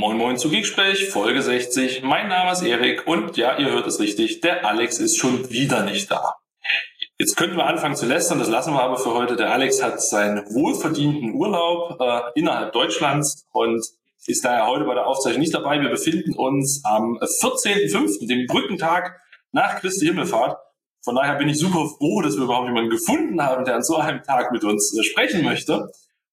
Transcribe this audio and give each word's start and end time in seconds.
Moin 0.00 0.16
Moin 0.16 0.38
zu 0.38 0.48
Geeksprech, 0.48 1.10
Folge 1.10 1.42
60. 1.42 2.02
Mein 2.02 2.28
Name 2.28 2.52
ist 2.52 2.62
Erik 2.62 3.06
und 3.06 3.36
ja, 3.36 3.58
ihr 3.58 3.70
hört 3.70 3.86
es 3.86 4.00
richtig, 4.00 4.40
der 4.40 4.66
Alex 4.66 4.98
ist 4.98 5.18
schon 5.18 5.50
wieder 5.50 5.84
nicht 5.84 6.10
da. 6.10 6.36
Jetzt 7.18 7.36
könnten 7.36 7.58
wir 7.58 7.66
anfangen 7.66 7.96
zu 7.96 8.06
lästern, 8.06 8.38
das 8.38 8.48
lassen 8.48 8.72
wir 8.72 8.82
aber 8.82 8.96
für 8.96 9.12
heute. 9.12 9.36
Der 9.36 9.52
Alex 9.52 9.82
hat 9.82 10.00
seinen 10.00 10.38
wohlverdienten 10.54 11.34
Urlaub 11.34 12.00
äh, 12.00 12.20
innerhalb 12.34 12.72
Deutschlands 12.72 13.46
und 13.52 13.84
ist 14.24 14.42
daher 14.42 14.66
heute 14.68 14.84
bei 14.84 14.94
der 14.94 15.06
Aufzeichnung 15.06 15.40
nicht 15.40 15.52
dabei. 15.52 15.78
Wir 15.82 15.90
befinden 15.90 16.32
uns 16.32 16.82
am 16.82 17.18
14.05., 17.18 18.26
dem 18.26 18.46
Brückentag 18.46 19.20
nach 19.52 19.80
Christi 19.80 20.06
Himmelfahrt. 20.06 20.56
Von 21.02 21.14
daher 21.14 21.34
bin 21.34 21.50
ich 21.50 21.58
super 21.58 21.86
froh, 21.98 22.22
dass 22.22 22.36
wir 22.36 22.44
überhaupt 22.44 22.68
jemanden 22.68 22.88
gefunden 22.88 23.42
haben, 23.42 23.66
der 23.66 23.74
an 23.74 23.82
so 23.82 23.96
einem 23.96 24.22
Tag 24.22 24.50
mit 24.50 24.64
uns 24.64 24.98
äh, 24.98 25.02
sprechen 25.02 25.44
möchte. 25.44 25.90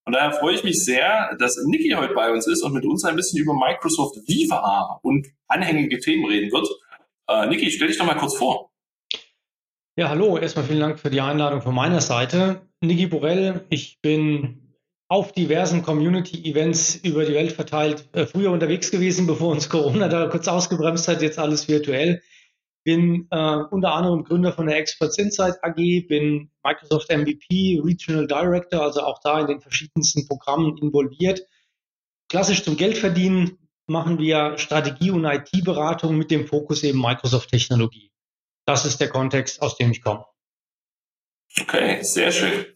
Und 0.08 0.14
daher 0.14 0.32
freue 0.32 0.56
ich 0.56 0.64
mich 0.64 0.86
sehr, 0.86 1.36
dass 1.38 1.58
Niki 1.66 1.90
heute 1.90 2.14
bei 2.14 2.32
uns 2.32 2.48
ist 2.48 2.64
und 2.64 2.72
mit 2.72 2.86
uns 2.86 3.04
ein 3.04 3.18
bisschen 3.18 3.40
über 3.40 3.54
Microsoft 3.54 4.16
Viva 4.26 5.02
und 5.02 5.28
anhängige 5.50 6.00
Themen 6.00 6.26
reden 6.26 6.50
wird. 6.50 6.66
Äh, 7.28 7.48
Niki, 7.48 7.70
stell 7.70 7.90
dich 7.90 7.98
doch 7.98 8.06
mal 8.06 8.16
kurz 8.16 8.38
vor. 8.38 8.72
Ja, 9.98 10.08
hallo. 10.08 10.38
Erstmal 10.38 10.64
vielen 10.64 10.80
Dank 10.80 10.98
für 10.98 11.10
die 11.10 11.20
Einladung 11.20 11.62
von 11.62 11.76
meiner 11.76 12.00
Seite. 12.00 12.62
Niki 12.80 13.08
Borell, 13.08 13.66
ich 13.70 14.00
bin 14.02 14.78
auf 15.10 15.34
diversen 15.34 15.84
Community-Events 15.84 16.96
über 17.04 17.26
die 17.26 17.34
Welt 17.34 17.52
verteilt, 17.52 18.08
äh, 18.14 18.26
früher 18.26 18.52
unterwegs 18.52 18.92
gewesen, 18.92 19.28
bevor 19.28 19.52
uns 19.52 19.68
Corona 19.68 20.08
da 20.08 20.28
kurz 20.28 20.48
ausgebremst 20.48 21.10
hat, 21.10 21.22
jetzt 21.22 21.38
alles 21.38 21.68
virtuell 21.68 22.22
bin 22.88 23.28
äh, 23.32 23.56
unter 23.70 23.92
anderem 23.92 24.24
Gründer 24.24 24.54
von 24.54 24.66
der 24.66 24.78
Experts 24.78 25.18
Insight 25.18 25.62
AG, 25.62 25.76
bin 26.08 26.50
Microsoft 26.64 27.12
MVP, 27.12 27.82
Regional 27.84 28.28
Director, 28.28 28.82
also 28.82 29.02
auch 29.02 29.20
da 29.22 29.42
in 29.42 29.48
den 29.48 29.60
verschiedensten 29.60 30.26
Programmen 30.26 30.78
involviert. 30.78 31.42
Klassisch 32.30 32.64
zum 32.64 32.78
Geldverdienen 32.78 33.58
machen 33.88 34.20
wir 34.20 34.58
Strategie- 34.58 35.12
und 35.12 35.26
IT-Beratung 35.26 36.18
mit 36.18 36.32
dem 36.32 36.48
Fokus 36.48 36.82
eben 36.84 37.02
Microsoft-Technologie. 37.02 38.14
Das 38.66 38.86
ist 38.86 39.02
der 39.02 39.10
Kontext, 39.10 39.62
aus 39.62 39.76
dem 39.76 39.92
ich 39.92 40.02
komme. 40.02 40.24
Okay, 41.60 42.02
sehr 42.04 42.32
schön. 42.32 42.68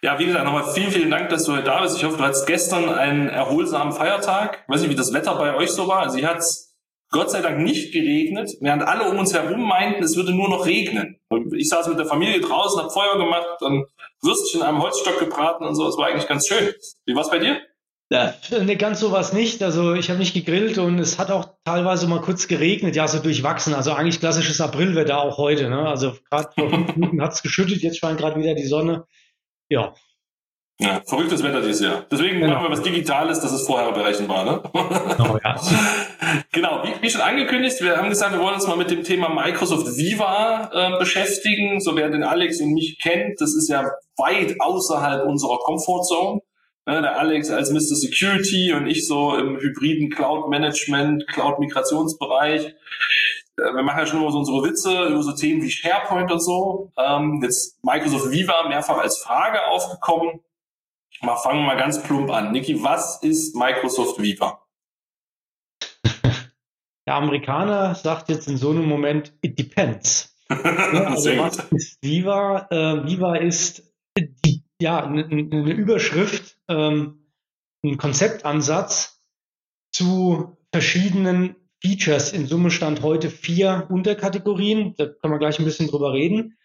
Ja, 0.00 0.18
wie 0.18 0.24
gesagt, 0.24 0.46
nochmal 0.46 0.72
vielen, 0.72 0.90
vielen 0.90 1.10
Dank, 1.10 1.28
dass 1.28 1.44
du 1.44 1.52
heute 1.52 1.64
da 1.64 1.82
bist. 1.82 1.98
Ich 1.98 2.04
hoffe, 2.04 2.16
du 2.16 2.22
hattest 2.22 2.46
gestern 2.46 2.88
einen 2.88 3.28
erholsamen 3.28 3.92
Feiertag. 3.92 4.62
Ich 4.62 4.74
weiß 4.74 4.80
nicht, 4.80 4.90
wie 4.90 4.96
das 4.96 5.12
Wetter 5.12 5.34
bei 5.36 5.54
euch 5.54 5.70
so 5.70 5.86
war. 5.86 5.98
Also, 6.00 6.16
hier 6.16 6.28
hat 6.28 6.42
Gott 7.10 7.30
sei 7.30 7.42
Dank 7.42 7.58
nicht 7.58 7.92
geregnet, 7.92 8.52
während 8.60 8.82
alle 8.82 9.10
um 9.10 9.18
uns 9.18 9.34
herum 9.34 9.62
meinten, 9.62 10.02
es 10.02 10.16
würde 10.16 10.32
nur 10.32 10.48
noch 10.48 10.64
regnen. 10.64 11.18
Und 11.28 11.52
ich 11.54 11.68
saß 11.68 11.88
mit 11.88 11.98
der 11.98 12.06
Familie 12.06 12.40
draußen, 12.40 12.80
habe 12.80 12.90
Feuer 12.90 13.18
gemacht, 13.18 13.46
dann 13.60 13.84
Würstchen 14.22 14.60
in 14.60 14.66
einem 14.66 14.80
Holzstock 14.80 15.18
gebraten 15.18 15.64
und 15.64 15.74
so. 15.74 15.88
Es 15.88 15.96
war 15.96 16.06
eigentlich 16.06 16.28
ganz 16.28 16.46
schön. 16.46 16.72
Wie 17.06 17.14
war 17.14 17.22
es 17.22 17.30
bei 17.30 17.40
dir? 17.40 17.60
Ja, 18.12 18.34
ne, 18.50 18.76
ganz 18.76 19.00
so 19.00 19.12
was 19.12 19.32
nicht. 19.32 19.62
Also 19.62 19.94
ich 19.94 20.08
habe 20.10 20.18
nicht 20.18 20.34
gegrillt 20.34 20.78
und 20.78 20.98
es 20.98 21.18
hat 21.18 21.30
auch 21.30 21.48
teilweise 21.64 22.08
mal 22.08 22.20
kurz 22.20 22.48
geregnet, 22.48 22.96
ja, 22.96 23.06
so 23.06 23.20
durchwachsen. 23.20 23.72
Also 23.72 23.92
eigentlich 23.92 24.18
klassisches 24.18 24.60
Aprilwetter 24.60 25.20
auch 25.20 25.38
heute. 25.38 25.68
Ne? 25.68 25.88
Also 25.88 26.14
gerade 26.28 26.50
vor 26.52 26.70
fünf 26.70 26.96
Minuten 26.96 27.22
hat 27.22 27.32
es 27.32 27.42
geschüttet, 27.42 27.82
jetzt 27.82 27.98
scheint 27.98 28.18
gerade 28.18 28.40
wieder 28.40 28.54
die 28.54 28.66
Sonne. 28.66 29.04
Ja, 29.68 29.94
ja, 30.80 31.02
verrücktes 31.04 31.42
Wetter 31.42 31.60
dieses 31.60 31.82
Jahr. 31.82 32.06
Deswegen 32.10 32.40
genau. 32.40 32.54
machen 32.54 32.64
wir 32.64 32.70
was 32.70 32.82
Digitales, 32.82 33.40
das 33.40 33.52
ist 33.52 33.66
vorher 33.66 33.92
berechenbar. 33.92 34.44
Ne? 34.44 34.62
Oh, 34.72 35.36
ja. 35.44 35.60
genau, 36.52 36.82
wie, 36.84 37.02
wie, 37.02 37.10
schon 37.10 37.20
angekündigt, 37.20 37.82
wir 37.82 37.98
haben 37.98 38.08
gesagt, 38.08 38.32
wir 38.32 38.40
wollen 38.40 38.54
uns 38.54 38.66
mal 38.66 38.78
mit 38.78 38.90
dem 38.90 39.04
Thema 39.04 39.28
Microsoft 39.28 39.86
Viva 39.98 40.70
äh, 40.72 40.98
beschäftigen. 40.98 41.80
So 41.80 41.96
wer 41.96 42.08
den 42.08 42.22
Alex 42.22 42.62
und 42.62 42.72
mich 42.72 42.98
kennt, 42.98 43.40
das 43.40 43.54
ist 43.54 43.68
ja 43.68 43.90
weit 44.16 44.56
außerhalb 44.58 45.26
unserer 45.26 45.58
Comfortzone. 45.58 46.40
Ne, 46.86 47.02
der 47.02 47.18
Alex 47.18 47.50
als 47.50 47.70
Mr. 47.70 47.94
Security 47.94 48.72
und 48.72 48.86
ich 48.86 49.06
so 49.06 49.36
im 49.36 49.58
hybriden 49.58 50.08
Cloud-Management, 50.08 51.28
Cloud-Migrationsbereich 51.28 52.74
äh, 53.58 53.74
wir 53.74 53.82
machen 53.82 53.98
ja 53.98 54.06
schon 54.06 54.22
immer 54.22 54.32
so 54.32 54.38
unsere 54.38 54.62
Witze 54.64 55.08
über 55.08 55.22
so 55.22 55.32
Themen 55.32 55.62
wie 55.62 55.70
SharePoint 55.70 56.32
und 56.32 56.40
so. 56.40 56.90
Ähm, 56.96 57.40
jetzt 57.42 57.84
Microsoft 57.84 58.30
Viva 58.30 58.66
mehrfach 58.66 58.96
als 58.96 59.18
Frage 59.18 59.66
aufgekommen. 59.66 60.40
Mal 61.22 61.36
fangen 61.36 61.60
wir 61.60 61.66
mal 61.66 61.76
ganz 61.76 62.02
plump 62.02 62.30
an. 62.30 62.52
Niki, 62.52 62.82
was 62.82 63.22
ist 63.22 63.54
Microsoft 63.54 64.22
Viva? 64.22 64.66
Der 67.06 67.14
Amerikaner 67.14 67.94
sagt 67.94 68.30
jetzt 68.30 68.48
in 68.48 68.56
so 68.56 68.70
einem 68.70 68.86
Moment, 68.86 69.34
it 69.42 69.58
depends. 69.58 70.34
ja, 70.50 70.56
also 70.56 71.36
was 71.36 71.58
ist 71.72 72.02
Viva? 72.02 72.66
Äh, 72.70 73.06
Viva 73.06 73.36
ist 73.36 73.92
die, 74.16 74.64
ja, 74.80 75.04
eine, 75.04 75.26
eine 75.26 75.72
Überschrift, 75.72 76.56
ähm, 76.68 77.26
ein 77.84 77.98
Konzeptansatz 77.98 79.22
zu 79.92 80.56
verschiedenen 80.72 81.56
Features. 81.82 82.32
In 82.32 82.46
Summe 82.46 82.70
stand 82.70 83.02
heute 83.02 83.28
vier 83.28 83.86
Unterkategorien. 83.90 84.94
Da 84.96 85.06
können 85.06 85.34
wir 85.34 85.38
gleich 85.38 85.58
ein 85.58 85.66
bisschen 85.66 85.88
drüber 85.88 86.14
reden. 86.14 86.56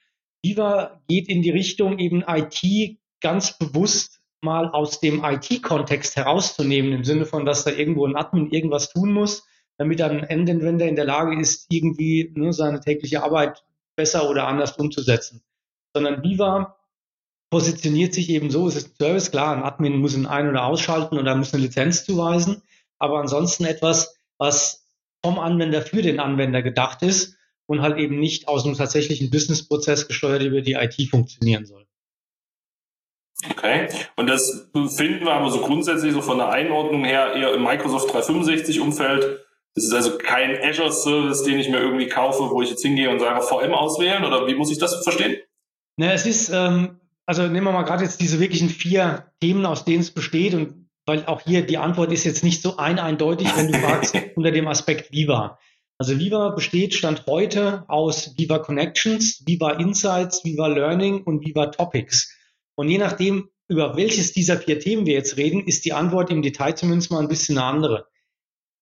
Viva 0.44 1.02
geht 1.10 1.28
in 1.28 1.42
die 1.42 1.52
Richtung, 1.52 2.00
eben 2.00 2.24
IT 2.26 3.00
ganz 3.20 3.58
bewusst 3.58 4.22
mal 4.42 4.70
aus 4.70 5.00
dem 5.00 5.24
IT-Kontext 5.24 6.16
herauszunehmen, 6.16 6.94
im 6.94 7.04
Sinne 7.04 7.26
von, 7.26 7.46
dass 7.46 7.64
da 7.64 7.72
irgendwo 7.72 8.06
ein 8.06 8.16
Admin 8.16 8.52
irgendwas 8.52 8.90
tun 8.90 9.12
muss, 9.12 9.44
damit 9.78 10.00
dann 10.00 10.12
ein 10.12 10.24
Endanwender 10.24 10.88
in 10.88 10.96
der 10.96 11.06
Lage 11.06 11.40
ist, 11.40 11.66
irgendwie 11.70 12.32
ne, 12.36 12.54
seine 12.54 12.80
tägliche 12.80 13.24
Arbeit 13.24 13.64
besser 13.96 14.30
oder 14.30 14.48
anders 14.48 14.78
umzusetzen. 14.78 15.42
Sondern 15.94 16.24
Viva 16.24 16.78
positioniert 17.50 18.14
sich 18.14 18.30
eben 18.30 18.50
so, 18.50 18.68
es 18.68 18.76
ist 18.76 18.90
ein 18.90 18.96
Service, 18.98 19.32
klar, 19.32 19.56
ein 19.56 19.64
Admin 19.64 19.98
muss 19.98 20.16
ihn 20.16 20.26
ein- 20.26 20.50
oder 20.50 20.66
ausschalten 20.66 21.18
oder 21.18 21.36
muss 21.36 21.54
eine 21.54 21.64
Lizenz 21.64 22.06
zuweisen, 22.06 22.62
aber 23.00 23.20
ansonsten 23.20 23.66
etwas, 23.66 24.18
was 24.38 24.86
vom 25.24 25.40
Anwender 25.40 25.82
für 25.82 26.02
den 26.02 26.20
Anwender 26.20 26.62
gedacht 26.62 27.02
ist 27.02 27.38
und 27.66 27.82
halt 27.82 27.98
eben 27.98 28.20
nicht 28.20 28.48
aus 28.48 28.66
einem 28.66 28.76
tatsächlichen 28.76 29.30
Businessprozess 29.30 30.08
gesteuert 30.08 30.44
über 30.44 30.62
die 30.62 30.74
IT 30.74 31.10
funktionieren 31.10 31.66
soll. 31.66 31.86
Okay. 33.52 33.90
Und 34.16 34.28
das 34.28 34.70
finden 34.96 35.26
wir 35.26 35.34
aber 35.34 35.50
so 35.50 35.60
grundsätzlich 35.60 36.14
so 36.14 36.22
von 36.22 36.38
der 36.38 36.50
Einordnung 36.50 37.04
her 37.06 37.34
eher 37.34 37.54
im 37.54 37.64
Microsoft 37.64 38.14
365 38.14 38.80
Umfeld. 38.80 39.46
Das 39.76 39.84
ist 39.84 39.94
also 39.94 40.18
kein 40.18 40.58
Azure 40.64 40.92
Service, 40.92 41.44
den 41.44 41.60
ich 41.60 41.70
mir 41.70 41.80
irgendwie 41.80 42.08
kaufe, 42.08 42.50
wo 42.50 42.62
ich 42.62 42.70
jetzt 42.70 42.82
hingehe 42.82 43.10
und 43.10 43.20
sage 43.20 43.42
VM 43.42 43.74
auswählen 43.74 44.24
oder 44.24 44.48
wie 44.48 44.56
muss 44.56 44.72
ich 44.72 44.78
das 44.78 45.04
verstehen? 45.04 45.38
Na, 45.98 46.14
es 46.14 46.26
ist, 46.26 46.50
ähm, 46.50 47.00
also 47.26 47.44
nehmen 47.44 47.66
wir 47.66 47.74
mal 47.74 47.84
gerade 47.84 48.04
jetzt 48.04 48.22
diese 48.22 48.40
wirklichen 48.40 48.70
vier 48.70 49.32
Themen, 49.42 49.66
aus 49.66 49.84
denen 49.84 50.02
es 50.02 50.12
besteht 50.12 50.54
und 50.54 50.86
weil 51.06 51.26
auch 51.26 51.42
hier 51.42 51.66
die 51.66 51.78
Antwort 51.78 52.12
ist 52.12 52.24
jetzt 52.24 52.44
nicht 52.44 52.62
so 52.62 52.78
ein 52.78 53.00
eindeutig, 53.00 53.48
wenn 53.56 53.72
du 53.72 53.78
fragst, 53.78 54.16
unter 54.36 54.52
dem 54.52 54.68
Aspekt 54.68 55.12
Viva. 55.12 55.60
Also 55.98 56.20
Viva 56.20 56.50
besteht 56.50 56.94
Stand 56.94 57.26
heute 57.28 57.86
aus 57.88 58.34
Viva 58.38 58.60
Connections, 58.60 59.44
Viva 59.46 59.72
Insights, 59.72 60.44
Viva 60.44 60.68
Learning 60.68 61.24
und 61.24 61.46
Viva 61.46 61.68
Topics. 61.68 62.34
Und 62.76 62.90
je 62.90 62.98
nachdem, 62.98 63.50
über 63.68 63.98
welches 63.98 64.34
dieser 64.34 64.58
vier 64.58 64.80
Themen 64.80 65.06
wir 65.06 65.14
jetzt 65.14 65.38
reden, 65.38 65.66
ist 65.66 65.86
die 65.86 65.94
Antwort 65.94 66.30
im 66.30 66.42
Detail 66.42 66.74
zumindest 66.74 67.12
mal 67.12 67.22
ein 67.22 67.28
bisschen 67.28 67.58
eine 67.58 67.68
andere. 67.68 68.08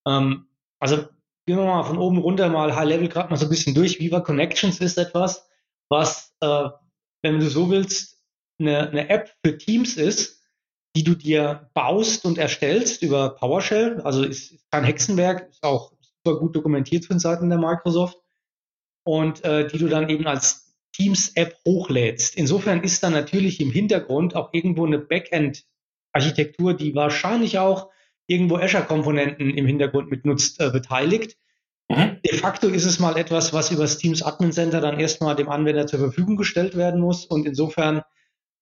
Ähm, 0.06 0.46
also 0.78 0.96
gehen 1.46 1.56
wir 1.56 1.64
mal 1.64 1.84
von 1.84 1.98
oben 1.98 2.18
runter 2.18 2.48
mal 2.48 2.74
High 2.74 2.88
Level 2.88 3.08
gerade 3.08 3.30
mal 3.30 3.36
so 3.36 3.46
ein 3.46 3.50
bisschen 3.50 3.74
durch. 3.74 4.00
Viva 4.00 4.20
Connections 4.20 4.80
ist 4.80 4.98
etwas, 4.98 5.48
was, 5.88 6.34
äh, 6.40 6.68
wenn 7.22 7.38
du 7.38 7.48
so 7.48 7.70
willst, 7.70 8.20
eine, 8.58 8.90
eine 8.90 9.08
App 9.08 9.34
für 9.44 9.56
Teams 9.56 9.96
ist, 9.96 10.42
die 10.96 11.04
du 11.04 11.14
dir 11.14 11.70
baust 11.74 12.24
und 12.24 12.38
erstellst 12.38 13.02
über 13.02 13.30
PowerShell. 13.30 14.00
Also 14.02 14.22
ist, 14.24 14.52
ist 14.52 14.70
kein 14.70 14.84
Hexenwerk, 14.84 15.50
ist 15.50 15.62
auch 15.62 15.92
super 16.22 16.38
gut 16.38 16.54
dokumentiert 16.54 17.04
von 17.04 17.18
Seiten 17.18 17.48
der 17.48 17.58
Microsoft. 17.58 18.18
Und 19.04 19.44
äh, 19.44 19.66
die 19.66 19.78
du 19.78 19.88
dann 19.88 20.08
eben 20.08 20.26
als 20.26 20.63
Teams-App 20.94 21.56
hochlädst. 21.66 22.36
Insofern 22.36 22.82
ist 22.82 23.02
da 23.02 23.10
natürlich 23.10 23.60
im 23.60 23.70
Hintergrund 23.70 24.36
auch 24.36 24.50
irgendwo 24.52 24.86
eine 24.86 24.98
Backend-Architektur, 24.98 26.74
die 26.74 26.94
wahrscheinlich 26.94 27.58
auch 27.58 27.90
irgendwo 28.26 28.56
Azure-Komponenten 28.56 29.50
im 29.50 29.66
Hintergrund 29.66 30.10
mitnutzt, 30.10 30.60
äh, 30.60 30.70
beteiligt. 30.70 31.36
Mhm. 31.88 32.18
De 32.24 32.36
facto 32.36 32.68
ist 32.68 32.86
es 32.86 32.98
mal 32.98 33.16
etwas, 33.18 33.52
was 33.52 33.70
über 33.70 33.82
das 33.82 33.98
Teams 33.98 34.22
Admin 34.22 34.52
Center 34.52 34.80
dann 34.80 34.98
erstmal 34.98 35.36
dem 35.36 35.48
Anwender 35.48 35.86
zur 35.86 35.98
Verfügung 35.98 36.36
gestellt 36.36 36.76
werden 36.76 37.00
muss 37.00 37.26
und 37.26 37.46
insofern 37.46 38.02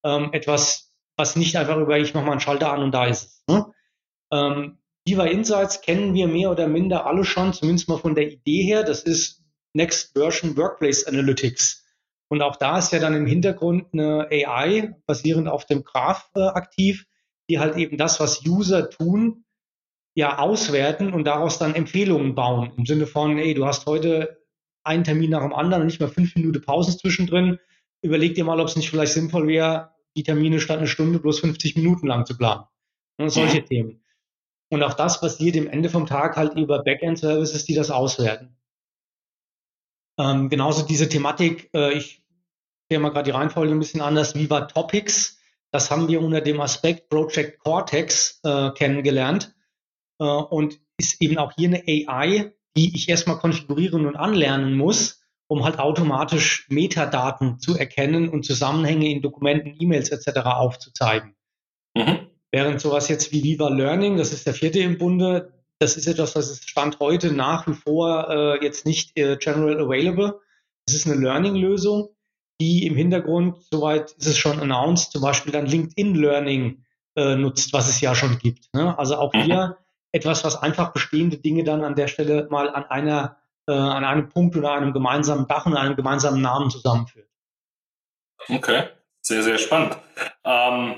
ähm, 0.02 0.30
etwas, 0.32 0.92
was 1.16 1.36
nicht 1.36 1.56
einfach 1.56 1.76
über 1.76 1.98
ich 1.98 2.14
mache 2.14 2.24
mal 2.24 2.32
einen 2.32 2.40
Schalter 2.40 2.72
an 2.72 2.82
und 2.82 2.92
da 2.92 3.06
ist 3.06 3.24
es. 3.24 3.44
Ne? 3.46 3.66
Ähm, 4.32 4.78
Diva 5.06 5.24
Insights 5.24 5.82
kennen 5.82 6.14
wir 6.14 6.28
mehr 6.28 6.50
oder 6.50 6.66
minder 6.66 7.06
alle 7.06 7.24
schon, 7.24 7.52
zumindest 7.52 7.88
mal 7.88 7.98
von 7.98 8.14
der 8.14 8.30
Idee 8.30 8.62
her. 8.64 8.82
Das 8.82 9.02
ist 9.02 9.42
Next 9.74 10.12
Version 10.14 10.56
Workplace 10.56 11.06
Analytics. 11.06 11.81
Und 12.32 12.40
auch 12.40 12.56
da 12.56 12.78
ist 12.78 12.90
ja 12.94 12.98
dann 12.98 13.12
im 13.12 13.26
Hintergrund 13.26 13.92
eine 13.92 14.26
AI 14.30 14.94
basierend 15.04 15.48
auf 15.48 15.66
dem 15.66 15.84
Graph 15.84 16.30
äh, 16.34 16.40
aktiv, 16.40 17.04
die 17.50 17.58
halt 17.58 17.76
eben 17.76 17.98
das, 17.98 18.20
was 18.20 18.46
User 18.46 18.88
tun, 18.88 19.44
ja 20.14 20.38
auswerten 20.38 21.12
und 21.12 21.24
daraus 21.24 21.58
dann 21.58 21.74
Empfehlungen 21.74 22.34
bauen. 22.34 22.72
Im 22.78 22.86
Sinne 22.86 23.06
von, 23.06 23.36
ey, 23.36 23.52
du 23.52 23.66
hast 23.66 23.84
heute 23.84 24.42
einen 24.82 25.04
Termin 25.04 25.28
nach 25.28 25.42
dem 25.42 25.52
anderen 25.52 25.82
und 25.82 25.88
nicht 25.88 26.00
mal 26.00 26.08
fünf 26.08 26.34
Minuten 26.34 26.62
Pausen 26.62 26.98
zwischendrin. 26.98 27.58
Überleg 28.00 28.34
dir 28.34 28.44
mal, 28.44 28.60
ob 28.60 28.68
es 28.68 28.76
nicht 28.76 28.88
vielleicht 28.88 29.12
sinnvoll 29.12 29.46
wäre, 29.46 29.90
die 30.16 30.22
Termine 30.22 30.58
statt 30.58 30.78
eine 30.78 30.86
Stunde 30.86 31.18
bloß 31.18 31.40
50 31.40 31.76
Minuten 31.76 32.06
lang 32.06 32.24
zu 32.24 32.38
planen. 32.38 32.64
Und 33.18 33.28
solche 33.28 33.60
mhm. 33.60 33.66
Themen. 33.66 34.04
Und 34.70 34.82
auch 34.82 34.94
das 34.94 35.20
passiert 35.20 35.54
im 35.56 35.68
Ende 35.68 35.90
vom 35.90 36.06
Tag 36.06 36.38
halt 36.38 36.56
über 36.56 36.82
Backend-Services, 36.82 37.66
die 37.66 37.74
das 37.74 37.90
auswerten. 37.90 38.56
Ähm, 40.18 40.48
genauso 40.48 40.86
diese 40.86 41.10
Thematik, 41.10 41.68
äh, 41.74 41.92
ich 41.92 42.21
sehe 42.92 43.00
mal 43.00 43.08
gerade 43.08 43.30
die 43.30 43.30
Reihenfolge 43.30 43.72
ein 43.72 43.78
bisschen 43.78 44.02
anders, 44.02 44.34
Viva 44.34 44.66
Topics, 44.66 45.38
das 45.70 45.90
haben 45.90 46.08
wir 46.08 46.20
unter 46.20 46.42
dem 46.42 46.60
Aspekt 46.60 47.08
Project 47.08 47.58
Cortex 47.60 48.38
äh, 48.44 48.70
kennengelernt 48.72 49.54
äh, 50.18 50.24
und 50.24 50.78
ist 50.98 51.22
eben 51.22 51.38
auch 51.38 51.52
hier 51.56 51.68
eine 51.68 51.82
AI, 51.86 52.52
die 52.76 52.94
ich 52.94 53.08
erstmal 53.08 53.38
konfigurieren 53.38 54.04
und 54.04 54.16
anlernen 54.16 54.76
muss, 54.76 55.22
um 55.46 55.64
halt 55.64 55.78
automatisch 55.78 56.66
Metadaten 56.68 57.60
zu 57.60 57.78
erkennen 57.78 58.28
und 58.28 58.44
Zusammenhänge 58.44 59.10
in 59.10 59.22
Dokumenten, 59.22 59.74
E-Mails 59.80 60.10
etc. 60.10 60.40
aufzuzeigen. 60.44 61.34
Mhm. 61.96 62.26
Während 62.50 62.78
sowas 62.82 63.08
jetzt 63.08 63.32
wie 63.32 63.42
Viva 63.42 63.70
Learning, 63.70 64.18
das 64.18 64.34
ist 64.34 64.46
der 64.46 64.52
vierte 64.52 64.80
im 64.80 64.98
Bunde, 64.98 65.54
das 65.78 65.96
ist 65.96 66.08
etwas, 66.08 66.36
was 66.36 66.60
Stand 66.62 67.00
heute 67.00 67.32
nach 67.32 67.66
wie 67.66 67.72
vor 67.72 68.28
äh, 68.28 68.62
jetzt 68.62 68.84
nicht 68.84 69.18
äh, 69.18 69.38
general 69.38 69.80
available. 69.80 70.40
Es 70.86 70.92
ist 70.92 71.06
eine 71.06 71.18
Learning-Lösung, 71.18 72.11
die 72.62 72.86
im 72.86 72.94
Hintergrund, 72.94 73.56
soweit 73.70 74.12
ist 74.12 74.26
es 74.26 74.38
schon 74.38 74.60
announced, 74.60 75.10
zum 75.10 75.22
Beispiel 75.22 75.52
dann 75.52 75.66
LinkedIn 75.66 76.14
Learning 76.14 76.84
äh, 77.16 77.34
nutzt, 77.34 77.72
was 77.72 77.88
es 77.88 78.00
ja 78.00 78.14
schon 78.14 78.38
gibt. 78.38 78.72
Ne? 78.72 78.96
Also 78.96 79.16
auch 79.16 79.32
mhm. 79.34 79.42
hier 79.42 79.78
etwas, 80.12 80.44
was 80.44 80.62
einfach 80.62 80.92
bestehende 80.92 81.38
Dinge 81.38 81.64
dann 81.64 81.82
an 81.82 81.96
der 81.96 82.06
Stelle 82.06 82.46
mal 82.50 82.68
an 82.70 82.84
einer, 82.84 83.36
äh, 83.66 83.72
an 83.72 84.04
einem 84.04 84.28
Punkt 84.28 84.56
oder 84.56 84.72
einem 84.72 84.92
gemeinsamen 84.92 85.48
Dach 85.48 85.66
und 85.66 85.76
einem 85.76 85.96
gemeinsamen 85.96 86.40
Namen 86.40 86.70
zusammenführt. 86.70 87.28
Okay, 88.48 88.84
sehr, 89.20 89.42
sehr 89.42 89.58
spannend. 89.58 89.96
Ähm, 90.44 90.94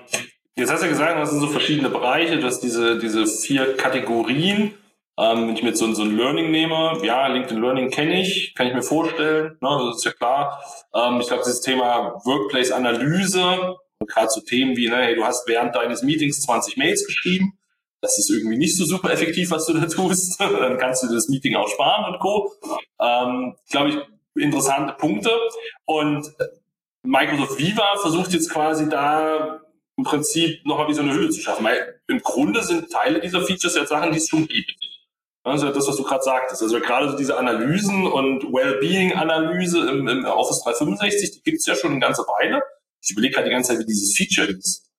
jetzt 0.56 0.70
hast 0.70 0.80
du 0.80 0.86
ja 0.86 0.92
gesagt, 0.92 1.18
das 1.18 1.30
sind 1.30 1.40
so 1.40 1.48
verschiedene 1.48 1.88
Bereiche, 1.88 2.38
du 2.38 2.46
hast 2.46 2.60
diese, 2.60 2.98
diese 2.98 3.26
vier 3.26 3.76
Kategorien. 3.76 4.74
Ähm, 5.16 5.48
wenn 5.48 5.56
ich 5.56 5.62
mir 5.62 5.68
jetzt 5.70 5.78
so, 5.78 5.92
so 5.94 6.02
ein 6.02 6.16
Learning 6.16 6.50
nehme, 6.50 6.98
ja, 7.04 7.26
LinkedIn 7.28 7.60
Learning 7.60 7.90
kenne 7.90 8.20
ich, 8.20 8.54
kann 8.54 8.66
ich 8.66 8.74
mir 8.74 8.82
vorstellen, 8.82 9.56
ne, 9.60 9.86
das 9.86 9.98
ist 9.98 10.04
ja 10.04 10.12
klar. 10.12 10.60
Ähm, 10.94 11.20
ich 11.20 11.28
glaube, 11.28 11.44
dieses 11.44 11.60
Thema 11.60 12.20
Workplace-Analyse, 12.24 13.76
gerade 14.06 14.28
zu 14.28 14.40
so 14.40 14.46
Themen 14.46 14.76
wie, 14.76 14.88
ne, 14.88 14.96
hey, 14.96 15.14
du 15.14 15.24
hast 15.24 15.46
während 15.48 15.74
deines 15.76 16.02
Meetings 16.02 16.42
20 16.42 16.76
Mails 16.76 17.06
geschrieben, 17.06 17.58
das 18.04 18.18
ist 18.18 18.30
irgendwie 18.30 18.58
nicht 18.58 18.76
so 18.76 18.84
super 18.84 19.10
effektiv, 19.10 19.50
was 19.50 19.66
du 19.66 19.72
da 19.72 19.86
tust. 19.86 20.38
Dann 20.40 20.78
kannst 20.78 21.02
du 21.02 21.08
das 21.08 21.28
Meeting 21.28 21.56
auch 21.56 21.68
sparen 21.68 22.12
und 22.12 22.20
Co. 22.20 22.52
Ähm, 23.00 23.56
Glaube 23.70 23.90
ich, 23.90 24.42
interessante 24.42 24.92
Punkte. 24.94 25.30
Und 25.86 26.30
Microsoft 27.02 27.58
Viva 27.58 27.96
versucht 28.00 28.32
jetzt 28.32 28.50
quasi 28.50 28.88
da 28.88 29.60
im 29.96 30.04
Prinzip 30.04 30.64
nochmal 30.66 30.88
wie 30.88 30.94
so 30.94 31.02
eine 31.02 31.14
Hülle 31.14 31.30
zu 31.30 31.40
schaffen. 31.40 31.64
Weil 31.64 32.00
im 32.06 32.18
Grunde 32.20 32.62
sind 32.62 32.90
Teile 32.90 33.20
dieser 33.20 33.40
Features 33.40 33.74
ja 33.74 33.86
Sachen, 33.86 34.12
die 34.12 34.18
es 34.18 34.28
schon 34.28 34.46
gibt. 34.46 34.93
Also 35.44 35.70
das, 35.70 35.86
was 35.86 35.96
du 35.96 36.02
gerade 36.02 36.22
sagtest. 36.22 36.62
Also 36.62 36.80
gerade 36.80 37.10
so 37.10 37.16
diese 37.16 37.36
Analysen 37.36 38.06
und 38.06 38.44
Wellbeing-Analyse 38.44 39.88
im, 39.90 40.08
im 40.08 40.24
Office 40.24 40.62
365, 40.64 41.32
die 41.32 41.42
gibt 41.42 41.58
es 41.58 41.66
ja 41.66 41.74
schon 41.74 41.92
eine 41.92 42.00
ganze 42.00 42.22
Weile. 42.22 42.62
Ich 43.02 43.10
überlege 43.10 43.34
gerade 43.34 43.48
die 43.48 43.54
ganze 43.54 43.72
Zeit, 43.72 43.80
wie 43.80 43.86
dieses 43.86 44.16
Feature 44.16 44.48
ist. 44.48 44.90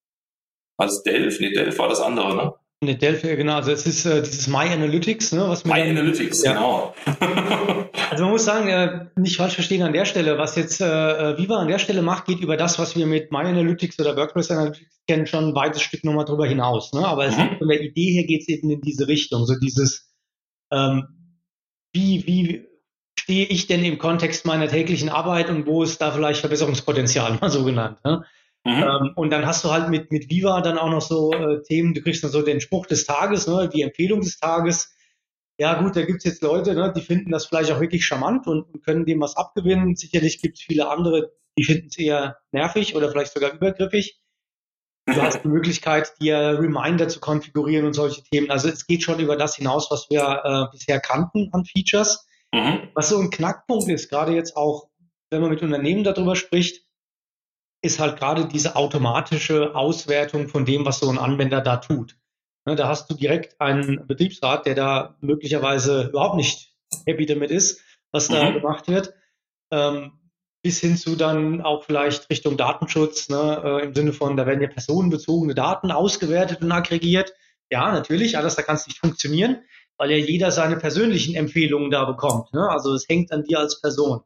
War 0.77 0.85
das 0.85 1.01
Delph? 1.03 1.39
Nee, 1.39 1.51
Delph 1.51 1.79
war 1.79 1.89
das 1.89 1.99
andere, 1.99 2.35
ne? 2.35 2.53
Ne, 2.83 2.95
Delphi, 2.95 3.35
genau. 3.35 3.55
Also 3.55 3.71
es 3.71 3.87
ist 3.87 4.05
äh, 4.05 4.21
dieses 4.21 4.47
My 4.47 4.69
Analytics, 4.69 5.31
ne, 5.31 5.47
was 5.47 5.63
My 5.65 5.79
dann, 5.79 5.97
Analytics, 5.97 6.43
ja. 6.43 6.53
genau. 6.53 6.93
also 8.11 8.23
man 8.25 8.33
muss 8.33 8.45
sagen, 8.45 8.67
äh, 8.67 9.05
nicht 9.15 9.37
falsch 9.37 9.55
verstehen 9.55 9.81
an 9.81 9.93
der 9.93 10.05
Stelle, 10.05 10.37
was 10.37 10.55
jetzt 10.55 10.81
äh, 10.81 10.85
äh, 10.85 11.37
Viva 11.37 11.55
an 11.55 11.69
der 11.69 11.79
Stelle 11.79 12.01
macht, 12.01 12.25
geht 12.25 12.41
über 12.41 12.57
das, 12.57 12.77
was 12.77 12.95
wir 12.95 13.07
mit 13.07 13.31
My 13.31 13.39
Analytics 13.39 13.99
oder 13.99 14.15
WordPress 14.17 14.51
Analytics 14.51 14.99
kennen, 15.07 15.25
schon 15.25 15.49
ein 15.49 15.55
weites 15.55 15.81
Stück 15.81 16.03
nochmal 16.03 16.25
drüber 16.25 16.45
hinaus. 16.45 16.91
Ne? 16.93 17.07
Aber 17.07 17.29
mhm. 17.29 17.57
von 17.57 17.67
der 17.69 17.81
Idee 17.81 18.11
her 18.11 18.25
geht 18.25 18.41
es 18.41 18.49
eben 18.49 18.69
in 18.69 18.81
diese 18.81 19.07
Richtung. 19.07 19.45
So 19.45 19.55
dieses, 19.57 20.04
ähm, 20.71 21.07
wie, 21.93 22.25
wie 22.27 22.67
stehe 23.17 23.45
ich 23.45 23.67
denn 23.67 23.83
im 23.83 23.97
Kontext 23.97 24.45
meiner 24.45 24.67
täglichen 24.67 25.09
Arbeit 25.09 25.49
und 25.49 25.65
wo 25.65 25.83
ist 25.83 26.01
da 26.01 26.11
vielleicht 26.11 26.41
Verbesserungspotenzial, 26.41 27.37
mal 27.39 27.49
so 27.49 27.63
genannt. 27.63 27.99
Ne? 28.03 28.23
Mhm. 28.65 28.83
Ähm, 28.83 29.11
und 29.15 29.29
dann 29.31 29.45
hast 29.45 29.63
du 29.63 29.71
halt 29.71 29.89
mit, 29.89 30.11
mit 30.11 30.29
Viva 30.29 30.61
dann 30.61 30.77
auch 30.77 30.89
noch 30.89 31.01
so 31.01 31.31
äh, 31.31 31.61
Themen, 31.63 31.93
du 31.93 32.01
kriegst 32.01 32.23
dann 32.23 32.31
so 32.31 32.41
den 32.41 32.61
Spruch 32.61 32.85
des 32.87 33.05
Tages, 33.05 33.47
ne, 33.47 33.69
die 33.71 33.83
Empfehlung 33.83 34.21
des 34.21 34.39
Tages. 34.39 34.91
Ja 35.57 35.79
gut, 35.81 35.95
da 35.95 36.03
gibt's 36.03 36.25
jetzt 36.25 36.41
Leute, 36.41 36.73
ne, 36.73 36.91
die 36.95 37.01
finden 37.01 37.31
das 37.31 37.45
vielleicht 37.45 37.71
auch 37.71 37.79
wirklich 37.79 38.05
charmant 38.05 38.47
und, 38.47 38.63
und 38.63 38.83
können 38.83 39.05
dem 39.05 39.21
was 39.21 39.37
abgewinnen. 39.37 39.95
Sicherlich 39.95 40.41
gibt's 40.41 40.61
viele 40.61 40.89
andere, 40.89 41.31
die 41.57 41.63
finden 41.63 41.87
es 41.87 41.97
eher 41.97 42.37
nervig 42.51 42.95
oder 42.95 43.09
vielleicht 43.09 43.33
sogar 43.33 43.53
übergriffig. 43.53 44.19
Du 45.05 45.21
hast 45.21 45.43
die 45.43 45.47
Möglichkeit, 45.47 46.13
dir 46.19 46.57
Reminder 46.59 47.07
zu 47.07 47.19
konfigurieren 47.19 47.85
und 47.85 47.93
solche 47.93 48.23
Themen. 48.23 48.49
Also 48.49 48.69
es 48.69 48.87
geht 48.87 49.03
schon 49.03 49.19
über 49.19 49.35
das 49.35 49.55
hinaus, 49.55 49.91
was 49.91 50.09
wir 50.09 50.41
äh, 50.43 50.71
bisher 50.71 50.99
kannten 50.99 51.49
an 51.53 51.63
Features. 51.63 52.25
Mhm. 52.51 52.89
Was 52.95 53.09
so 53.09 53.19
ein 53.19 53.29
Knackpunkt 53.29 53.87
ist, 53.87 54.09
gerade 54.09 54.33
jetzt 54.33 54.57
auch, 54.57 54.89
wenn 55.29 55.41
man 55.41 55.51
mit 55.51 55.61
Unternehmen 55.61 56.03
darüber 56.03 56.35
spricht, 56.35 56.85
ist 57.83 57.99
halt 57.99 58.17
gerade 58.17 58.47
diese 58.47 58.75
automatische 58.75 59.75
Auswertung 59.75 60.47
von 60.47 60.65
dem, 60.65 60.85
was 60.85 60.99
so 60.99 61.09
ein 61.09 61.19
Anwender 61.19 61.61
da 61.61 61.77
tut. 61.77 62.17
Ne, 62.65 62.75
da 62.75 62.87
hast 62.87 63.09
du 63.11 63.13
direkt 63.13 63.61
einen 63.61 64.07
Betriebsrat, 64.07 64.65
der 64.65 64.73
da 64.73 65.17
möglicherweise 65.21 66.05
überhaupt 66.09 66.35
nicht 66.35 66.75
happy 67.05 67.27
damit 67.27 67.51
ist, 67.51 67.81
was 68.11 68.27
da 68.27 68.49
mhm. 68.49 68.55
gemacht 68.55 68.87
wird. 68.87 69.13
Ähm, 69.71 70.13
bis 70.65 70.79
hin 70.79 70.97
zu 70.97 71.15
dann 71.15 71.61
auch 71.61 71.83
vielleicht 71.83 72.27
Richtung 72.31 72.57
Datenschutz, 72.57 73.29
ne, 73.29 73.61
äh, 73.63 73.85
im 73.85 73.93
Sinne 73.93 74.13
von, 74.13 74.35
da 74.35 74.47
werden 74.47 74.63
ja 74.63 74.67
personenbezogene 74.67 75.53
Daten 75.53 75.91
ausgewertet 75.91 76.63
und 76.63 76.71
aggregiert. 76.71 77.35
Ja, 77.69 77.91
natürlich, 77.91 78.35
alles 78.35 78.55
da 78.55 78.63
kann 78.63 78.75
es 78.75 78.87
nicht 78.87 78.97
funktionieren, 78.97 79.61
weil 79.95 80.09
ja 80.09 80.17
jeder 80.17 80.49
seine 80.49 80.77
persönlichen 80.77 81.35
Empfehlungen 81.35 81.91
da 81.91 82.05
bekommt. 82.05 82.51
Ne? 82.51 82.67
Also 82.67 82.95
es 82.95 83.07
hängt 83.07 83.31
an 83.31 83.43
dir 83.43 83.59
als 83.59 83.79
Person. 83.79 84.21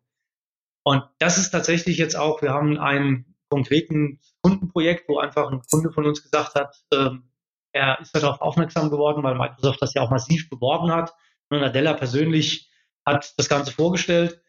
Und 0.83 1.03
das 1.19 1.37
ist 1.37 1.51
tatsächlich 1.51 1.97
jetzt 1.97 2.15
auch, 2.15 2.41
wir 2.41 2.53
haben 2.53 2.77
einen 2.77 3.35
konkreten 3.49 4.21
Kundenprojekt, 4.41 5.09
wo 5.09 5.19
einfach 5.19 5.51
ein 5.51 5.61
Kunde 5.69 5.91
von 5.91 6.05
uns 6.05 6.23
gesagt 6.23 6.55
hat, 6.55 6.73
ähm, 6.93 7.33
er 7.73 7.99
ist 7.99 8.15
darauf 8.15 8.39
aufmerksam 8.39 8.89
geworden, 8.89 9.23
weil 9.23 9.35
Microsoft 9.35 9.81
das 9.81 9.93
ja 9.93 10.03
auch 10.03 10.09
massiv 10.09 10.49
beworben 10.49 10.89
hat. 10.89 11.13
Und 11.49 11.59
Nadella 11.59 11.95
persönlich 11.95 12.71
hat 13.05 13.33
das 13.35 13.49
Ganze 13.49 13.73
vorgestellt. 13.73 14.41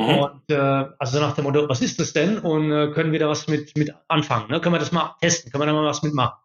Mhm. 0.00 0.18
Und 0.18 0.50
äh, 0.50 0.86
also 0.98 1.20
nach 1.20 1.34
dem 1.34 1.44
Motto, 1.44 1.68
was 1.68 1.80
ist 1.80 2.00
das 2.00 2.12
denn? 2.12 2.38
Und 2.38 2.72
äh, 2.72 2.90
können 2.92 3.12
wir 3.12 3.18
da 3.18 3.28
was 3.28 3.46
mit, 3.48 3.76
mit 3.76 3.94
anfangen? 4.08 4.50
Ne? 4.50 4.60
Können 4.60 4.74
wir 4.74 4.78
das 4.80 4.92
mal 4.92 5.16
testen? 5.20 5.50
Können 5.50 5.62
wir 5.62 5.66
da 5.66 5.72
mal 5.72 5.84
was 5.84 6.02
mitmachen? 6.02 6.38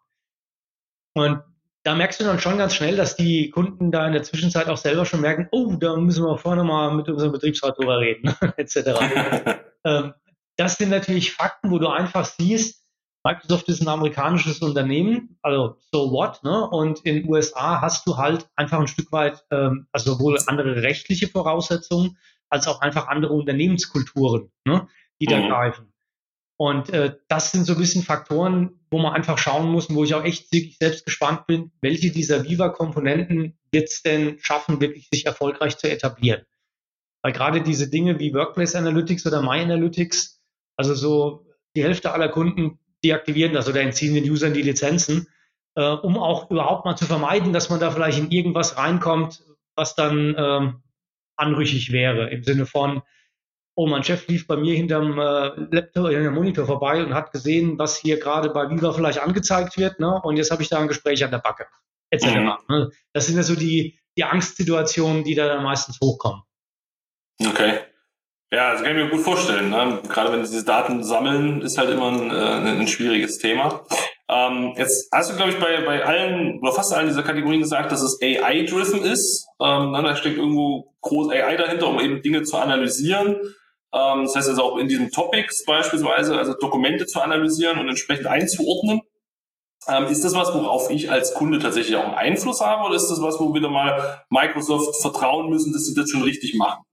Und 1.14 1.42
da 1.82 1.94
merkst 1.94 2.20
du 2.20 2.24
dann 2.24 2.40
schon 2.40 2.58
ganz 2.58 2.74
schnell, 2.74 2.96
dass 2.96 3.16
die 3.16 3.50
Kunden 3.50 3.90
da 3.92 4.06
in 4.06 4.12
der 4.12 4.24
Zwischenzeit 4.24 4.68
auch 4.68 4.76
selber 4.76 5.06
schon 5.06 5.20
merken, 5.20 5.48
oh, 5.52 5.76
da 5.78 5.96
müssen 5.96 6.24
wir 6.24 6.36
vorne 6.36 6.64
mal 6.64 6.92
mit 6.94 7.08
unserem 7.08 7.32
Betriebsrat 7.32 7.78
drüber 7.78 8.00
reden, 8.00 8.34
etc. 8.56 8.76
ähm, 9.84 10.14
das 10.56 10.76
sind 10.76 10.90
natürlich 10.90 11.32
Fakten, 11.32 11.70
wo 11.70 11.78
du 11.78 11.88
einfach 11.88 12.24
siehst, 12.24 12.82
Microsoft 13.24 13.68
ist 13.68 13.80
ein 13.82 13.88
amerikanisches 13.88 14.60
Unternehmen, 14.60 15.36
also 15.42 15.78
so 15.90 16.12
what, 16.12 16.42
ne? 16.44 16.68
Und 16.70 17.00
in 17.00 17.16
den 17.16 17.28
USA 17.28 17.80
hast 17.80 18.06
du 18.06 18.16
halt 18.16 18.48
einfach 18.54 18.78
ein 18.78 18.86
Stück 18.86 19.10
weit, 19.10 19.44
ähm, 19.50 19.88
also 19.90 20.14
sowohl 20.14 20.38
andere 20.46 20.82
rechtliche 20.82 21.26
Voraussetzungen 21.26 22.16
als 22.48 22.66
auch 22.68 22.80
einfach 22.80 23.08
andere 23.08 23.32
Unternehmenskulturen, 23.32 24.50
ne? 24.64 24.88
die 25.20 25.26
da 25.26 25.38
mhm. 25.38 25.48
greifen. 25.48 25.92
Und 26.58 26.88
äh, 26.90 27.16
das 27.28 27.52
sind 27.52 27.64
so 27.64 27.74
ein 27.74 27.78
bisschen 27.78 28.02
Faktoren, 28.02 28.80
wo 28.90 28.98
man 28.98 29.12
einfach 29.12 29.36
schauen 29.36 29.70
muss 29.70 29.86
und 29.86 29.96
wo 29.96 30.04
ich 30.04 30.14
auch 30.14 30.24
echt 30.24 30.50
wirklich 30.52 30.78
selbst 30.78 31.04
gespannt 31.04 31.46
bin, 31.46 31.70
welche 31.82 32.10
dieser 32.10 32.44
Viva-Komponenten 32.44 33.58
wird 33.70 33.90
es 33.90 34.02
denn 34.02 34.38
schaffen, 34.40 34.80
wirklich 34.80 35.08
sich 35.10 35.26
erfolgreich 35.26 35.76
zu 35.76 35.90
etablieren. 35.90 36.46
Weil 37.22 37.32
gerade 37.32 37.60
diese 37.60 37.90
Dinge 37.90 38.18
wie 38.18 38.32
Workplace 38.32 38.74
Analytics 38.74 39.26
oder 39.26 39.42
My 39.42 39.60
Analytics, 39.60 40.40
also 40.76 40.94
so 40.94 41.46
die 41.74 41.82
Hälfte 41.82 42.12
aller 42.12 42.28
Kunden 42.30 42.78
deaktivieren 43.04 43.52
das 43.52 43.68
oder 43.68 43.82
entziehen 43.82 44.14
den 44.14 44.30
Usern 44.30 44.54
die 44.54 44.62
Lizenzen, 44.62 45.26
äh, 45.74 45.90
um 45.90 46.16
auch 46.16 46.50
überhaupt 46.50 46.86
mal 46.86 46.96
zu 46.96 47.04
vermeiden, 47.04 47.52
dass 47.52 47.68
man 47.68 47.80
da 47.80 47.90
vielleicht 47.90 48.18
in 48.18 48.30
irgendwas 48.30 48.78
reinkommt, 48.78 49.42
was 49.74 49.94
dann 49.94 50.34
ähm, 50.38 50.82
anrüchig 51.36 51.92
wäre, 51.92 52.30
im 52.30 52.42
Sinne 52.42 52.66
von, 52.66 53.02
oh, 53.76 53.86
mein 53.86 54.02
Chef 54.02 54.26
lief 54.28 54.46
bei 54.46 54.56
mir 54.56 54.74
hinterm 54.74 55.18
äh, 55.18 55.74
Laptop, 55.74 56.08
hinterm 56.08 56.34
Monitor 56.34 56.66
vorbei 56.66 57.04
und 57.04 57.14
hat 57.14 57.32
gesehen, 57.32 57.78
was 57.78 57.98
hier 57.98 58.18
gerade 58.18 58.50
bei 58.50 58.70
Viva 58.70 58.92
vielleicht 58.92 59.20
angezeigt 59.20 59.76
wird, 59.76 60.00
ne? 60.00 60.20
Und 60.22 60.36
jetzt 60.36 60.50
habe 60.50 60.62
ich 60.62 60.68
da 60.68 60.78
ein 60.78 60.88
Gespräch 60.88 61.22
an 61.24 61.30
der 61.30 61.38
Backe, 61.38 61.66
etc. 62.10 62.26
Mhm. 62.26 62.56
Ne? 62.68 62.90
Das 63.12 63.26
sind 63.26 63.36
ja 63.36 63.42
so 63.42 63.54
die, 63.54 63.98
die 64.16 64.24
Angstsituationen, 64.24 65.24
die 65.24 65.34
da 65.34 65.46
dann 65.46 65.62
meistens 65.62 66.00
hochkommen. 66.00 66.42
Okay. 67.40 67.80
Ja, 68.52 68.72
das 68.72 68.82
kann 68.82 68.96
ich 68.96 69.04
mir 69.04 69.10
gut 69.10 69.20
vorstellen. 69.20 69.70
Ne? 69.70 70.00
Gerade 70.08 70.32
wenn 70.32 70.40
diese 70.40 70.64
Daten 70.64 71.04
sammeln, 71.04 71.60
ist 71.60 71.76
halt 71.78 71.90
immer 71.90 72.12
ein, 72.12 72.30
äh, 72.30 72.80
ein 72.80 72.88
schwieriges 72.88 73.38
Thema. 73.38 73.84
Ähm, 74.28 74.74
jetzt 74.76 75.08
hast 75.12 75.30
du, 75.30 75.36
glaube 75.36 75.52
ich, 75.52 75.60
bei, 75.60 75.82
bei 75.82 76.04
allen 76.04 76.58
oder 76.60 76.72
fast 76.72 76.92
allen 76.92 77.06
dieser 77.06 77.22
Kategorien 77.22 77.60
gesagt, 77.60 77.92
dass 77.92 78.02
es 78.02 78.20
AI-driven 78.20 79.04
ist. 79.04 79.46
Ähm, 79.60 79.92
ne? 79.92 80.02
Da 80.02 80.16
steckt 80.16 80.38
irgendwo 80.38 80.94
groß 81.02 81.30
AI 81.30 81.56
dahinter, 81.56 81.88
um 81.88 82.00
eben 82.00 82.22
Dinge 82.22 82.42
zu 82.42 82.56
analysieren. 82.56 83.36
Ähm, 83.92 84.24
das 84.24 84.34
heißt 84.34 84.48
also 84.48 84.62
auch 84.62 84.78
in 84.78 84.88
diesen 84.88 85.12
Topics 85.12 85.64
beispielsweise, 85.64 86.36
also 86.36 86.54
Dokumente 86.54 87.06
zu 87.06 87.20
analysieren 87.20 87.78
und 87.78 87.88
entsprechend 87.88 88.26
einzuordnen. 88.26 89.02
Ähm, 89.88 90.06
ist 90.06 90.24
das 90.24 90.34
was, 90.34 90.52
worauf 90.52 90.90
ich 90.90 91.10
als 91.10 91.34
Kunde 91.34 91.60
tatsächlich 91.60 91.94
auch 91.94 92.04
einen 92.04 92.14
Einfluss 92.14 92.60
habe 92.60 92.86
oder 92.86 92.96
ist 92.96 93.08
das 93.08 93.22
was, 93.22 93.38
wo 93.38 93.54
wieder 93.54 93.68
mal 93.68 94.24
Microsoft 94.30 95.00
vertrauen 95.00 95.48
müssen, 95.48 95.72
dass 95.72 95.86
sie 95.86 95.94
das 95.94 96.10
schon 96.10 96.22
richtig 96.22 96.54
machen? 96.54 96.85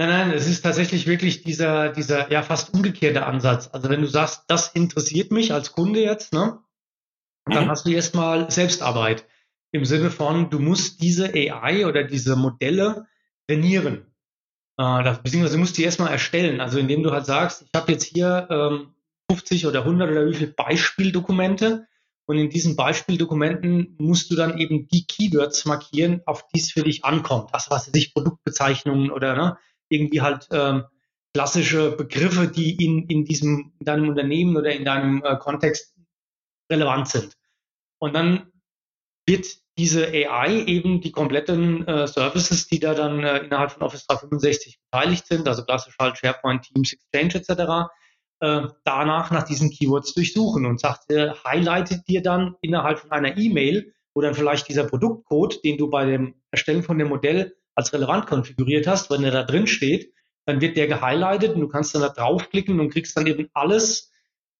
Nein, 0.00 0.08
nein, 0.08 0.30
es 0.30 0.46
ist 0.46 0.62
tatsächlich 0.62 1.06
wirklich 1.06 1.42
dieser, 1.42 1.90
dieser 1.90 2.32
ja 2.32 2.42
fast 2.42 2.72
umgekehrte 2.72 3.26
Ansatz. 3.26 3.68
Also 3.70 3.90
wenn 3.90 4.00
du 4.00 4.06
sagst, 4.06 4.44
das 4.48 4.68
interessiert 4.68 5.30
mich 5.30 5.52
als 5.52 5.72
Kunde 5.72 6.00
jetzt, 6.00 6.32
ne, 6.32 6.58
dann 7.44 7.64
mhm. 7.64 7.68
hast 7.68 7.84
du 7.84 7.90
erstmal 7.90 8.50
Selbstarbeit 8.50 9.26
im 9.72 9.84
Sinne 9.84 10.10
von, 10.10 10.48
du 10.48 10.58
musst 10.58 11.02
diese 11.02 11.34
AI 11.34 11.84
oder 11.84 12.02
diese 12.04 12.34
Modelle 12.34 13.08
trainieren. 13.46 14.06
Äh, 14.78 15.04
das, 15.04 15.22
beziehungsweise 15.22 15.56
du 15.56 15.60
musst 15.60 15.76
die 15.76 15.84
erstmal 15.84 16.12
erstellen. 16.12 16.62
Also 16.62 16.78
indem 16.78 17.02
du 17.02 17.10
halt 17.10 17.26
sagst, 17.26 17.60
ich 17.60 17.78
habe 17.78 17.92
jetzt 17.92 18.04
hier 18.04 18.48
ähm, 18.50 18.94
50 19.30 19.66
oder 19.66 19.80
100 19.80 20.10
oder 20.10 20.26
wie 20.26 20.34
viele 20.34 20.52
Beispieldokumente 20.52 21.86
und 22.24 22.38
in 22.38 22.48
diesen 22.48 22.74
Beispieldokumenten 22.74 23.96
musst 23.98 24.30
du 24.30 24.36
dann 24.36 24.56
eben 24.56 24.88
die 24.88 25.04
Keywords 25.04 25.66
markieren, 25.66 26.22
auf 26.24 26.48
die 26.48 26.60
es 26.60 26.72
für 26.72 26.84
dich 26.84 27.04
ankommt. 27.04 27.52
Also 27.52 27.70
was 27.70 27.84
sich 27.84 28.14
Produktbezeichnungen 28.14 29.10
oder 29.10 29.36
ne, 29.36 29.58
irgendwie 29.90 30.20
halt 30.20 30.48
ähm, 30.52 30.84
klassische 31.34 31.92
Begriffe, 31.92 32.48
die 32.48 32.82
in, 32.84 33.06
in 33.06 33.24
diesem, 33.24 33.72
in 33.78 33.84
deinem 33.84 34.08
Unternehmen 34.08 34.56
oder 34.56 34.72
in 34.72 34.84
deinem 34.84 35.22
äh, 35.24 35.36
Kontext 35.36 35.94
relevant 36.70 37.08
sind. 37.08 37.36
Und 37.98 38.14
dann 38.14 38.50
wird 39.26 39.46
diese 39.78 40.08
AI 40.08 40.64
eben 40.66 41.00
die 41.00 41.12
kompletten 41.12 41.86
äh, 41.86 42.06
Services, 42.06 42.66
die 42.66 42.80
da 42.80 42.94
dann 42.94 43.22
äh, 43.22 43.38
innerhalb 43.38 43.72
von 43.72 43.82
Office 43.82 44.06
365 44.06 44.78
beteiligt 44.90 45.26
sind, 45.26 45.46
also 45.46 45.64
klassisch 45.64 45.96
halt 46.00 46.18
SharePoint, 46.18 46.62
Teams, 46.62 46.92
Exchange 46.92 47.34
etc., 47.36 47.90
äh, 48.40 48.68
danach 48.84 49.30
nach 49.30 49.44
diesen 49.44 49.70
Keywords 49.70 50.14
durchsuchen 50.14 50.66
und 50.66 50.80
sagt, 50.80 51.10
äh, 51.10 51.30
highlightet 51.44 52.08
dir 52.08 52.22
dann 52.22 52.56
innerhalb 52.62 52.98
von 52.98 53.12
einer 53.12 53.36
E-Mail, 53.36 53.92
wo 54.14 54.20
dann 54.20 54.34
vielleicht 54.34 54.68
dieser 54.68 54.84
Produktcode, 54.84 55.62
den 55.64 55.78
du 55.78 55.88
bei 55.88 56.04
dem 56.06 56.34
Erstellen 56.50 56.82
von 56.82 56.98
dem 56.98 57.08
Modell 57.08 57.54
als 57.80 57.92
relevant 57.92 58.26
konfiguriert 58.26 58.86
hast, 58.86 59.10
wenn 59.10 59.24
er 59.24 59.30
da 59.30 59.42
drin 59.42 59.66
steht, 59.66 60.12
dann 60.46 60.60
wird 60.60 60.76
der 60.76 60.86
gehighlightet 60.86 61.54
und 61.54 61.60
du 61.60 61.68
kannst 61.68 61.94
dann 61.94 62.02
da 62.02 62.08
draufklicken 62.08 62.80
und 62.80 62.90
kriegst 62.90 63.16
dann 63.16 63.26
eben 63.26 63.48
alles, 63.54 64.12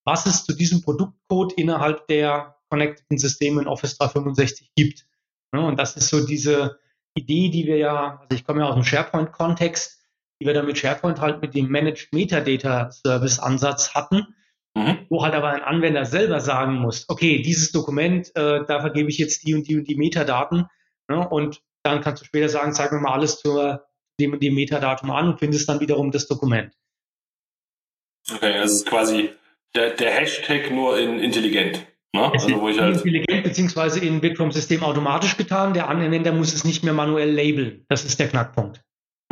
was 0.05 0.27
es 0.27 0.45
zu 0.45 0.55
diesem 0.55 0.83
Produktcode 0.83 1.53
innerhalb 1.55 2.07
der 2.09 2.57
connecteden 2.69 3.19
Systeme 3.19 3.63
in 3.63 3.69
Office 3.69 3.99
365 3.99 4.73
gibt. 4.75 5.07
Und 5.53 5.79
das 5.79 5.97
ist 5.97 6.09
so 6.09 6.25
diese 6.25 6.79
Idee, 7.15 7.49
die 7.51 7.67
wir 7.67 7.77
ja, 7.77 8.21
also 8.21 8.35
ich 8.35 8.45
komme 8.45 8.61
ja 8.61 8.69
aus 8.69 8.75
dem 8.75 8.85
SharePoint-Kontext, 8.85 9.99
die 10.41 10.47
wir 10.47 10.55
dann 10.55 10.67
mit 10.67 10.79
SharePoint 10.79 11.21
halt 11.21 11.43
mit 11.43 11.55
dem 11.55 11.69
Managed 11.69 12.13
Metadata 12.13 12.91
Service 12.93 13.39
Ansatz 13.39 13.95
hatten, 13.95 14.35
mhm. 14.75 15.07
wo 15.11 15.23
halt 15.25 15.35
aber 15.35 15.49
ein 15.49 15.63
Anwender 15.63 16.05
selber 16.05 16.41
sagen 16.41 16.77
muss, 16.77 17.09
okay, 17.09 17.43
dieses 17.43 17.73
Dokument, 17.73 18.35
äh, 18.37 18.65
da 18.65 18.81
vergebe 18.81 19.11
ich 19.11 19.19
jetzt 19.19 19.45
die 19.47 19.55
und 19.55 19.69
die 19.69 19.77
und 19.77 19.89
die 19.89 19.97
Metadaten 19.97 20.67
ne, 21.09 21.29
und 21.29 21.63
dann 21.83 22.01
kannst 22.01 22.23
du 22.23 22.27
später 22.27 22.49
sagen, 22.49 22.73
zeig 22.73 22.93
mir 22.93 23.01
mal 23.01 23.13
alles 23.13 23.39
zu 23.39 23.79
dem 24.21 24.39
dem 24.39 24.55
Metadatum 24.55 25.11
an 25.11 25.29
und 25.29 25.39
findest 25.39 25.69
dann 25.69 25.81
wiederum 25.81 26.11
das 26.11 26.27
Dokument. 26.27 26.75
Okay, 28.33 28.53
also 28.55 28.65
es 28.65 28.81
ist 28.81 28.87
quasi 28.87 29.31
der, 29.75 29.91
der 29.91 30.11
Hashtag 30.11 30.71
nur 30.71 30.99
in 30.99 31.19
intelligent. 31.21 31.87
Ne? 32.13 32.31
Es 32.35 32.45
also, 32.45 32.61
wo 32.61 32.69
ich 32.69 32.79
halt 32.79 32.97
intelligent 32.97 33.45
beziehungsweise 33.45 34.01
in 34.01 34.21
wird 34.23 34.37
vom 34.37 34.53
System 34.53 34.83
automatisch 34.83 35.37
getan. 35.37 35.75
Der 35.75 35.89
Anwender 35.89 36.33
muss 36.33 36.53
es 36.53 36.65
nicht 36.65 36.85
mehr 36.85 36.93
manuell 36.93 37.31
labeln. 37.31 37.85
Das 37.89 38.05
ist 38.05 38.19
der 38.19 38.29
Knackpunkt. 38.29 38.83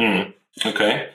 Hm. 0.00 0.32
Okay. 0.64 1.08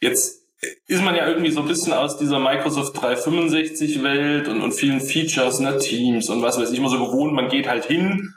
Jetzt 0.00 0.42
ist 0.86 1.02
man 1.02 1.14
ja 1.14 1.28
irgendwie 1.28 1.50
so 1.50 1.60
ein 1.60 1.68
bisschen 1.68 1.92
aus 1.92 2.18
dieser 2.18 2.38
Microsoft 2.38 3.00
365 3.00 4.02
Welt 4.02 4.48
und, 4.48 4.60
und 4.60 4.72
vielen 4.72 5.00
Features, 5.00 5.60
ne, 5.60 5.78
Teams 5.78 6.28
und 6.28 6.42
was 6.42 6.58
weiß 6.58 6.70
ich, 6.70 6.78
immer 6.78 6.88
so 6.88 7.04
gewohnt, 7.04 7.34
man 7.34 7.48
geht 7.48 7.68
halt 7.68 7.84
hin, 7.84 8.34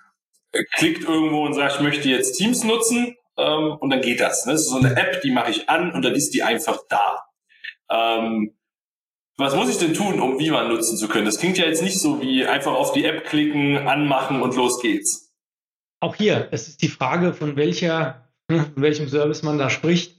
klickt 0.76 1.04
irgendwo 1.04 1.46
und 1.46 1.54
sagt, 1.54 1.76
ich 1.76 1.82
möchte 1.82 2.10
jetzt 2.10 2.38
Teams 2.38 2.64
nutzen 2.64 3.16
ähm, 3.38 3.78
und 3.80 3.90
dann 3.90 4.02
geht 4.02 4.20
das. 4.20 4.46
Ne? 4.46 4.54
Das 4.54 4.62
ist 4.62 4.70
so 4.70 4.78
eine 4.78 4.96
App, 4.96 5.22
die 5.22 5.32
mache 5.32 5.52
ich 5.52 5.70
an 5.70 5.92
und 5.92 6.04
dann 6.04 6.14
ist 6.14 6.34
die 6.34 6.44
einfach 6.44 6.80
da. 6.90 7.24
Ähm, 7.92 8.56
was 9.38 9.56
muss 9.56 9.70
ich 9.70 9.78
denn 9.78 9.94
tun, 9.94 10.20
um 10.20 10.38
Viva 10.38 10.68
nutzen 10.68 10.98
zu 10.98 11.08
können? 11.08 11.26
Das 11.26 11.40
klingt 11.40 11.58
ja 11.58 11.66
jetzt 11.66 11.82
nicht 11.82 12.00
so 12.00 12.22
wie 12.22 12.46
einfach 12.46 12.74
auf 12.74 12.92
die 12.92 13.06
App 13.06 13.26
klicken, 13.26 13.78
anmachen 13.78 14.42
und 14.42 14.56
los 14.56 14.82
geht's. 14.82 15.34
Auch 16.02 16.16
hier, 16.16 16.50
es 16.52 16.68
ist 16.68 16.82
die 16.82 16.90
Frage, 16.90 17.34
von 17.34 17.56
welcher, 17.56 18.30
von 18.52 18.74
welchem 18.76 19.08
Service 19.08 19.44
man 19.44 19.58
da 19.58 19.70
spricht. 19.70 20.18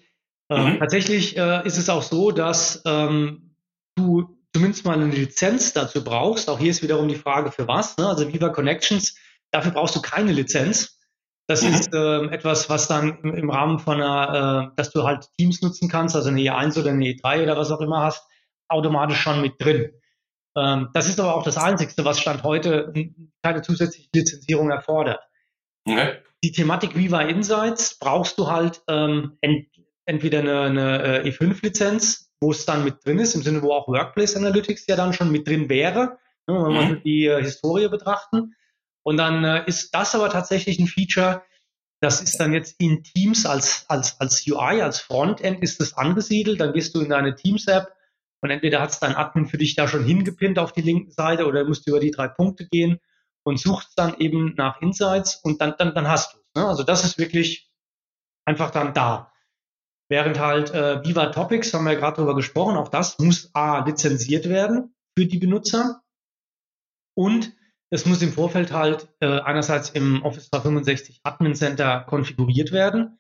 Ähm, 0.49 0.75
mhm. 0.75 0.79
tatsächlich 0.79 1.37
äh, 1.37 1.65
ist 1.67 1.79
es 1.79 1.89
auch 1.89 2.03
so, 2.03 2.33
dass 2.33 2.83
ähm, 2.85 3.55
du 3.95 4.37
zumindest 4.53 4.85
mal 4.85 4.95
eine 4.95 5.07
Lizenz 5.07 5.73
dazu 5.73 6.03
brauchst. 6.03 6.49
Auch 6.49 6.59
hier 6.59 6.71
ist 6.71 6.83
wiederum 6.83 7.07
die 7.07 7.15
Frage, 7.15 7.53
für 7.53 7.69
was. 7.69 7.97
Ne? 7.99 8.09
Also 8.09 8.33
Viva 8.33 8.49
Connections, 8.49 9.15
dafür 9.50 9.73
brauchst 9.73 9.97
du 9.97 10.02
keine 10.02 10.33
Lizenz. 10.33 10.99
Das 11.47 11.62
mhm. 11.62 11.75
ist 11.75 11.95
äh, 11.95 12.26
etwas, 12.26 12.71
was 12.71 12.87
dann 12.87 13.19
im, 13.23 13.35
im 13.35 13.50
Rahmen 13.50 13.78
von 13.78 14.00
einer, 14.00 14.71
äh, 14.73 14.76
dass 14.76 14.90
du 14.90 15.04
halt 15.04 15.28
Teams 15.37 15.62
nutzen 15.62 15.88
kannst, 15.88 16.14
also 16.14 16.28
eine 16.28 16.40
E1 16.40 16.78
oder 16.78 16.90
eine 16.90 17.07
E3 17.07 17.42
oder 17.42 17.57
was 17.57 17.71
auch 17.71 17.80
immer 17.80 18.02
hast, 18.02 18.25
automatisch 18.69 19.21
schon 19.21 19.40
mit 19.42 19.54
drin. 19.59 19.90
Ähm, 20.57 20.90
das 20.95 21.09
ist 21.09 21.19
aber 21.19 21.35
auch 21.35 21.42
das 21.42 21.57
Einzige, 21.57 21.92
was 22.04 22.21
Stand 22.21 22.42
heute 22.42 22.92
keine 23.42 23.62
zusätzliche 23.62 24.09
Lizenzierung 24.14 24.71
erfordert. 24.71 25.21
Okay. 25.85 26.19
Die 26.42 26.52
Thematik 26.52 26.97
Viva 26.97 27.23
Insights 27.23 27.99
brauchst 27.99 28.38
du 28.38 28.50
halt 28.50 28.83
ähm, 28.88 29.37
ent 29.40 29.66
entweder 30.07 30.40
eine, 30.40 30.61
eine 30.62 31.23
äh, 31.23 31.28
E5-Lizenz, 31.28 32.33
wo 32.40 32.50
es 32.50 32.64
dann 32.64 32.85
mit 32.85 33.04
drin 33.04 33.19
ist, 33.19 33.35
im 33.35 33.42
Sinne, 33.42 33.62
wo 33.62 33.73
auch 33.73 33.87
Workplace 33.87 34.35
Analytics 34.35 34.87
ja 34.88 34.97
dann 34.97 35.12
schon 35.12 35.30
mit 35.30 35.47
drin 35.47 35.69
wäre, 35.69 36.19
ne, 36.49 36.54
wenn 36.64 36.73
wir 36.73 36.97
mhm. 36.97 37.02
die 37.04 37.26
äh, 37.26 37.42
Historie 37.42 37.88
betrachten. 37.88 38.54
Und 39.02 39.16
dann 39.16 39.45
äh, 39.45 39.64
ist 39.66 39.95
das 39.95 40.14
aber 40.14 40.30
tatsächlich 40.30 40.78
ein 40.78 40.87
Feature, 40.87 41.42
das 42.00 42.23
ist 42.23 42.38
dann 42.40 42.54
jetzt 42.54 42.80
in 42.80 43.02
Teams 43.02 43.45
als, 43.45 43.85
als, 43.88 44.19
als 44.21 44.47
UI, 44.47 44.80
als 44.80 45.00
Frontend 45.00 45.62
ist 45.62 45.80
das 45.80 45.95
angesiedelt. 45.95 46.61
Dann 46.61 46.73
gehst 46.73 46.95
du 46.95 47.00
in 47.02 47.11
deine 47.11 47.35
Teams-App 47.35 47.95
und 48.40 48.50
entweder 48.50 48.80
hat 48.80 48.90
es 48.90 49.00
dein 49.00 49.14
Admin 49.14 49.47
für 49.47 49.59
dich 49.59 49.75
da 49.75 49.87
schon 49.87 50.04
hingepinnt 50.04 50.59
auf 50.59 50.73
die 50.73 50.80
linken 50.80 51.12
Seite 51.12 51.47
oder 51.47 51.64
musst 51.64 51.87
du 51.87 51.90
über 51.90 52.00
die 52.00 52.11
drei 52.11 52.28
Punkte 52.28 52.66
gehen 52.66 53.00
und 53.42 53.61
suchst 53.61 53.92
dann 53.97 54.19
eben 54.19 54.54
nach 54.57 54.80
Insights 54.80 55.37
und 55.37 55.61
dann, 55.61 55.75
dann, 55.76 55.95
dann 55.95 56.09
hast 56.09 56.35
du 56.35 56.38
es. 56.38 56.54
Ne? 56.54 56.66
Also 56.66 56.85
das 56.85 57.04
ist 57.04 57.19
wirklich 57.19 57.71
einfach 58.47 58.71
dann 58.71 58.95
da. 58.95 59.33
Während 60.09 60.40
halt 60.40 60.71
äh, 60.71 61.04
Viva 61.04 61.26
Topics, 61.26 61.73
haben 61.73 61.85
wir 61.85 61.92
ja 61.92 61.99
gerade 61.99 62.16
darüber 62.16 62.35
gesprochen, 62.35 62.76
auch 62.76 62.88
das 62.88 63.19
muss 63.19 63.54
A, 63.54 63.85
lizenziert 63.85 64.49
werden 64.49 64.95
für 65.16 65.26
die 65.26 65.38
Benutzer 65.38 66.02
und 67.14 67.54
es 67.90 68.06
muss 68.06 68.23
im 68.23 68.32
Vorfeld 68.32 68.73
halt 68.73 69.09
äh, 69.20 69.40
einerseits 69.40 69.90
im 69.90 70.23
Office 70.23 70.49
365 70.50 71.20
Admin 71.25 71.54
Center 71.54 72.00
konfiguriert 72.09 72.70
werden. 72.73 73.18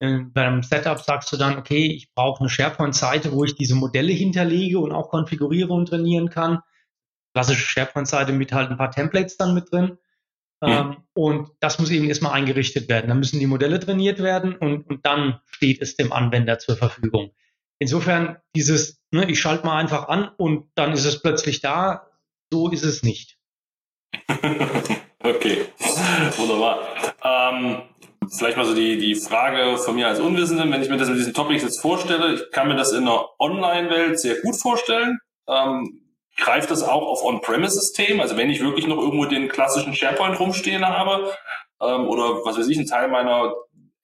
Äh, 0.00 0.20
beim 0.20 0.62
Setup 0.62 0.98
sagst 0.98 1.30
du 1.32 1.36
dann, 1.36 1.58
okay, 1.58 1.92
ich 1.92 2.12
brauche 2.14 2.40
eine 2.40 2.48
SharePoint-Seite, 2.48 3.32
wo 3.32 3.44
ich 3.44 3.54
diese 3.54 3.74
Modelle 3.74 4.12
hinterlege 4.12 4.78
und 4.78 4.92
auch 4.92 5.10
konfiguriere 5.10 5.72
und 5.72 5.86
trainieren 5.86 6.30
kann. 6.30 6.60
Klassische 7.34 7.66
SharePoint-Seite 7.66 8.32
mit 8.32 8.52
halt 8.52 8.70
ein 8.70 8.78
paar 8.78 8.90
Templates 8.90 9.36
dann 9.36 9.54
mit 9.54 9.70
drin. 9.70 9.98
Ähm, 10.60 11.04
und 11.14 11.50
das 11.60 11.78
muss 11.78 11.90
eben 11.90 12.08
erstmal 12.08 12.32
eingerichtet 12.32 12.88
werden. 12.88 13.08
Dann 13.08 13.18
müssen 13.18 13.38
die 13.38 13.46
Modelle 13.46 13.78
trainiert 13.78 14.20
werden 14.20 14.56
und, 14.56 14.88
und 14.88 15.06
dann 15.06 15.40
steht 15.46 15.82
es 15.82 15.96
dem 15.96 16.12
Anwender 16.12 16.58
zur 16.58 16.76
Verfügung. 16.76 17.30
Insofern 17.78 18.38
dieses, 18.56 19.00
ne, 19.12 19.30
ich 19.30 19.38
schalte 19.40 19.66
mal 19.66 19.78
einfach 19.78 20.08
an 20.08 20.30
und 20.36 20.70
dann 20.74 20.92
ist 20.92 21.04
es 21.04 21.22
plötzlich 21.22 21.60
da, 21.60 22.08
so 22.50 22.70
ist 22.70 22.84
es 22.84 23.04
nicht. 23.04 23.37
okay, 25.22 25.66
wunderbar. 26.36 26.80
Ähm, 27.22 27.82
vielleicht 28.30 28.56
mal 28.56 28.66
so 28.66 28.74
die, 28.74 28.98
die 28.98 29.14
Frage 29.14 29.78
von 29.78 29.94
mir 29.94 30.08
als 30.08 30.20
Unwissenden, 30.20 30.70
wenn 30.72 30.82
ich 30.82 30.88
mir 30.88 30.96
das 30.96 31.08
mit 31.08 31.18
diesen 31.18 31.34
Topics 31.34 31.62
jetzt 31.62 31.80
vorstelle, 31.80 32.34
ich 32.34 32.50
kann 32.52 32.68
mir 32.68 32.76
das 32.76 32.92
in 32.92 33.02
einer 33.02 33.26
Online-Welt 33.38 34.18
sehr 34.18 34.40
gut 34.40 34.56
vorstellen. 34.56 35.18
Ähm, 35.48 36.02
greift 36.36 36.70
das 36.70 36.82
auch 36.82 37.02
auf 37.02 37.24
On-Premise-System? 37.24 38.20
Also 38.20 38.36
wenn 38.36 38.50
ich 38.50 38.60
wirklich 38.60 38.86
noch 38.86 38.98
irgendwo 38.98 39.24
den 39.26 39.48
klassischen 39.48 39.94
SharePoint 39.94 40.38
rumstehen 40.38 40.86
habe 40.86 41.32
ähm, 41.80 42.06
oder 42.06 42.44
was 42.44 42.58
weiß 42.58 42.68
ich, 42.68 42.78
ein 42.78 42.86
Teil 42.86 43.08
meiner 43.08 43.54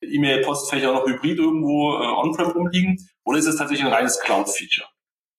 E-Mail-Postfächer 0.02 0.92
noch 0.92 1.06
hybrid 1.06 1.38
irgendwo 1.38 1.94
äh, 1.94 2.06
On-Prem 2.06 2.50
rumliegen? 2.50 2.98
Oder 3.24 3.38
ist 3.38 3.46
es 3.46 3.56
tatsächlich 3.56 3.86
ein 3.86 3.92
reines 3.92 4.20
Cloud-Feature? 4.20 4.88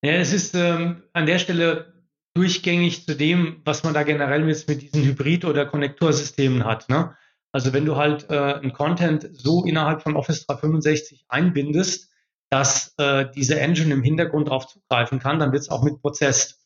Ja, 0.03 0.13
es 0.13 0.33
ist 0.33 0.55
ähm, 0.55 1.03
an 1.13 1.25
der 1.25 1.39
Stelle 1.39 1.94
durchgängig 2.35 3.05
zu 3.05 3.15
dem, 3.15 3.61
was 3.65 3.83
man 3.83 3.93
da 3.93 4.03
generell 4.03 4.47
jetzt 4.47 4.67
mit 4.67 4.81
diesen 4.81 5.03
Hybrid- 5.03 5.45
oder 5.45 5.65
Konnektorsystemen 5.65 6.65
hat. 6.65 6.89
Ne? 6.89 7.15
Also 7.51 7.73
wenn 7.73 7.85
du 7.85 7.95
halt 7.95 8.29
äh, 8.29 8.55
ein 8.55 8.73
Content 8.73 9.29
so 9.31 9.63
innerhalb 9.63 10.01
von 10.01 10.15
Office 10.17 10.45
365 10.45 11.25
einbindest, 11.29 12.11
dass 12.49 12.93
äh, 12.97 13.25
diese 13.33 13.59
Engine 13.59 13.93
im 13.93 14.03
Hintergrund 14.03 14.49
darauf 14.49 14.67
zugreifen 14.67 15.19
kann, 15.19 15.39
dann 15.39 15.53
wird 15.53 15.63
es 15.63 15.69
auch 15.69 15.81
mit 15.81 16.01
prozesst. 16.01 16.61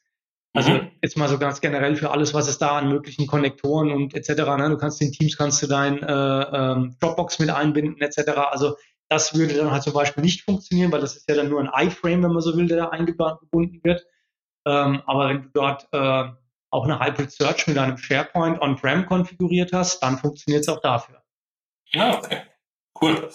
Also 0.53 0.71
mhm. 0.71 0.91
jetzt 1.03 1.15
mal 1.15 1.29
so 1.29 1.37
ganz 1.37 1.61
generell 1.61 1.95
für 1.95 2.09
alles, 2.09 2.33
was 2.33 2.47
es 2.47 2.57
da 2.57 2.77
an 2.77 2.89
möglichen 2.89 3.27
Konnektoren 3.27 3.91
und 3.91 4.15
etc. 4.15 4.29
Ne? 4.57 4.69
Du 4.69 4.77
kannst 4.77 4.99
in 5.01 5.11
Teams 5.11 5.37
kannst 5.37 5.61
du 5.61 5.67
dein 5.67 6.01
äh, 6.01 6.11
ähm, 6.11 6.95
Dropbox 6.99 7.37
mit 7.37 7.51
einbinden 7.51 8.01
etc. 8.01 8.31
Also 8.49 8.75
das 9.09 9.35
würde 9.35 9.53
dann 9.53 9.71
halt 9.71 9.83
zum 9.83 9.93
Beispiel 9.93 10.23
nicht 10.23 10.41
funktionieren, 10.41 10.91
weil 10.91 11.01
das 11.01 11.15
ist 11.15 11.29
ja 11.29 11.35
dann 11.35 11.49
nur 11.49 11.61
ein 11.61 11.87
iFrame, 11.87 12.23
wenn 12.23 12.31
man 12.31 12.41
so 12.41 12.57
will, 12.57 12.67
der 12.67 12.77
da 12.77 12.89
eingebunden 12.89 13.81
wird. 13.83 14.05
Ähm, 14.65 15.01
aber 15.05 15.29
wenn 15.29 15.41
du 15.43 15.49
dort 15.53 15.87
äh, 15.91 16.29
auch 16.71 16.83
eine 16.83 16.99
Hybrid 16.99 17.31
Search 17.31 17.67
mit 17.67 17.77
einem 17.77 17.97
SharePoint 17.97 18.61
On-Prem 18.61 19.05
konfiguriert 19.05 19.73
hast, 19.73 20.01
dann 20.01 20.17
funktioniert 20.17 20.61
es 20.61 20.69
auch 20.69 20.81
dafür. 20.81 21.21
Ja, 21.91 22.17
okay. 22.17 22.41
Cool. 23.01 23.29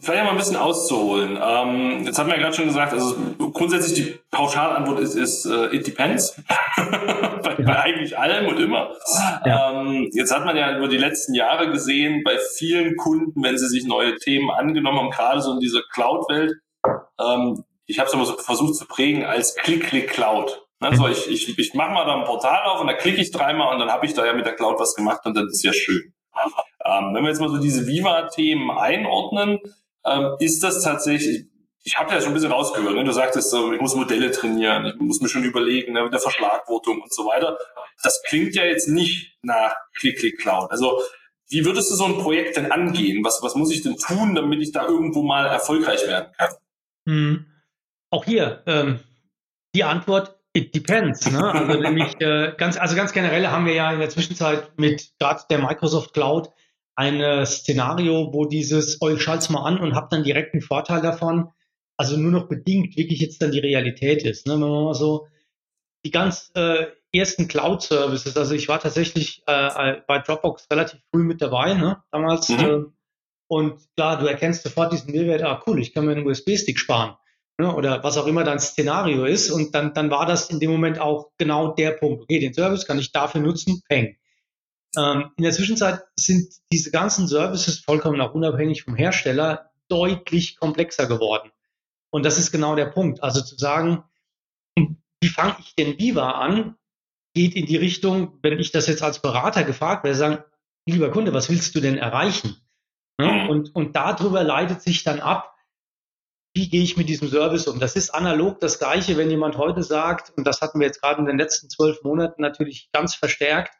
Vielleicht 0.00 0.24
mal 0.24 0.30
ein 0.30 0.38
bisschen 0.38 0.56
auszuholen. 0.56 1.38
Ähm, 1.42 2.04
jetzt 2.06 2.18
haben 2.18 2.28
wir 2.28 2.36
ja 2.36 2.40
gerade 2.40 2.56
schon 2.56 2.66
gesagt, 2.66 2.94
also 2.94 3.14
grundsätzlich 3.52 3.94
die 3.94 4.18
Pauschalantwort 4.30 5.00
ist, 5.00 5.16
ist 5.16 5.44
uh, 5.44 5.66
it 5.66 5.86
depends. 5.86 6.40
bei, 6.76 7.56
bei, 7.56 7.78
eigentlich 7.78 8.18
allem 8.18 8.46
und 8.46 8.58
immer. 8.58 8.94
Ja. 9.44 9.70
Ähm, 9.70 10.08
jetzt 10.12 10.34
hat 10.34 10.46
man 10.46 10.56
ja 10.56 10.78
über 10.78 10.88
die 10.88 10.96
letzten 10.96 11.34
Jahre 11.34 11.70
gesehen, 11.70 12.22
bei 12.24 12.38
vielen 12.56 12.96
Kunden, 12.96 13.42
wenn 13.42 13.58
sie 13.58 13.68
sich 13.68 13.84
neue 13.84 14.16
Themen 14.16 14.50
angenommen 14.50 14.98
haben, 14.98 15.10
gerade 15.10 15.42
so 15.42 15.52
in 15.52 15.60
dieser 15.60 15.82
Cloud-Welt, 15.92 16.54
ähm, 17.20 17.64
ich 17.86 17.98
habe 17.98 18.08
es 18.08 18.14
immer 18.14 18.24
so 18.24 18.36
versucht 18.36 18.76
zu 18.76 18.86
prägen 18.86 19.24
als 19.24 19.54
Klick-Klick-Cloud. 19.56 20.66
Also 20.80 21.06
ich, 21.08 21.28
ich, 21.30 21.58
ich 21.58 21.74
mache 21.74 21.92
mal 21.92 22.04
da 22.04 22.16
ein 22.16 22.24
Portal 22.24 22.64
auf 22.64 22.80
und 22.80 22.88
da 22.88 22.94
klicke 22.94 23.20
ich 23.20 23.30
dreimal 23.30 23.72
und 23.72 23.78
dann 23.78 23.90
habe 23.90 24.04
ich 24.06 24.14
da 24.14 24.26
ja 24.26 24.32
mit 24.32 24.46
der 24.46 24.54
Cloud 24.54 24.80
was 24.80 24.94
gemacht 24.94 25.20
und 25.24 25.36
dann 25.36 25.46
ist 25.46 25.62
ja 25.62 25.72
schön. 25.72 26.12
Ähm, 26.84 27.14
wenn 27.14 27.22
wir 27.22 27.30
jetzt 27.30 27.40
mal 27.40 27.50
so 27.50 27.58
diese 27.58 27.86
Viva-Themen 27.86 28.70
einordnen, 28.70 29.60
ähm, 30.04 30.34
ist 30.40 30.64
das 30.64 30.82
tatsächlich, 30.82 31.46
ich 31.84 31.96
habe 31.96 32.12
ja 32.12 32.20
schon 32.20 32.30
ein 32.30 32.34
bisschen 32.34 32.50
rausgehört, 32.50 32.94
ne? 32.94 33.04
du 33.04 33.12
sagtest, 33.12 33.54
ich 33.54 33.80
muss 33.80 33.94
Modelle 33.94 34.32
trainieren, 34.32 34.86
ich 34.86 34.96
muss 34.96 35.20
mir 35.20 35.28
schon 35.28 35.44
überlegen, 35.44 35.92
ne, 35.92 36.02
mit 36.02 36.12
der 36.12 36.20
Verschlagwortung 36.20 37.00
und 37.00 37.12
so 37.12 37.26
weiter. 37.26 37.56
Das 38.02 38.22
klingt 38.24 38.54
ja 38.56 38.64
jetzt 38.64 38.88
nicht 38.88 39.36
nach 39.42 39.76
Click-Click-Cloud. 39.94 40.70
Also 40.70 41.00
wie 41.48 41.64
würdest 41.64 41.90
du 41.90 41.94
so 41.94 42.06
ein 42.06 42.18
Projekt 42.18 42.56
denn 42.56 42.72
angehen? 42.72 43.24
Was, 43.24 43.40
was 43.42 43.54
muss 43.54 43.70
ich 43.70 43.82
denn 43.82 43.96
tun, 43.98 44.34
damit 44.34 44.60
ich 44.62 44.72
da 44.72 44.86
irgendwo 44.86 45.22
mal 45.22 45.46
erfolgreich 45.46 46.06
werden 46.08 46.32
kann? 46.36 46.50
Hm. 47.06 47.51
Auch 48.12 48.24
hier, 48.24 48.62
ähm, 48.66 49.00
die 49.74 49.84
Antwort, 49.84 50.38
it 50.52 50.74
depends. 50.74 51.30
Ne? 51.30 51.42
Also 51.42 51.80
nämlich 51.80 52.20
äh, 52.20 52.52
ganz, 52.56 52.76
also 52.76 52.94
ganz 52.94 53.12
generell 53.12 53.46
haben 53.48 53.66
wir 53.66 53.74
ja 53.74 53.92
in 53.92 53.98
der 53.98 54.10
Zwischenzeit 54.10 54.78
mit 54.78 55.12
gerade 55.18 55.42
der 55.50 55.58
Microsoft 55.58 56.12
Cloud 56.12 56.50
ein 56.94 57.46
Szenario, 57.46 58.34
wo 58.34 58.44
dieses, 58.44 59.00
oh, 59.00 59.08
ich 59.08 59.22
schalte 59.22 59.44
es 59.44 59.50
mal 59.50 59.64
an 59.64 59.80
und 59.80 59.94
habe 59.94 60.08
dann 60.10 60.24
direkt 60.24 60.52
einen 60.52 60.60
Vorteil 60.60 61.00
davon, 61.00 61.50
also 61.96 62.16
nur 62.16 62.32
noch 62.32 62.48
bedingt 62.48 62.96
wirklich 62.96 63.20
jetzt 63.20 63.40
dann 63.40 63.52
die 63.52 63.60
Realität 63.60 64.24
ist. 64.24 64.46
Ne? 64.46 64.54
Wenn 64.54 64.60
man 64.60 64.84
mal 64.84 64.94
so 64.94 65.26
die 66.04 66.10
ganz 66.10 66.50
äh, 66.54 66.86
ersten 67.14 67.48
Cloud-Services, 67.48 68.36
also 68.36 68.54
ich 68.54 68.68
war 68.68 68.80
tatsächlich 68.80 69.42
äh, 69.46 70.00
bei 70.06 70.18
Dropbox 70.18 70.66
relativ 70.70 71.00
früh 71.10 71.22
mit 71.22 71.40
dabei, 71.40 71.74
ne? 71.74 72.02
damals. 72.10 72.48
Mhm. 72.48 72.58
Äh, 72.58 72.80
und 73.48 73.80
klar, 73.96 74.18
du 74.18 74.26
erkennst 74.26 74.62
sofort 74.62 74.92
diesen 74.92 75.12
Mehrwert, 75.12 75.42
ah 75.42 75.62
cool, 75.66 75.80
ich 75.80 75.92
kann 75.94 76.06
mir 76.06 76.12
einen 76.12 76.26
USB-Stick 76.26 76.78
sparen. 76.78 77.16
Ne? 77.62 77.72
Oder 77.72 78.02
was 78.02 78.18
auch 78.18 78.26
immer 78.26 78.42
dein 78.42 78.58
Szenario 78.58 79.24
ist. 79.24 79.50
Und 79.50 79.72
dann, 79.74 79.94
dann 79.94 80.10
war 80.10 80.26
das 80.26 80.50
in 80.50 80.58
dem 80.58 80.72
Moment 80.72 80.98
auch 80.98 81.30
genau 81.38 81.72
der 81.74 81.92
Punkt. 81.92 82.22
Okay, 82.22 82.40
den 82.40 82.52
Service 82.52 82.86
kann 82.86 82.98
ich 82.98 83.12
dafür 83.12 83.40
nutzen, 83.40 83.82
peng. 83.88 84.16
Ähm, 84.96 85.30
in 85.36 85.44
der 85.44 85.52
Zwischenzeit 85.52 86.02
sind 86.18 86.52
diese 86.72 86.90
ganzen 86.90 87.28
Services 87.28 87.78
vollkommen 87.78 88.20
auch 88.20 88.34
unabhängig 88.34 88.82
vom 88.82 88.96
Hersteller 88.96 89.70
deutlich 89.88 90.56
komplexer 90.56 91.06
geworden. 91.06 91.50
Und 92.10 92.24
das 92.24 92.36
ist 92.36 92.50
genau 92.50 92.74
der 92.74 92.86
Punkt. 92.86 93.22
Also 93.22 93.42
zu 93.42 93.56
sagen, 93.56 94.02
wie 94.74 95.28
fange 95.28 95.56
ich 95.60 95.76
denn 95.76 95.98
Viva 95.98 96.32
an, 96.32 96.74
geht 97.34 97.54
in 97.54 97.66
die 97.66 97.76
Richtung, 97.76 98.38
wenn 98.42 98.58
ich 98.58 98.72
das 98.72 98.88
jetzt 98.88 99.04
als 99.04 99.22
Berater 99.22 99.62
gefragt 99.62 100.02
werde, 100.02 100.16
sagen, 100.16 100.44
lieber 100.84 101.12
Kunde, 101.12 101.32
was 101.32 101.48
willst 101.48 101.76
du 101.76 101.80
denn 101.80 101.96
erreichen? 101.96 102.56
Ja, 103.20 103.46
und, 103.46 103.72
und 103.74 103.94
darüber 103.94 104.42
leitet 104.42 104.82
sich 104.82 105.04
dann 105.04 105.20
ab, 105.20 105.51
wie 106.54 106.68
gehe 106.68 106.82
ich 106.82 106.96
mit 106.96 107.08
diesem 107.08 107.28
Service 107.28 107.66
um? 107.66 107.80
Das 107.80 107.96
ist 107.96 108.10
analog 108.10 108.60
das 108.60 108.78
Gleiche, 108.78 109.16
wenn 109.16 109.30
jemand 109.30 109.56
heute 109.56 109.82
sagt, 109.82 110.32
und 110.36 110.46
das 110.46 110.60
hatten 110.60 110.80
wir 110.80 110.86
jetzt 110.86 111.00
gerade 111.00 111.20
in 111.20 111.26
den 111.26 111.38
letzten 111.38 111.70
zwölf 111.70 112.02
Monaten 112.02 112.42
natürlich 112.42 112.90
ganz 112.92 113.14
verstärkt, 113.14 113.74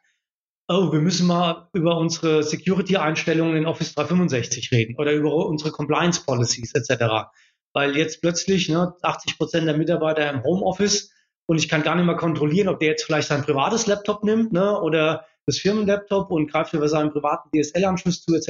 oh, 0.67 0.91
wir 0.91 0.99
müssen 0.99 1.27
mal 1.27 1.69
über 1.73 1.97
unsere 1.97 2.41
Security-Einstellungen 2.41 3.57
in 3.57 3.65
Office 3.65 3.93
365 3.93 4.71
reden 4.71 4.95
oder 4.97 5.13
über 5.13 5.33
unsere 5.45 5.71
Compliance-Policies 5.71 6.73
etc. 6.73 7.29
Weil 7.73 7.95
jetzt 7.95 8.21
plötzlich 8.21 8.69
ne, 8.69 8.95
80 9.01 9.37
Prozent 9.37 9.67
der 9.67 9.77
Mitarbeiter 9.77 10.29
im 10.31 10.43
Homeoffice 10.43 11.11
und 11.45 11.57
ich 11.57 11.69
kann 11.69 11.83
gar 11.83 11.95
nicht 11.95 12.05
mehr 12.05 12.15
kontrollieren, 12.15 12.69
ob 12.69 12.79
der 12.79 12.89
jetzt 12.89 13.03
vielleicht 13.03 13.27
sein 13.27 13.43
privates 13.43 13.85
Laptop 13.85 14.23
nimmt 14.23 14.51
ne, 14.51 14.79
oder 14.79 15.27
das 15.45 15.59
Firmenlaptop 15.59 16.31
und 16.31 16.49
greift 16.49 16.73
über 16.73 16.87
seinen 16.87 17.11
privaten 17.11 17.49
DSL-Anschluss 17.51 18.23
zu 18.23 18.33
etc. 18.33 18.47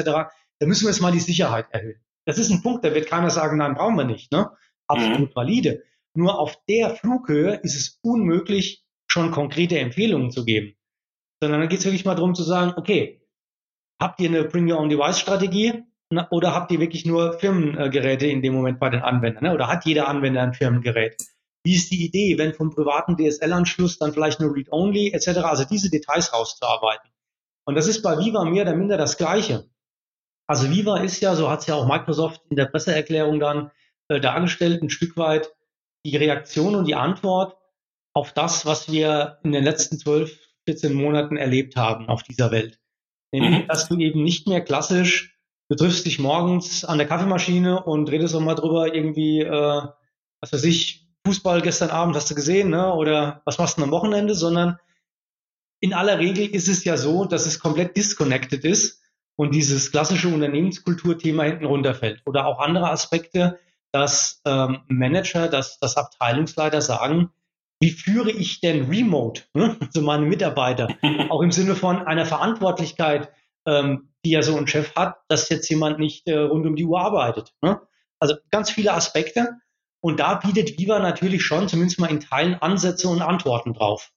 Da 0.60 0.68
müssen 0.68 0.86
wir 0.86 0.92
jetzt 0.92 1.02
mal 1.02 1.12
die 1.12 1.20
Sicherheit 1.20 1.66
erhöhen. 1.72 2.00
Das 2.26 2.38
ist 2.38 2.50
ein 2.50 2.62
Punkt, 2.62 2.86
da 2.86 2.94
wird 2.94 3.08
keiner 3.08 3.30
sagen, 3.30 3.58
nein, 3.58 3.76
brauchen 3.76 3.98
wir 3.98 4.06
nicht. 4.06 4.32
Ne? 4.32 4.50
Absolut 4.88 5.32
mhm. 5.32 5.36
valide. 5.36 5.84
Nur 6.16 6.40
auf 6.40 6.58
der 6.70 6.92
Flughöhe 6.92 7.56
ist 7.64 7.76
es 7.76 8.00
unmöglich, 8.02 8.84
schon 9.08 9.32
konkrete 9.32 9.80
Empfehlungen 9.80 10.32
zu 10.32 10.46
geben 10.46 10.76
sondern 11.44 11.60
dann 11.60 11.70
geht 11.70 11.80
es 11.80 11.86
wirklich 11.86 12.06
mal 12.06 12.16
darum 12.16 12.36
zu 12.36 12.44
sagen, 12.44 12.74
okay, 12.78 13.22
habt 14.02 14.22
ihr 14.22 14.30
eine 14.30 14.46
Bring 14.46 14.72
Your 14.72 14.80
Own 14.80 14.88
Device 14.88 15.20
Strategie 15.20 15.84
oder 16.30 16.54
habt 16.54 16.72
ihr 16.72 16.80
wirklich 16.80 17.06
nur 17.06 17.38
Firmengeräte 17.38 18.28
in 18.28 18.42
dem 18.42 18.54
Moment 18.54 18.80
bei 18.80 18.90
den 18.90 19.02
Anwendern? 19.02 19.44
Ne? 19.44 19.54
Oder 19.54 19.68
hat 19.68 19.86
jeder 19.86 20.08
Anwender 20.08 20.42
ein 20.42 20.54
Firmengerät? 20.54 21.18
Wie 21.66 21.76
ist 21.76 21.92
die 21.92 22.06
Idee, 22.06 22.38
wenn 22.38 22.54
vom 22.54 22.74
privaten 22.74 23.18
DSL-Anschluss 23.18 23.98
dann 23.98 24.14
vielleicht 24.14 24.40
nur 24.40 24.56
Read-Only 24.56 25.12
etc., 25.12 25.40
also 25.40 25.66
diese 25.66 25.90
Details 25.90 26.34
rauszuarbeiten. 26.34 27.10
Und 27.66 27.76
das 27.76 27.88
ist 27.88 28.02
bei 28.04 28.18
Viva 28.18 28.46
mehr 28.46 28.64
oder 28.64 28.76
minder 28.76 28.98
das 28.98 29.18
Gleiche. 29.18 29.66
Also 30.48 30.70
Viva 30.70 30.98
ist 30.98 31.22
ja, 31.22 31.36
so 31.36 31.50
hat 31.50 31.62
es 31.62 31.68
ja 31.68 31.76
auch 31.76 31.88
Microsoft 31.88 32.42
in 32.50 32.56
der 32.56 32.66
Presseerklärung 32.66 33.40
dann 33.40 33.72
äh, 34.10 34.20
dargestellt, 34.20 34.82
ein 34.82 34.90
Stück 34.90 35.18
weit 35.18 35.54
die 36.06 36.18
Reaktion 36.18 36.76
und 36.76 36.86
die 36.86 36.96
Antwort 36.96 37.58
auf 38.14 38.34
das, 38.34 38.66
was 38.66 38.92
wir 38.92 39.40
in 39.44 39.54
den 39.54 39.64
letzten 39.64 39.98
zwölf 39.98 40.38
14 40.66 40.94
Monaten 40.94 41.38
erlebt 41.38 41.76
haben 41.76 42.08
auf 42.10 42.24
dieser 42.24 42.52
Welt. 42.52 42.80
Nämlich, 43.32 43.64
mhm. 43.64 43.68
dass 43.68 43.88
du 43.88 43.98
eben 43.98 44.24
nicht 44.24 44.48
mehr 44.48 44.62
klassisch, 44.62 45.38
du 45.70 45.76
triffst 45.76 46.06
dich 46.06 46.20
morgens 46.20 46.86
an 46.86 46.98
der 46.98 47.08
Kaffeemaschine 47.08 47.84
und 47.84 48.12
redest 48.12 48.36
auch 48.36 48.42
mal 48.42 48.56
drüber, 48.56 48.94
irgendwie, 48.94 49.42
äh, 49.42 49.82
was 50.42 50.54
weiß 50.54 50.64
ich, 50.66 51.08
Fußball 51.26 51.62
gestern 51.62 51.90
Abend 51.90 52.16
hast 52.16 52.30
du 52.30 52.36
gesehen, 52.36 52.70
ne? 52.70 52.94
oder 52.94 53.42
was 53.46 53.58
machst 53.58 53.78
du 53.78 53.84
am 53.84 53.92
Wochenende, 53.92 54.36
sondern 54.36 54.78
in 55.80 55.94
aller 55.94 56.20
Regel 56.20 56.46
ist 56.48 56.68
es 56.68 56.84
ja 56.84 56.98
so, 56.98 57.26
dass 57.26 57.46
es 57.46 57.60
komplett 57.60 57.96
disconnected 57.96 58.66
ist 58.66 59.03
und 59.36 59.54
dieses 59.54 59.92
klassische 59.92 60.28
Unternehmenskulturthema 60.28 61.44
hinten 61.44 61.66
runterfällt. 61.66 62.22
Oder 62.26 62.46
auch 62.46 62.60
andere 62.60 62.90
Aspekte, 62.90 63.60
dass 63.92 64.42
ähm, 64.46 64.82
Manager, 64.88 65.48
dass, 65.48 65.80
dass 65.80 65.98
Abteilungsleiter 65.98 66.82
sagen, 66.82 67.32
wie 67.80 67.92
führe 67.92 68.32
ich 68.32 68.62
denn 68.62 68.90
remote, 68.90 69.44
ne? 69.54 69.78
also 69.82 70.02
meine 70.02 70.26
Mitarbeiter, 70.26 70.88
auch 71.30 71.42
im 71.42 71.52
Sinne 71.52 71.76
von 71.76 72.06
einer 72.06 72.26
Verantwortlichkeit, 72.26 73.32
ähm, 73.66 74.10
die 74.26 74.32
ja 74.32 74.42
so 74.42 74.58
ein 74.58 74.68
Chef 74.68 74.96
hat, 74.96 75.18
dass 75.28 75.50
jetzt 75.50 75.70
jemand 75.70 76.00
nicht 76.00 76.28
äh, 76.28 76.38
rund 76.38 76.66
um 76.66 76.76
die 76.76 76.86
Uhr 76.86 77.00
arbeitet. 77.00 77.54
Ne? 77.62 77.82
Also 78.20 78.36
ganz 78.52 78.72
viele 78.72 78.94
Aspekte. 78.94 79.58
Und 80.02 80.20
da 80.20 80.36
bietet 80.36 80.78
Viva 80.78 81.00
natürlich 81.00 81.46
schon 81.46 81.68
zumindest 81.68 82.00
mal 82.00 82.10
in 82.10 82.20
Teilen 82.20 82.56
Ansätze 82.56 83.08
und 83.08 83.22
Antworten 83.22 83.74
drauf. 83.74 84.12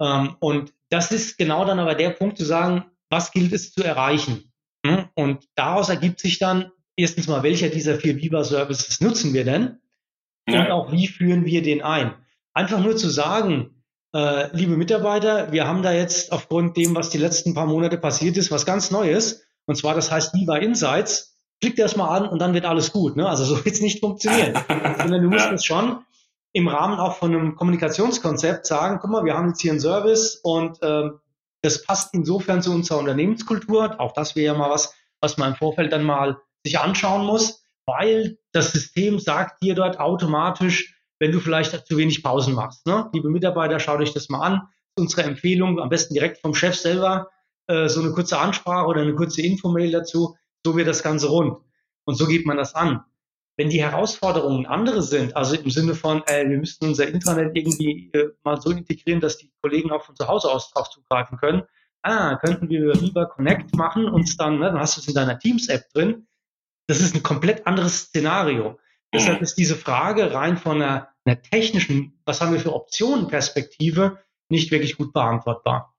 Ähm, 0.00 0.36
und 0.40 0.72
das 0.90 1.10
ist 1.12 1.38
genau 1.38 1.64
dann 1.64 1.78
aber 1.78 1.94
der 1.94 2.10
Punkt 2.10 2.38
zu 2.38 2.44
sagen, 2.44 2.90
was 3.10 3.32
gilt 3.32 3.52
es 3.52 3.72
zu 3.72 3.82
erreichen? 3.82 4.52
Ne? 4.84 5.10
Und 5.14 5.44
daraus 5.54 5.88
ergibt 5.88 6.20
sich 6.20 6.38
dann 6.38 6.70
erstens 6.96 7.28
mal, 7.28 7.42
welcher 7.42 7.68
dieser 7.68 7.96
vier 7.96 8.16
Viva-Services 8.16 9.00
nutzen 9.00 9.32
wir 9.34 9.44
denn? 9.44 9.78
Ja. 10.48 10.64
Und 10.64 10.70
auch 10.70 10.92
wie 10.92 11.08
führen 11.08 11.44
wir 11.44 11.62
den 11.62 11.82
ein? 11.82 12.14
einfach 12.58 12.80
nur 12.80 12.96
zu 12.96 13.08
sagen, 13.08 13.84
äh, 14.12 14.54
liebe 14.56 14.76
Mitarbeiter, 14.76 15.52
wir 15.52 15.68
haben 15.68 15.82
da 15.82 15.92
jetzt 15.92 16.32
aufgrund 16.32 16.76
dem, 16.76 16.96
was 16.96 17.10
die 17.10 17.18
letzten 17.18 17.54
paar 17.54 17.66
Monate 17.66 17.98
passiert 17.98 18.36
ist, 18.36 18.50
was 18.50 18.66
ganz 18.66 18.90
Neues. 18.90 19.44
Und 19.66 19.76
zwar, 19.76 19.94
das 19.94 20.10
heißt 20.10 20.34
Viva 20.34 20.56
Insights. 20.56 21.36
Klickt 21.60 21.78
erst 21.78 21.96
mal 21.96 22.08
an 22.08 22.28
und 22.28 22.40
dann 22.40 22.54
wird 22.54 22.64
alles 22.64 22.92
gut. 22.92 23.16
Ne? 23.16 23.28
Also 23.28 23.44
so 23.44 23.56
wird 23.64 23.74
es 23.74 23.80
nicht 23.80 24.00
funktionieren. 24.00 24.54
Sondern 24.98 25.22
du 25.22 25.28
musst 25.28 25.50
es 25.52 25.64
schon 25.64 26.00
im 26.52 26.66
Rahmen 26.66 26.98
auch 26.98 27.16
von 27.16 27.32
einem 27.32 27.54
Kommunikationskonzept 27.54 28.66
sagen, 28.66 28.98
guck 29.00 29.10
mal, 29.10 29.24
wir 29.24 29.34
haben 29.34 29.48
jetzt 29.48 29.60
hier 29.60 29.70
einen 29.70 29.80
Service 29.80 30.40
und 30.42 30.82
äh, 30.82 31.10
das 31.62 31.82
passt 31.82 32.14
insofern 32.14 32.62
zu 32.62 32.72
unserer 32.72 32.98
Unternehmenskultur. 32.98 34.00
Auch 34.00 34.12
das 34.12 34.36
wäre 34.36 34.54
ja 34.54 34.58
mal 34.58 34.70
was, 34.70 34.94
was 35.20 35.36
man 35.36 35.50
im 35.50 35.56
Vorfeld 35.56 35.92
dann 35.92 36.04
mal 36.04 36.38
sich 36.64 36.78
anschauen 36.78 37.26
muss, 37.26 37.64
weil 37.86 38.38
das 38.52 38.72
System 38.72 39.18
sagt 39.18 39.62
dir 39.62 39.74
dort 39.74 39.98
automatisch, 39.98 40.94
wenn 41.18 41.32
du 41.32 41.40
vielleicht 41.40 41.86
zu 41.86 41.96
wenig 41.96 42.22
Pausen 42.22 42.54
machst. 42.54 42.86
Ne? 42.86 43.08
Liebe 43.12 43.30
Mitarbeiter, 43.30 43.80
schaut 43.80 44.00
euch 44.00 44.12
das 44.12 44.28
mal 44.28 44.40
an. 44.40 44.62
Unsere 44.96 45.22
Empfehlung, 45.22 45.80
am 45.80 45.88
besten 45.88 46.14
direkt 46.14 46.38
vom 46.38 46.54
Chef 46.54 46.76
selber, 46.76 47.28
äh, 47.66 47.88
so 47.88 48.00
eine 48.00 48.12
kurze 48.12 48.38
Ansprache 48.38 48.86
oder 48.86 49.02
eine 49.02 49.14
kurze 49.14 49.42
Infomail 49.42 49.90
dazu. 49.90 50.36
So 50.64 50.76
wird 50.76 50.88
das 50.88 51.02
Ganze 51.02 51.28
rund. 51.28 51.58
Und 52.04 52.14
so 52.14 52.26
geht 52.26 52.46
man 52.46 52.56
das 52.56 52.74
an. 52.74 53.04
Wenn 53.58 53.70
die 53.70 53.82
Herausforderungen 53.82 54.66
andere 54.66 55.02
sind, 55.02 55.36
also 55.36 55.56
im 55.56 55.68
Sinne 55.68 55.96
von, 55.96 56.22
äh, 56.26 56.48
wir 56.48 56.58
müssten 56.58 56.86
unser 56.86 57.08
Intranet 57.08 57.56
irgendwie 57.56 58.08
äh, 58.14 58.28
mal 58.44 58.60
so 58.60 58.70
integrieren, 58.70 59.20
dass 59.20 59.36
die 59.36 59.50
Kollegen 59.60 59.90
auch 59.90 60.04
von 60.04 60.14
zu 60.14 60.28
Hause 60.28 60.48
aus 60.48 60.70
drauf 60.70 60.88
zugreifen 60.90 61.36
können, 61.38 61.64
ah, 62.02 62.36
könnten 62.36 62.68
wir 62.68 62.94
Viva 63.00 63.24
Connect 63.26 63.74
machen, 63.74 64.06
uns 64.06 64.36
dann, 64.36 64.60
ne, 64.60 64.66
dann 64.66 64.78
hast 64.78 64.96
du 64.96 65.00
es 65.00 65.08
in 65.08 65.14
deiner 65.14 65.40
Teams-App 65.40 65.90
drin. 65.92 66.28
Das 66.86 67.00
ist 67.00 67.16
ein 67.16 67.24
komplett 67.24 67.66
anderes 67.66 67.98
Szenario. 67.98 68.78
Deshalb 69.12 69.42
ist 69.42 69.56
diese 69.56 69.74
Frage 69.74 70.32
rein 70.34 70.56
von 70.56 70.80
einer, 70.80 71.08
einer 71.24 71.42
technischen, 71.42 72.20
was 72.24 72.40
haben 72.40 72.52
wir 72.52 72.60
für 72.60 72.74
Optionen 72.74 73.26
Perspektive, 73.26 74.18
nicht 74.48 74.70
wirklich 74.70 74.96
gut 74.96 75.12
beantwortbar. 75.12 75.94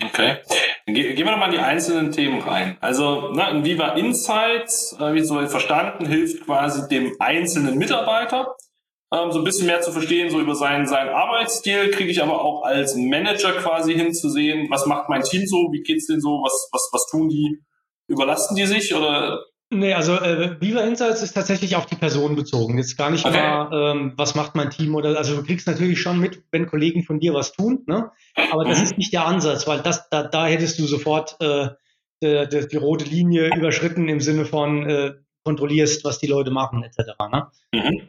Okay. 0.00 0.38
Gehen 0.86 1.16
wir 1.16 1.32
nochmal 1.32 1.48
in 1.48 1.54
die 1.56 1.64
einzelnen 1.64 2.12
Themen 2.12 2.40
rein. 2.40 2.76
Also 2.80 3.32
ne, 3.32 3.50
in 3.50 3.64
Viva 3.64 3.94
Insights, 3.94 4.96
äh, 5.00 5.14
wie 5.14 5.22
so 5.22 5.44
verstanden, 5.48 6.06
hilft 6.06 6.44
quasi 6.44 6.88
dem 6.88 7.12
einzelnen 7.18 7.76
Mitarbeiter 7.76 8.54
ähm, 9.12 9.32
so 9.32 9.38
ein 9.38 9.44
bisschen 9.44 9.66
mehr 9.66 9.80
zu 9.80 9.92
verstehen, 9.92 10.30
so 10.30 10.40
über 10.40 10.54
seinen, 10.54 10.86
seinen 10.86 11.10
Arbeitsstil, 11.10 11.90
kriege 11.90 12.10
ich 12.10 12.22
aber 12.22 12.40
auch 12.40 12.62
als 12.64 12.94
Manager 12.96 13.52
quasi 13.52 13.94
hinzusehen, 13.94 14.68
was 14.70 14.86
macht 14.86 15.08
mein 15.08 15.22
Team 15.22 15.46
so, 15.46 15.70
wie 15.72 15.82
geht's 15.82 16.06
denen 16.06 16.20
so, 16.20 16.42
was, 16.42 16.68
was, 16.72 16.88
was 16.92 17.06
tun 17.10 17.28
die, 17.28 17.58
überlasten 18.08 18.56
die 18.56 18.66
sich 18.66 18.94
oder 18.94 19.44
Nee, 19.68 19.94
also 19.94 20.14
äh, 20.14 20.60
Viva 20.60 20.80
Insights 20.82 21.22
ist 21.22 21.32
tatsächlich 21.32 21.74
auf 21.74 21.86
die 21.86 21.96
Person 21.96 22.36
bezogen. 22.36 22.78
Jetzt 22.78 22.96
gar 22.96 23.10
nicht 23.10 23.24
okay. 23.24 23.36
mal, 23.36 23.96
ähm, 23.96 24.12
was 24.16 24.36
macht 24.36 24.54
mein 24.54 24.70
Team 24.70 24.94
oder 24.94 25.18
also 25.18 25.34
du 25.34 25.42
kriegst 25.42 25.66
natürlich 25.66 26.00
schon 26.00 26.20
mit, 26.20 26.44
wenn 26.52 26.66
Kollegen 26.66 27.02
von 27.02 27.18
dir 27.18 27.34
was 27.34 27.52
tun, 27.52 27.82
ne? 27.86 28.12
Aber 28.52 28.64
das 28.64 28.78
mhm. 28.78 28.84
ist 28.84 28.98
nicht 28.98 29.12
der 29.12 29.26
Ansatz, 29.26 29.66
weil 29.66 29.80
das 29.80 30.08
da, 30.08 30.22
da 30.22 30.46
hättest 30.46 30.78
du 30.78 30.86
sofort 30.86 31.36
äh, 31.40 31.70
die, 32.22 32.48
die, 32.48 32.68
die 32.68 32.76
rote 32.76 33.04
Linie 33.06 33.50
überschritten 33.56 34.08
im 34.08 34.20
Sinne 34.20 34.44
von 34.44 34.88
äh, 34.88 35.14
kontrollierst, 35.44 36.04
was 36.04 36.18
die 36.18 36.28
Leute 36.28 36.52
machen 36.52 36.84
etc. 36.84 37.12
Ne? 37.32 37.48
Mhm. 37.72 38.08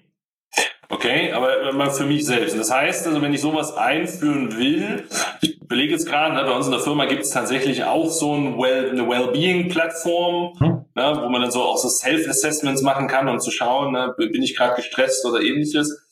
Okay, 0.89 1.33
aber 1.33 1.73
mal 1.73 1.91
für 1.91 2.05
mich 2.05 2.25
selbst. 2.25 2.57
Das 2.57 2.71
heißt 2.71 3.07
also, 3.07 3.21
wenn 3.21 3.33
ich 3.33 3.41
sowas 3.41 3.75
einführen 3.75 4.57
will, 4.57 5.05
ich 5.41 5.59
belege 5.67 5.91
jetzt 5.91 6.07
gerade, 6.07 6.33
ne, 6.33 6.43
bei 6.45 6.55
uns 6.55 6.65
in 6.65 6.71
der 6.71 6.79
Firma 6.79 7.05
gibt 7.05 7.23
es 7.23 7.29
tatsächlich 7.31 7.83
auch 7.83 8.09
so 8.09 8.33
ein 8.33 8.57
well, 8.57 8.89
eine 8.89 9.07
Wellbeing-Plattform, 9.07 10.57
hm. 10.59 10.85
ne, 10.95 11.19
wo 11.21 11.29
man 11.29 11.41
dann 11.41 11.51
so 11.51 11.61
auch 11.63 11.77
so 11.77 11.89
Self-Assessments 11.89 12.81
machen 12.83 13.07
kann, 13.07 13.27
um 13.27 13.39
zu 13.39 13.51
schauen, 13.51 13.91
ne, 13.91 14.13
bin 14.17 14.41
ich 14.41 14.55
gerade 14.55 14.75
gestresst 14.75 15.25
oder 15.25 15.41
ähnliches. 15.41 16.07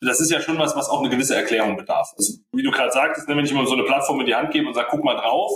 Das 0.00 0.20
ist 0.20 0.30
ja 0.30 0.40
schon 0.40 0.58
was, 0.58 0.76
was 0.76 0.90
auch 0.90 1.00
eine 1.00 1.08
gewisse 1.08 1.34
Erklärung 1.34 1.76
bedarf. 1.76 2.12
Also, 2.18 2.34
wie 2.52 2.62
du 2.62 2.70
gerade 2.70 2.92
sagtest, 2.92 3.28
ne, 3.28 3.36
wenn 3.36 3.46
ich 3.46 3.54
mal 3.54 3.66
so 3.66 3.72
eine 3.72 3.84
Plattform 3.84 4.20
in 4.20 4.26
die 4.26 4.34
Hand 4.34 4.50
gebe 4.50 4.68
und 4.68 4.74
sage, 4.74 4.88
guck 4.90 5.04
mal 5.04 5.16
drauf, 5.16 5.50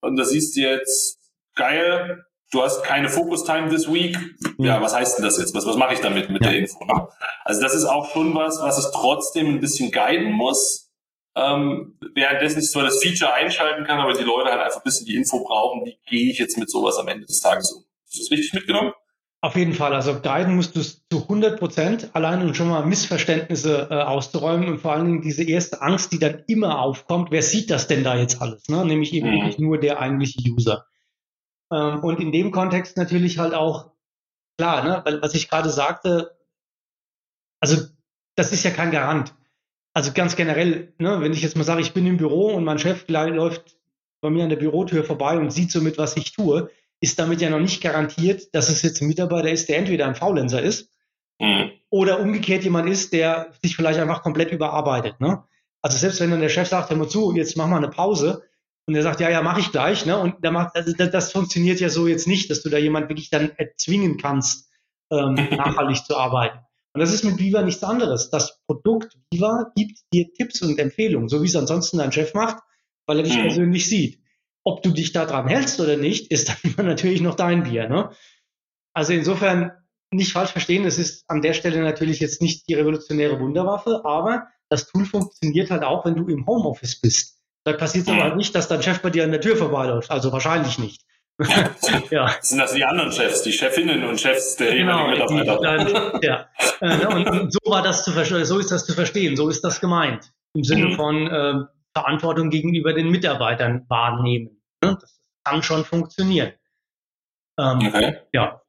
und 0.00 0.16
da 0.16 0.24
siehst 0.24 0.56
du 0.56 0.60
jetzt, 0.60 1.18
geil, 1.56 2.24
du 2.52 2.62
hast 2.62 2.82
keine 2.84 3.08
Focus 3.08 3.44
Time 3.44 3.68
this 3.68 3.90
week. 3.92 4.16
Ja, 4.58 4.80
was 4.80 4.94
heißt 4.94 5.18
denn 5.18 5.24
das 5.24 5.38
jetzt? 5.38 5.54
Was, 5.54 5.66
was 5.66 5.76
mache 5.76 5.94
ich 5.94 6.00
damit 6.00 6.30
mit 6.30 6.42
ja. 6.42 6.50
der 6.50 6.58
Info? 6.60 6.84
Ne? 6.84 7.08
Also 7.44 7.60
das 7.60 7.74
ist 7.74 7.84
auch 7.84 8.10
schon 8.12 8.34
was, 8.34 8.60
was 8.60 8.78
ich 8.78 8.92
trotzdem 8.92 9.48
ein 9.48 9.60
bisschen 9.60 9.90
guiden 9.90 10.32
muss. 10.32 10.90
Ähm, 11.34 11.98
währenddessen 12.14 12.60
ich 12.60 12.70
zwar 12.70 12.84
das 12.84 13.02
Feature 13.02 13.32
einschalten 13.34 13.84
kann, 13.84 13.98
aber 13.98 14.14
die 14.14 14.24
Leute 14.24 14.50
halt 14.50 14.62
einfach 14.62 14.80
ein 14.80 14.84
bisschen 14.84 15.06
die 15.06 15.16
Info 15.16 15.44
brauchen, 15.44 15.84
wie 15.84 15.98
gehe 16.06 16.30
ich 16.30 16.38
jetzt 16.38 16.56
mit 16.56 16.70
sowas 16.70 16.96
am 16.96 17.08
Ende 17.08 17.26
des 17.26 17.40
Tages 17.40 17.72
um. 17.72 17.84
Ist 18.08 18.20
das 18.20 18.30
richtig 18.30 18.54
mitgenommen? 18.54 18.92
Auf 19.42 19.54
jeden 19.54 19.74
Fall. 19.74 19.92
Also 19.92 20.18
guiden 20.20 20.56
musst 20.56 20.74
du 20.74 20.80
es 20.80 21.06
zu 21.10 21.22
100 21.22 21.58
Prozent, 21.58 22.10
allein 22.14 22.42
um 22.42 22.54
schon 22.54 22.68
mal 22.68 22.86
Missverständnisse 22.86 23.88
äh, 23.90 23.94
auszuräumen 23.94 24.68
und 24.68 24.78
vor 24.78 24.92
allen 24.92 25.04
Dingen 25.04 25.22
diese 25.22 25.44
erste 25.44 25.82
Angst, 25.82 26.10
die 26.12 26.18
dann 26.18 26.42
immer 26.46 26.80
aufkommt. 26.80 27.30
Wer 27.30 27.42
sieht 27.42 27.70
das 27.70 27.86
denn 27.86 28.02
da 28.02 28.16
jetzt 28.16 28.40
alles? 28.40 28.68
Ne? 28.68 28.84
Nämlich 28.84 29.12
eben 29.12 29.28
mhm. 29.28 29.54
nur 29.58 29.78
der 29.78 30.00
eigentliche 30.00 30.40
User. 30.50 30.86
Ähm, 31.72 32.02
und 32.02 32.20
in 32.20 32.32
dem 32.32 32.50
Kontext 32.50 32.96
natürlich 32.96 33.38
halt 33.38 33.54
auch 33.54 33.90
klar, 34.58 34.84
ne, 34.84 35.02
weil 35.04 35.22
was 35.22 35.34
ich 35.34 35.48
gerade 35.48 35.70
sagte, 35.70 36.36
also 37.60 37.86
das 38.36 38.52
ist 38.52 38.64
ja 38.64 38.70
kein 38.70 38.90
Garant. 38.90 39.34
Also 39.94 40.12
ganz 40.12 40.36
generell, 40.36 40.92
ne, 40.98 41.20
wenn 41.20 41.32
ich 41.32 41.42
jetzt 41.42 41.56
mal 41.56 41.64
sage, 41.64 41.80
ich 41.80 41.94
bin 41.94 42.06
im 42.06 42.18
Büro 42.18 42.52
und 42.54 42.64
mein 42.64 42.78
Chef 42.78 43.08
läuft 43.08 43.78
bei 44.20 44.30
mir 44.30 44.44
an 44.44 44.50
der 44.50 44.56
Bürotür 44.56 45.04
vorbei 45.04 45.38
und 45.38 45.50
sieht 45.50 45.70
somit, 45.70 45.98
was 45.98 46.16
ich 46.16 46.32
tue, 46.32 46.70
ist 47.00 47.18
damit 47.18 47.40
ja 47.40 47.50
noch 47.50 47.60
nicht 47.60 47.82
garantiert, 47.82 48.54
dass 48.54 48.68
es 48.68 48.82
jetzt 48.82 49.00
ein 49.00 49.08
Mitarbeiter 49.08 49.50
ist, 49.50 49.68
der 49.68 49.78
entweder 49.78 50.06
ein 50.06 50.14
Faulenzer 50.14 50.62
ist 50.62 50.90
mhm. 51.38 51.70
oder 51.90 52.20
umgekehrt 52.20 52.64
jemand 52.64 52.88
ist, 52.88 53.12
der 53.12 53.52
sich 53.62 53.76
vielleicht 53.76 54.00
einfach 54.00 54.22
komplett 54.22 54.52
überarbeitet. 54.52 55.20
Ne? 55.20 55.42
Also 55.82 55.98
selbst 55.98 56.20
wenn 56.20 56.30
dann 56.30 56.40
der 56.40 56.48
Chef 56.48 56.68
sagt, 56.68 56.90
hör 56.90 56.96
mal 56.96 57.08
zu, 57.08 57.34
jetzt 57.34 57.56
mach 57.56 57.68
mal 57.68 57.76
eine 57.76 57.88
Pause, 57.88 58.42
und 58.86 58.94
er 58.94 59.02
sagt, 59.02 59.20
ja, 59.20 59.28
ja, 59.28 59.42
mache 59.42 59.60
ich 59.60 59.72
gleich. 59.72 60.06
Ne? 60.06 60.16
Und 60.16 60.44
der 60.44 60.52
macht, 60.52 60.76
also 60.76 60.92
das, 60.92 61.10
das, 61.10 61.32
funktioniert 61.32 61.80
ja 61.80 61.88
so 61.88 62.06
jetzt 62.06 62.28
nicht, 62.28 62.50
dass 62.50 62.62
du 62.62 62.70
da 62.70 62.78
jemand 62.78 63.08
wirklich 63.08 63.30
dann 63.30 63.50
erzwingen 63.56 64.16
kannst, 64.16 64.70
ähm, 65.10 65.34
nachhaltig 65.50 66.04
zu 66.04 66.16
arbeiten. 66.16 66.58
Und 66.94 67.00
das 67.00 67.12
ist 67.12 67.24
mit 67.24 67.38
Viva 67.38 67.62
nichts 67.62 67.82
anderes. 67.82 68.30
Das 68.30 68.60
Produkt 68.66 69.18
Viva 69.30 69.72
gibt 69.74 69.98
dir 70.12 70.32
Tipps 70.32 70.62
und 70.62 70.78
Empfehlungen, 70.78 71.28
so 71.28 71.42
wie 71.42 71.46
es 71.46 71.56
ansonsten 71.56 71.98
dein 71.98 72.12
Chef 72.12 72.32
macht, 72.32 72.62
weil 73.06 73.18
er 73.18 73.24
dich 73.24 73.36
mhm. 73.36 73.42
persönlich 73.42 73.88
sieht. 73.88 74.20
Ob 74.64 74.82
du 74.82 74.90
dich 74.92 75.12
daran 75.12 75.48
hältst 75.48 75.80
oder 75.80 75.96
nicht, 75.96 76.30
ist 76.30 76.48
dann 76.48 76.56
immer 76.62 76.84
natürlich 76.84 77.20
noch 77.20 77.34
dein 77.34 77.64
Bier. 77.64 77.88
Ne? 77.88 78.10
Also 78.94 79.12
insofern 79.12 79.72
nicht 80.12 80.32
falsch 80.32 80.52
verstehen, 80.52 80.84
es 80.84 80.98
ist 80.98 81.28
an 81.28 81.42
der 81.42 81.52
Stelle 81.52 81.82
natürlich 81.82 82.20
jetzt 82.20 82.40
nicht 82.40 82.68
die 82.68 82.74
revolutionäre 82.74 83.40
Wunderwaffe, 83.40 84.02
aber 84.04 84.46
das 84.68 84.86
Tool 84.86 85.04
funktioniert 85.04 85.70
halt 85.70 85.82
auch, 85.82 86.04
wenn 86.04 86.14
du 86.14 86.28
im 86.28 86.46
Homeoffice 86.46 87.00
bist. 87.00 87.35
Da 87.66 87.72
passiert 87.72 88.06
es 88.06 88.12
aber 88.12 88.22
halt 88.22 88.36
nicht, 88.36 88.54
dass 88.54 88.68
dein 88.68 88.80
Chef 88.80 89.02
bei 89.02 89.10
dir 89.10 89.24
an 89.24 89.32
der 89.32 89.40
Tür 89.40 89.56
vorbeiläuft. 89.56 90.08
Also 90.12 90.30
wahrscheinlich 90.30 90.78
nicht. 90.78 91.02
ja. 92.10 92.30
Sind 92.40 92.58
das 92.58 92.74
die 92.74 92.84
anderen 92.84 93.10
Chefs, 93.10 93.42
die 93.42 93.50
Chefinnen 93.50 94.04
und 94.04 94.20
Chefs 94.20 94.54
der 94.54 94.72
genau, 94.72 95.10
jeweiligen 95.10 95.34
Mitarbeiter? 95.34 96.18
Die, 96.20 96.26
ja. 96.26 96.48
Äh, 96.80 96.96
ne, 96.96 97.08
und, 97.08 97.52
so 97.52 97.58
war 97.68 97.82
das 97.82 98.04
zu 98.04 98.12
so 98.12 98.58
ist 98.60 98.70
das 98.70 98.86
zu 98.86 98.92
verstehen, 98.92 99.34
so 99.34 99.48
ist 99.48 99.64
das 99.64 99.80
gemeint. 99.80 100.32
Im 100.54 100.62
Sinne 100.62 100.86
mhm. 100.86 100.92
von 100.92 101.26
äh, 101.26 101.54
Verantwortung 101.92 102.50
gegenüber 102.50 102.92
den 102.92 103.10
Mitarbeitern 103.10 103.84
wahrnehmen. 103.88 104.62
Ne? 104.80 104.96
Das 105.00 105.20
kann 105.42 105.64
schon 105.64 105.84
funktionieren. 105.84 106.52
Ähm, 107.58 107.78
okay. 107.84 108.18
Ja. 108.32 108.62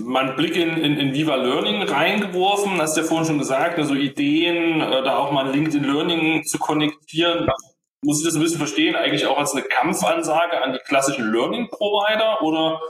Mal 0.00 0.28
einen 0.28 0.36
Blick 0.36 0.56
in, 0.56 0.78
in, 0.78 0.96
in 0.96 1.12
Viva 1.12 1.36
Learning 1.36 1.82
reingeworfen, 1.82 2.80
hast 2.80 2.96
du 2.96 3.02
ja 3.02 3.06
vorhin 3.06 3.26
schon 3.26 3.38
gesagt, 3.38 3.78
also 3.78 3.92
Ideen, 3.92 4.80
äh, 4.80 5.02
da 5.02 5.18
auch 5.18 5.30
mal 5.30 5.50
LinkedIn 5.50 5.84
Learning 5.84 6.44
zu 6.44 6.58
konnektieren. 6.58 7.44
Ja 7.46 7.54
muss 8.02 8.20
ich 8.20 8.26
das 8.26 8.34
ein 8.34 8.42
bisschen 8.42 8.58
verstehen, 8.58 8.94
eigentlich 8.94 9.26
auch 9.26 9.38
als 9.38 9.52
eine 9.52 9.62
Kampfansage 9.62 10.62
an 10.62 10.72
die 10.72 10.78
klassischen 10.78 11.32
Learning-Provider 11.32 12.42
oder 12.42 12.80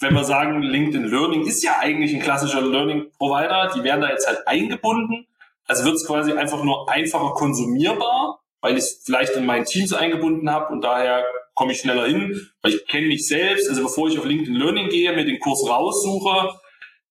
wenn 0.00 0.14
wir 0.14 0.24
sagen, 0.24 0.62
LinkedIn 0.62 1.04
Learning 1.04 1.46
ist 1.46 1.62
ja 1.62 1.78
eigentlich 1.78 2.14
ein 2.14 2.20
klassischer 2.20 2.60
Learning-Provider, 2.60 3.72
die 3.74 3.84
werden 3.84 4.00
da 4.00 4.10
jetzt 4.10 4.26
halt 4.26 4.46
eingebunden. 4.46 5.26
Also 5.66 5.84
wird 5.84 5.94
es 5.94 6.06
quasi 6.06 6.32
einfach 6.32 6.62
nur 6.64 6.90
einfacher 6.90 7.34
konsumierbar, 7.34 8.40
weil 8.60 8.72
ich 8.72 8.84
es 8.84 9.02
vielleicht 9.04 9.36
in 9.36 9.46
meinen 9.46 9.64
Teams 9.64 9.92
eingebunden 9.92 10.50
habe 10.50 10.72
und 10.72 10.82
daher 10.82 11.24
komme 11.54 11.72
ich 11.72 11.80
schneller 11.80 12.06
hin, 12.06 12.48
weil 12.62 12.74
ich 12.74 12.86
kenne 12.88 13.06
mich 13.06 13.26
selbst. 13.26 13.68
Also 13.68 13.82
bevor 13.82 14.08
ich 14.08 14.18
auf 14.18 14.24
LinkedIn 14.24 14.54
Learning 14.54 14.88
gehe, 14.88 15.12
mir 15.12 15.24
den 15.24 15.38
Kurs 15.38 15.68
raussuche, 15.68 16.54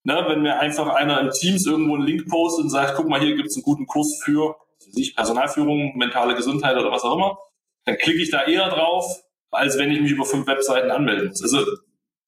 ne, 0.03 0.25
wenn 0.27 0.41
mir 0.41 0.59
einfach 0.59 0.87
einer 0.87 1.21
in 1.21 1.29
Teams 1.31 1.65
irgendwo 1.65 1.95
einen 1.95 2.05
Link 2.05 2.27
postet 2.27 2.65
und 2.65 2.69
sagt, 2.69 2.95
guck 2.95 3.07
mal, 3.07 3.21
hier 3.21 3.35
gibt 3.35 3.49
es 3.49 3.55
einen 3.55 3.63
guten 3.63 3.87
Kurs 3.87 4.21
für 4.23 4.55
sich 4.91 5.15
Personalführung, 5.15 5.97
mentale 5.97 6.35
Gesundheit 6.35 6.77
oder 6.77 6.91
was 6.91 7.03
auch 7.03 7.15
immer, 7.15 7.37
dann 7.85 7.97
klicke 7.97 8.21
ich 8.21 8.31
da 8.31 8.43
eher 8.43 8.69
drauf, 8.69 9.23
als 9.51 9.77
wenn 9.77 9.91
ich 9.91 10.01
mich 10.01 10.11
über 10.11 10.25
fünf 10.25 10.47
Webseiten 10.47 10.91
anmelden 10.91 11.29
muss. 11.29 11.41
Also 11.41 11.65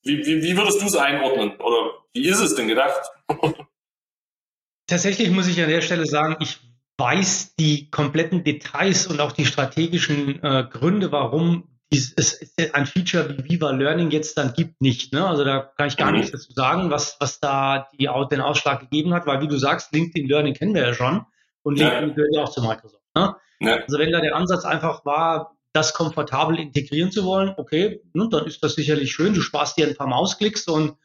wie, 0.03 0.25
wie, 0.25 0.43
wie 0.43 0.57
würdest 0.57 0.81
du 0.81 0.85
es 0.85 0.95
einordnen? 0.95 1.55
Oder 1.57 1.91
wie 2.13 2.27
ist 2.27 2.39
es 2.39 2.55
denn 2.55 2.67
gedacht? 2.67 3.01
Tatsächlich 4.87 5.29
muss 5.29 5.47
ich 5.47 5.61
an 5.61 5.69
der 5.69 5.81
Stelle 5.81 6.05
sagen, 6.05 6.35
ich 6.41 6.59
weiß 6.97 7.55
die 7.55 7.89
kompletten 7.89 8.43
Details 8.43 9.07
und 9.07 9.19
auch 9.21 9.31
die 9.31 9.45
strategischen 9.45 10.43
äh, 10.43 10.67
Gründe, 10.69 11.11
warum 11.11 11.69
es 11.89 12.41
ein 12.73 12.85
Feature 12.85 13.37
wie 13.37 13.51
Viva 13.51 13.71
Learning 13.71 14.11
jetzt 14.11 14.37
dann 14.37 14.53
gibt, 14.53 14.81
nicht. 14.81 15.13
Ne? 15.13 15.25
Also 15.25 15.43
da 15.43 15.71
kann 15.77 15.87
ich 15.87 15.97
gar 15.97 16.11
mhm. 16.11 16.17
nichts 16.17 16.31
dazu 16.31 16.51
sagen, 16.51 16.89
was, 16.89 17.17
was 17.19 17.39
da 17.39 17.87
die, 17.93 18.09
den 18.31 18.41
Ausschlag 18.41 18.81
gegeben 18.81 19.13
hat, 19.13 19.25
weil 19.25 19.41
wie 19.41 19.47
du 19.47 19.57
sagst, 19.57 19.93
LinkedIn 19.93 20.27
Learning 20.27 20.53
kennen 20.53 20.73
wir 20.73 20.81
ja 20.81 20.93
schon. 20.93 21.25
Und 21.63 21.77
LinkedIn 21.77 22.09
ja. 22.09 22.15
gehört 22.15 22.35
ja 22.35 22.43
auch 22.43 22.49
zu 22.49 22.61
Microsoft. 22.61 23.03
Ne? 23.15 23.35
Ja. 23.59 23.75
Also 23.77 23.97
wenn 23.97 24.11
da 24.11 24.21
der 24.21 24.35
Ansatz 24.35 24.65
einfach 24.65 25.05
war, 25.05 25.57
das 25.73 25.93
komfortabel 25.93 26.59
integrieren 26.59 27.11
zu 27.11 27.25
wollen, 27.25 27.53
okay, 27.57 28.01
ne, 28.13 28.27
dann 28.29 28.45
ist 28.45 28.63
das 28.63 28.75
sicherlich 28.75 29.11
schön. 29.11 29.33
Du 29.33 29.41
sparst 29.41 29.77
dir 29.77 29.87
ein 29.87 29.95
paar 29.95 30.07
Mausklicks 30.07 30.67
und 30.67 30.97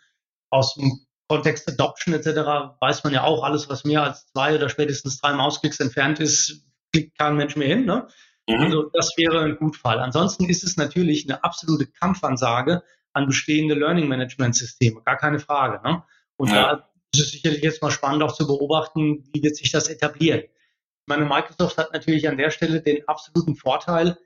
aus 0.50 0.74
dem 0.74 1.06
Kontext 1.28 1.68
Adoption 1.68 2.14
etc. 2.14 2.76
weiß 2.80 3.04
man 3.04 3.12
ja 3.12 3.22
auch, 3.24 3.42
alles, 3.44 3.68
was 3.68 3.84
mehr 3.84 4.02
als 4.02 4.26
zwei 4.26 4.54
oder 4.54 4.68
spätestens 4.68 5.20
drei 5.20 5.32
Mausklicks 5.32 5.80
entfernt 5.80 6.20
ist, 6.20 6.66
klickt 6.92 7.18
kein 7.18 7.36
Mensch 7.36 7.56
mehr 7.56 7.68
hin. 7.68 7.84
Ne? 7.84 8.08
Mhm. 8.48 8.60
Also 8.60 8.90
das 8.92 9.12
wäre 9.16 9.40
ein 9.40 9.56
Gutfall. 9.56 10.00
Ansonsten 10.00 10.48
ist 10.48 10.64
es 10.64 10.76
natürlich 10.76 11.28
eine 11.28 11.44
absolute 11.44 11.86
Kampfansage 11.86 12.82
an 13.12 13.26
bestehende 13.26 13.74
Learning 13.74 14.08
Management 14.08 14.54
Systeme, 14.54 15.02
gar 15.02 15.16
keine 15.16 15.38
Frage. 15.38 15.80
Ne? 15.86 16.02
Und 16.36 16.50
ja. 16.50 16.76
da 16.76 16.87
ist 17.14 17.20
es 17.20 17.30
sicherlich 17.32 17.62
jetzt 17.62 17.82
mal 17.82 17.90
spannend 17.90 18.22
auch 18.22 18.32
zu 18.32 18.46
beobachten, 18.46 19.24
wie 19.32 19.42
wird 19.42 19.56
sich 19.56 19.70
das 19.70 19.88
etablieren. 19.88 20.40
Ich 20.40 21.06
meine, 21.06 21.24
Microsoft 21.24 21.78
hat 21.78 21.92
natürlich 21.92 22.28
an 22.28 22.36
der 22.36 22.50
Stelle 22.50 22.82
den 22.82 23.08
absoluten 23.08 23.56
Vorteil, 23.56 24.18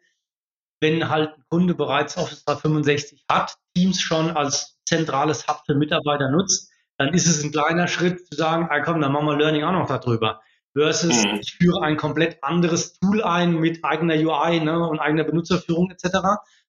wenn 0.80 1.08
halt 1.08 1.36
ein 1.36 1.44
Kunde 1.48 1.74
bereits 1.74 2.16
Office 2.16 2.44
365 2.44 3.24
hat, 3.30 3.56
Teams 3.74 4.00
schon 4.00 4.30
als 4.30 4.80
zentrales 4.84 5.46
Hub 5.46 5.62
für 5.64 5.74
Mitarbeiter 5.74 6.30
nutzt, 6.30 6.70
dann 6.98 7.14
ist 7.14 7.26
es 7.26 7.42
ein 7.42 7.52
kleiner 7.52 7.86
Schritt 7.86 8.26
zu 8.26 8.36
sagen, 8.36 8.66
ah, 8.68 8.80
komm, 8.80 9.00
dann 9.00 9.12
machen 9.12 9.26
wir 9.26 9.36
Learning 9.36 9.64
auch 9.64 9.72
noch 9.72 9.86
darüber. 9.86 10.40
Versus 10.76 11.24
mhm. 11.24 11.38
ich 11.40 11.54
führe 11.54 11.82
ein 11.82 11.96
komplett 11.96 12.42
anderes 12.42 12.98
Tool 12.98 13.22
ein 13.22 13.56
mit 13.56 13.84
eigener 13.84 14.14
UI 14.14 14.60
ne, 14.60 14.88
und 14.88 14.98
eigener 14.98 15.24
Benutzerführung 15.24 15.90
etc. 15.90 16.18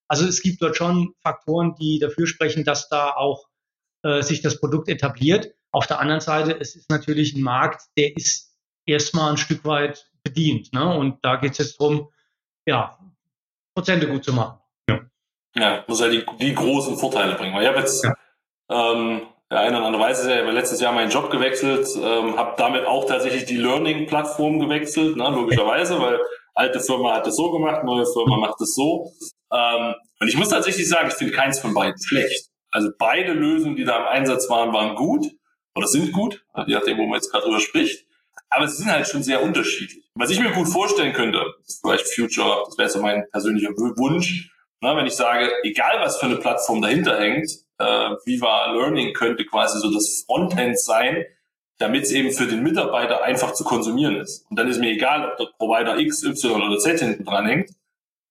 Also 0.07 0.27
es 0.27 0.41
gibt 0.41 0.61
dort 0.61 0.75
schon 0.75 1.13
Faktoren, 1.21 1.75
die 1.79 1.99
dafür 1.99 2.27
sprechen, 2.27 2.63
dass 2.63 2.89
da 2.89 3.11
auch 3.11 3.47
äh, 4.03 4.21
sich 4.21 4.41
das 4.41 4.59
Produkt 4.59 4.89
etabliert. 4.89 5.53
Auf 5.73 5.87
der 5.87 5.99
anderen 5.99 6.21
Seite, 6.21 6.55
es 6.59 6.75
ist 6.75 6.89
natürlich 6.91 7.33
ein 7.33 7.41
Markt, 7.41 7.81
der 7.97 8.15
ist 8.15 8.55
erstmal 8.85 9.31
ein 9.31 9.37
Stück 9.37 9.65
weit 9.65 10.07
bedient. 10.23 10.71
Ne? 10.71 10.97
Und 10.97 11.17
da 11.25 11.37
geht 11.37 11.53
es 11.53 11.57
jetzt 11.57 11.81
darum, 11.81 12.09
ja, 12.65 12.99
Prozente 13.75 14.07
gut 14.07 14.23
zu 14.23 14.33
machen. 14.33 14.59
Ja, 14.87 14.99
ja 15.55 15.83
muss 15.87 15.99
ja 15.99 16.09
die, 16.09 16.23
die 16.39 16.53
großen 16.53 16.95
Vorteile 16.95 17.33
bringen. 17.35 17.55
Weil 17.55 17.63
ich 17.63 17.69
habe 17.69 17.79
jetzt 17.79 18.03
ja. 18.03 18.13
ähm, 18.69 19.23
der 19.49 19.61
eine 19.61 19.77
oder 19.77 19.87
andere 19.87 20.03
weiß 20.03 20.19
es 20.19 20.27
ja, 20.27 20.35
ich 20.35 20.41
habe 20.41 20.51
letztes 20.51 20.79
Jahr 20.79 20.93
meinen 20.93 21.09
Job 21.09 21.31
gewechselt, 21.31 21.87
ähm, 21.95 22.37
habe 22.37 22.53
damit 22.57 22.85
auch 22.85 23.05
tatsächlich 23.05 23.45
die 23.45 23.57
Learning-Plattform 23.57 24.59
gewechselt, 24.59 25.17
ne, 25.17 25.29
logischerweise, 25.29 25.99
weil 25.99 26.19
alte 26.53 26.79
Firma 26.79 27.15
hat 27.15 27.25
es 27.25 27.35
so 27.35 27.51
gemacht, 27.51 27.83
neue 27.83 28.05
Firma 28.05 28.37
macht 28.37 28.61
es 28.61 28.75
so. 28.75 29.11
Ähm, 29.51 29.95
und 30.19 30.27
ich 30.27 30.37
muss 30.37 30.49
tatsächlich 30.49 30.87
sagen, 30.87 31.07
ich 31.07 31.15
finde 31.15 31.33
keins 31.33 31.59
von 31.59 31.73
beiden 31.73 31.99
schlecht. 31.99 32.49
Also 32.69 32.89
beide 32.97 33.33
Lösungen, 33.33 33.75
die 33.75 33.85
da 33.85 33.97
im 33.97 34.05
Einsatz 34.05 34.49
waren, 34.49 34.71
waren 34.71 34.95
gut 34.95 35.25
oder 35.75 35.87
sind 35.87 36.11
gut, 36.11 36.43
je 36.67 36.75
nachdem, 36.75 36.97
wo 36.97 37.05
man 37.05 37.15
jetzt 37.15 37.31
gerade 37.31 37.45
drüber 37.45 37.59
spricht. 37.59 38.05
Aber 38.49 38.67
sie 38.67 38.77
sind 38.77 38.91
halt 38.91 39.07
schon 39.07 39.23
sehr 39.23 39.41
unterschiedlich. 39.41 40.03
Was 40.15 40.29
ich 40.29 40.39
mir 40.39 40.51
gut 40.51 40.67
vorstellen 40.67 41.13
könnte, 41.13 41.43
vielleicht 41.81 42.07
Future, 42.13 42.63
das 42.67 42.77
wäre 42.77 42.89
so 42.89 43.01
mein 43.01 43.29
persönlicher 43.31 43.71
Wunsch, 43.71 44.51
na, 44.81 44.95
wenn 44.97 45.07
ich 45.07 45.15
sage, 45.15 45.49
egal 45.63 46.01
was 46.01 46.17
für 46.17 46.25
eine 46.25 46.35
Plattform 46.35 46.81
dahinter 46.81 47.19
hängt, 47.19 47.49
äh, 47.79 48.09
Viva 48.25 48.73
Learning 48.73 49.13
könnte 49.13 49.45
quasi 49.45 49.79
so 49.79 49.91
das 49.91 50.25
Frontend 50.25 50.77
sein, 50.77 51.25
damit 51.77 52.03
es 52.03 52.11
eben 52.11 52.31
für 52.31 52.47
den 52.47 52.63
Mitarbeiter 52.63 53.23
einfach 53.23 53.53
zu 53.53 53.63
konsumieren 53.63 54.17
ist. 54.17 54.45
Und 54.49 54.59
dann 54.59 54.67
ist 54.67 54.79
mir 54.79 54.91
egal, 54.91 55.31
ob 55.31 55.37
dort 55.37 55.57
Provider 55.57 55.97
X, 55.97 56.23
Y 56.23 56.61
oder 56.61 56.77
Z 56.77 56.99
hinten 56.99 57.25
dran 57.25 57.45
hängt. 57.45 57.71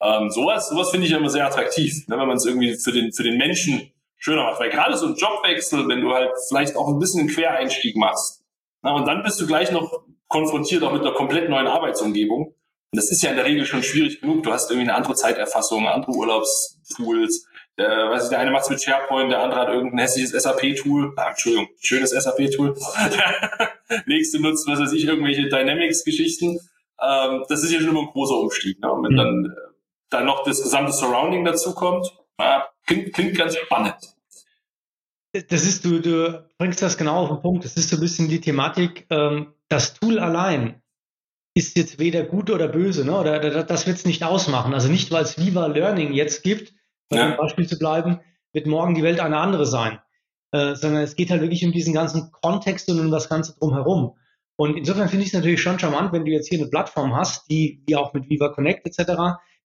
Ähm, 0.00 0.30
sowas 0.30 0.68
sowas 0.68 0.90
finde 0.90 1.06
ich 1.06 1.12
immer 1.12 1.30
sehr 1.30 1.46
attraktiv, 1.46 2.06
ne, 2.08 2.18
wenn 2.18 2.28
man 2.28 2.36
es 2.36 2.44
irgendwie 2.44 2.74
für 2.74 2.92
den, 2.92 3.12
für 3.12 3.22
den 3.22 3.38
Menschen 3.38 3.91
schöner 4.22 4.44
macht. 4.44 4.60
Weil 4.60 4.70
gerade 4.70 4.96
so 4.96 5.06
ein 5.06 5.16
Jobwechsel, 5.16 5.88
wenn 5.88 6.00
du 6.00 6.12
halt 6.12 6.30
vielleicht 6.48 6.76
auch 6.76 6.88
ein 6.88 6.98
bisschen 6.98 7.20
einen 7.20 7.28
Quereinstieg 7.28 7.96
machst, 7.96 8.42
na, 8.82 8.94
und 8.94 9.06
dann 9.06 9.22
bist 9.22 9.40
du 9.40 9.46
gleich 9.46 9.70
noch 9.70 10.04
konfrontiert 10.28 10.82
auch 10.82 10.92
mit 10.92 11.02
einer 11.02 11.12
komplett 11.12 11.48
neuen 11.48 11.66
Arbeitsumgebung. 11.66 12.46
Und 12.46 12.96
das 12.96 13.10
ist 13.10 13.22
ja 13.22 13.30
in 13.30 13.36
der 13.36 13.44
Regel 13.44 13.64
schon 13.64 13.82
schwierig 13.82 14.20
genug. 14.20 14.42
Du 14.42 14.52
hast 14.52 14.70
irgendwie 14.70 14.88
eine 14.88 14.96
andere 14.96 15.14
Zeiterfassung, 15.14 15.86
andere 15.86 16.12
Urlaubstools, 16.12 17.46
der, 17.78 18.10
weiß 18.10 18.24
ich, 18.24 18.30
der 18.30 18.38
eine 18.38 18.50
macht 18.50 18.64
es 18.64 18.70
mit 18.70 18.82
SharePoint, 18.82 19.30
der 19.30 19.40
andere 19.40 19.60
hat 19.60 19.68
irgendein 19.68 20.00
hässliches 20.00 20.32
SAP-Tool. 20.32 21.14
Ah, 21.16 21.30
Entschuldigung, 21.30 21.68
schönes 21.80 22.10
SAP-Tool. 22.10 22.74
Der 23.10 24.02
nächste 24.06 24.40
nutzt, 24.40 24.68
was 24.68 24.78
weiß 24.78 24.92
ich, 24.92 25.04
irgendwelche 25.04 25.48
Dynamics-Geschichten. 25.48 26.58
Ähm, 27.00 27.44
das 27.48 27.62
ist 27.62 27.72
ja 27.72 27.80
schon 27.80 27.90
immer 27.90 28.02
ein 28.02 28.12
großer 28.12 28.36
Umstieg. 28.36 28.80
Ne? 28.80 28.92
Und 28.92 29.04
wenn 29.04 29.12
mhm. 29.12 29.16
dann, 29.16 29.44
äh, 29.46 29.72
dann 30.10 30.26
noch 30.26 30.44
das 30.44 30.62
gesamte 30.62 30.92
Surrounding 30.92 31.44
dazu 31.44 31.74
kommt, 31.74 32.12
ja, 32.38 32.68
klingt, 32.86 33.14
klingt 33.14 33.38
ganz 33.38 33.56
spannend. 33.56 33.96
Das 35.32 35.64
ist, 35.64 35.84
du, 35.84 36.00
du 36.00 36.46
bringst 36.58 36.82
das 36.82 36.98
genau 36.98 37.22
auf 37.22 37.28
den 37.28 37.40
Punkt. 37.40 37.64
Das 37.64 37.76
ist 37.76 37.88
so 37.88 37.96
ein 37.96 38.00
bisschen 38.00 38.28
die 38.28 38.40
Thematik, 38.40 39.06
ähm, 39.10 39.54
das 39.68 39.94
Tool 39.94 40.18
allein 40.18 40.82
ist 41.54 41.76
jetzt 41.76 41.98
weder 41.98 42.22
gut 42.22 42.50
oder 42.50 42.68
böse, 42.68 43.04
ne? 43.04 43.18
Oder 43.18 43.64
das 43.64 43.86
wird 43.86 43.96
es 43.96 44.04
nicht 44.04 44.24
ausmachen. 44.24 44.74
Also 44.74 44.88
nicht, 44.88 45.10
weil 45.10 45.24
es 45.24 45.38
Viva 45.38 45.66
Learning 45.66 46.12
jetzt 46.12 46.42
gibt, 46.42 46.74
bei 47.08 47.18
ja. 47.18 47.28
dem 47.28 47.36
Beispiel 47.36 47.66
zu 47.66 47.78
bleiben, 47.78 48.20
wird 48.52 48.66
morgen 48.66 48.94
die 48.94 49.02
Welt 49.02 49.20
eine 49.20 49.38
andere 49.38 49.66
sein. 49.66 50.00
Äh, 50.50 50.74
sondern 50.74 51.02
es 51.02 51.16
geht 51.16 51.30
halt 51.30 51.40
wirklich 51.40 51.64
um 51.64 51.72
diesen 51.72 51.94
ganzen 51.94 52.30
Kontext 52.30 52.90
und 52.90 53.00
um 53.00 53.10
das 53.10 53.28
Ganze 53.28 53.54
drumherum. 53.58 54.16
Und 54.56 54.76
insofern 54.76 55.08
finde 55.08 55.24
ich 55.24 55.30
es 55.30 55.34
natürlich 55.34 55.62
schon 55.62 55.78
charmant, 55.78 56.12
wenn 56.12 56.26
du 56.26 56.30
jetzt 56.30 56.48
hier 56.48 56.58
eine 56.58 56.68
Plattform 56.68 57.16
hast, 57.16 57.50
die, 57.50 57.82
wie 57.86 57.96
auch 57.96 58.12
mit 58.12 58.28
Viva 58.28 58.50
Connect 58.50 58.86
etc., 58.86 59.12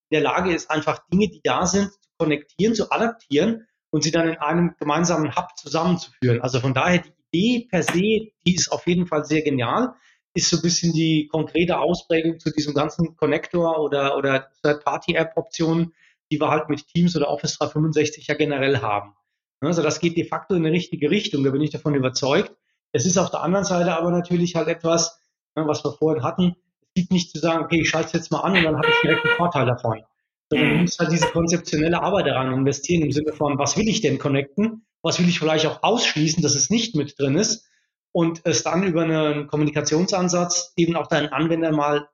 in 0.10 0.16
der 0.16 0.22
Lage 0.22 0.54
ist, 0.54 0.72
einfach 0.72 1.06
Dinge, 1.12 1.28
die 1.28 1.42
da 1.44 1.66
sind, 1.66 1.92
zu 1.92 2.10
konnektieren, 2.18 2.74
zu 2.74 2.90
adaptieren 2.90 3.68
und 3.90 4.04
sie 4.04 4.12
dann 4.12 4.28
in 4.28 4.38
einem 4.38 4.76
gemeinsamen 4.80 5.36
Hub 5.36 5.58
zusammenzuführen. 5.58 6.42
Also 6.42 6.60
von 6.60 6.74
daher 6.74 7.00
die 7.00 7.12
Idee 7.32 7.68
per 7.70 7.84
se, 7.84 8.32
die 8.46 8.56
ist 8.56 8.72
auf 8.72 8.88
jeden 8.88 9.08
Fall 9.08 9.26
sehr 9.26 9.42
genial, 9.42 9.94
ist 10.34 10.50
so 10.50 10.58
ein 10.58 10.62
bisschen 10.62 10.94
die 10.94 11.28
konkrete 11.32 11.80
Ausprägung 11.80 12.40
zu 12.40 12.52
diesem 12.52 12.74
ganzen 12.74 13.16
Connector 13.16 13.80
oder, 13.80 14.18
oder 14.18 14.50
Third-Party-App-Optionen, 14.62 15.94
die 16.32 16.40
wir 16.40 16.50
halt 16.50 16.70
mit 16.70 16.88
Teams 16.88 17.16
oder 17.16 17.30
Office 17.30 17.58
365 17.58 18.28
ja 18.28 18.36
generell 18.36 18.82
haben. 18.82 19.14
Also 19.62 19.82
das 19.82 20.00
geht 20.00 20.18
de 20.18 20.28
facto 20.28 20.54
in 20.54 20.66
eine 20.66 20.76
richtige 20.76 21.10
Richtung, 21.10 21.44
da 21.44 21.50
bin 21.50 21.62
ich 21.62 21.72
davon 21.72 21.96
überzeugt. 21.96 22.56
Es 22.92 23.06
ist 23.06 23.18
auf 23.18 23.32
der 23.32 23.42
anderen 23.42 23.66
Seite 23.66 23.98
aber 23.98 24.12
natürlich 24.12 24.56
halt 24.56 24.68
etwas, 24.68 25.20
ne, 25.56 25.68
was 25.68 25.84
wir 25.84 25.94
vorhin 25.94 26.24
hatten, 26.24 26.56
es 26.82 26.94
gibt 26.94 27.12
nicht 27.12 27.32
zu 27.32 27.40
sagen, 27.40 27.64
okay, 27.64 27.82
ich 27.82 27.90
schalte 27.90 28.08
es 28.08 28.14
jetzt 28.14 28.32
mal 28.32 28.42
an 28.42 28.56
und 28.56 28.64
dann 28.64 28.78
habe 28.78 28.88
ich 28.88 29.02
direkt 29.02 29.26
einen 29.26 29.36
Vorteil 29.36 29.66
davon. 29.66 30.04
Sondern 30.50 30.70
du 30.70 30.76
musst 30.78 31.00
halt 31.00 31.12
diese 31.12 31.28
konzeptionelle 31.28 32.02
Arbeit 32.02 32.28
daran 32.28 32.54
investieren 32.54 33.04
im 33.04 33.12
Sinne 33.12 33.34
von, 33.34 33.58
was 33.58 33.78
will 33.78 33.88
ich 33.88 34.02
denn 34.02 34.18
connecten? 34.18 34.86
Was 35.02 35.20
will 35.20 35.28
ich 35.28 35.40
vielleicht 35.40 35.66
auch 35.66 35.84
ausschließen, 35.84 36.42
dass 36.42 36.56
es 36.56 36.70
nicht 36.70 36.96
mit 36.96 37.20
drin 37.20 37.36
ist? 37.36 37.68
Und 38.14 38.42
es 38.46 38.64
dann 38.64 38.84
über 38.84 39.04
einen 39.04 39.48
Kommunikationsansatz 39.48 40.74
eben 40.76 40.96
auch 40.96 41.08
deinen 41.08 41.28
Anwender 41.28 41.72
mal 41.72 42.10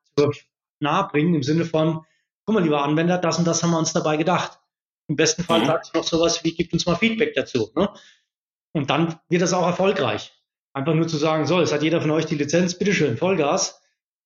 nahe 0.79 1.07
bringen 1.07 1.33
im 1.33 1.43
Sinne 1.43 1.65
von, 1.65 2.05
guck 2.45 2.55
mal, 2.55 2.63
lieber 2.63 2.83
Anwender, 2.83 3.17
das 3.17 3.39
und 3.39 3.45
das 3.45 3.63
haben 3.63 3.71
wir 3.71 3.79
uns 3.79 3.93
dabei 3.93 4.17
gedacht. 4.17 4.59
Im 5.07 5.15
besten 5.15 5.43
Fall 5.43 5.61
mhm. 5.61 5.65
sagst 5.65 5.93
du 5.93 5.97
noch 5.97 6.05
sowas 6.05 6.43
wie, 6.43 6.53
gib 6.53 6.71
uns 6.73 6.85
mal 6.85 6.95
Feedback 6.95 7.33
dazu. 7.33 7.71
Ne? 7.75 7.89
Und 8.73 8.89
dann 8.89 9.19
wird 9.29 9.41
das 9.41 9.53
auch 9.53 9.65
erfolgreich. 9.65 10.33
Einfach 10.73 10.93
nur 10.93 11.07
zu 11.07 11.17
sagen, 11.17 11.45
so, 11.45 11.61
es 11.61 11.71
hat 11.71 11.83
jeder 11.83 12.01
von 12.01 12.11
euch 12.11 12.25
die 12.25 12.35
Lizenz, 12.35 12.77
bitteschön, 12.77 13.17
Vollgas. 13.17 13.81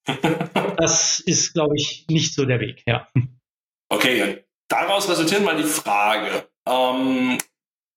das 0.78 1.20
ist, 1.20 1.54
glaube 1.54 1.76
ich, 1.76 2.06
nicht 2.10 2.34
so 2.34 2.46
der 2.46 2.60
Weg, 2.60 2.84
ja. 2.86 3.08
Okay, 3.90 4.46
daraus 4.68 5.10
resultiert 5.10 5.44
mal 5.44 5.58
die 5.58 5.64
Frage. 5.64 6.48
Ähm, 6.68 7.38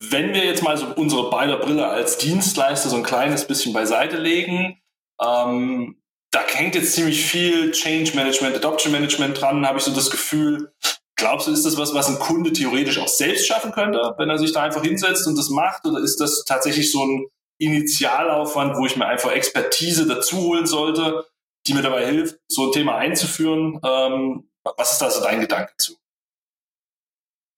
wenn 0.02 0.32
wir 0.32 0.44
jetzt 0.44 0.62
mal 0.62 0.76
so 0.76 0.86
unsere 0.94 1.28
beider 1.30 1.58
Brille 1.58 1.86
als 1.86 2.18
Dienstleister 2.18 2.88
so 2.88 2.96
ein 2.96 3.02
kleines 3.02 3.46
bisschen 3.46 3.72
beiseite 3.72 4.16
legen, 4.16 4.80
ähm, 5.20 6.00
da 6.30 6.40
hängt 6.46 6.74
jetzt 6.74 6.94
ziemlich 6.94 7.24
viel 7.24 7.72
Change 7.72 8.14
Management, 8.14 8.56
Adoption 8.56 8.92
Management 8.92 9.40
dran, 9.40 9.66
habe 9.66 9.78
ich 9.78 9.84
so 9.84 9.92
das 9.92 10.10
Gefühl. 10.10 10.72
Glaubst 11.16 11.48
du, 11.48 11.52
ist 11.52 11.66
das 11.66 11.76
was, 11.76 11.92
was 11.92 12.08
ein 12.08 12.18
Kunde 12.18 12.52
theoretisch 12.52 12.98
auch 12.98 13.08
selbst 13.08 13.46
schaffen 13.46 13.72
könnte, 13.72 14.14
wenn 14.16 14.30
er 14.30 14.38
sich 14.38 14.52
da 14.52 14.62
einfach 14.62 14.82
hinsetzt 14.82 15.26
und 15.26 15.36
das 15.36 15.50
macht? 15.50 15.84
Oder 15.84 16.00
ist 16.00 16.20
das 16.20 16.44
tatsächlich 16.44 16.90
so 16.90 17.04
ein 17.04 17.26
Initialaufwand, 17.58 18.76
wo 18.78 18.86
ich 18.86 18.96
mir 18.96 19.06
einfach 19.06 19.32
Expertise 19.32 20.06
dazu 20.06 20.38
holen 20.38 20.66
sollte, 20.66 21.26
die 21.66 21.74
mir 21.74 21.82
dabei 21.82 22.06
hilft, 22.06 22.38
so 22.48 22.66
ein 22.68 22.72
Thema 22.72 22.96
einzuführen? 22.96 23.80
Ähm, 23.84 24.49
was 24.64 24.92
ist 24.92 24.98
da 25.02 25.10
so 25.10 25.22
dein 25.22 25.40
Gedanke 25.40 25.72
zu? 25.78 25.96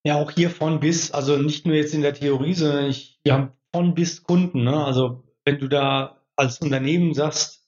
Ja, 0.05 0.15
auch 0.15 0.31
hier 0.31 0.49
von 0.49 0.79
bis, 0.79 1.11
also 1.11 1.37
nicht 1.37 1.65
nur 1.65 1.75
jetzt 1.75 1.93
in 1.93 2.01
der 2.01 2.13
Theorie, 2.13 2.53
sondern 2.53 2.89
ich, 2.89 3.19
wir 3.23 3.33
haben 3.33 3.53
von 3.73 3.93
bis 3.93 4.23
Kunden. 4.23 4.63
Ne? 4.63 4.85
Also 4.85 5.23
wenn 5.45 5.59
du 5.59 5.67
da 5.67 6.21
als 6.35 6.59
Unternehmen 6.59 7.13
sagst, 7.13 7.63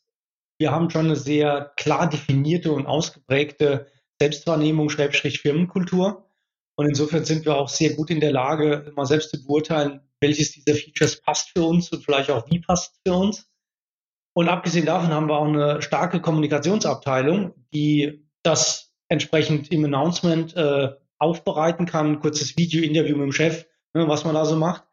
wir 0.58 0.72
haben 0.72 0.90
schon 0.90 1.06
eine 1.06 1.16
sehr 1.16 1.74
klar 1.78 2.10
definierte 2.10 2.72
und 2.72 2.88
ausgeprägte 2.88 3.88
Selbstwahrnehmung, 4.20 4.90
Schrägstrich 4.90 5.42
Firmenkultur. 5.42 6.30
Und 6.78 6.88
insofern 6.88 7.26
sind 7.26 7.46
wir 7.46 7.56
auch 7.56 7.70
sehr 7.70 7.94
gut 7.94 8.10
in 8.10 8.20
der 8.20 8.32
Lage, 8.32 8.92
mal 8.96 9.06
selbst 9.06 9.32
zu 9.32 9.46
beurteilen, 9.46 10.02
welches 10.20 10.52
dieser 10.52 10.76
Features 10.76 11.22
passt 11.22 11.50
für 11.50 11.64
uns 11.64 11.92
und 11.92 12.04
vielleicht 12.04 12.30
auch 12.30 12.50
wie 12.50 12.60
passt 12.60 13.00
für 13.06 13.14
uns. 13.14 13.50
Und 14.34 14.50
abgesehen 14.50 14.86
davon 14.86 15.12
haben 15.12 15.28
wir 15.28 15.38
auch 15.38 15.48
eine 15.48 15.82
starke 15.82 16.22
Kommunikationsabteilung, 16.22 17.54
die 17.74 18.30
das 18.44 18.85
entsprechend 19.10 19.72
im 19.72 19.86
Announcement 19.86 20.56
äh, 20.56 20.90
aufbereiten 21.18 21.86
kann, 21.86 22.20
kurzes 22.20 22.58
Video-Interview 22.58 23.16
mit 23.16 23.26
dem 23.26 23.32
Chef, 23.32 23.66
ne, 23.94 24.08
was 24.08 24.26
man 24.26 24.36
da 24.36 24.46
so 24.46 24.56
macht. 24.56 24.84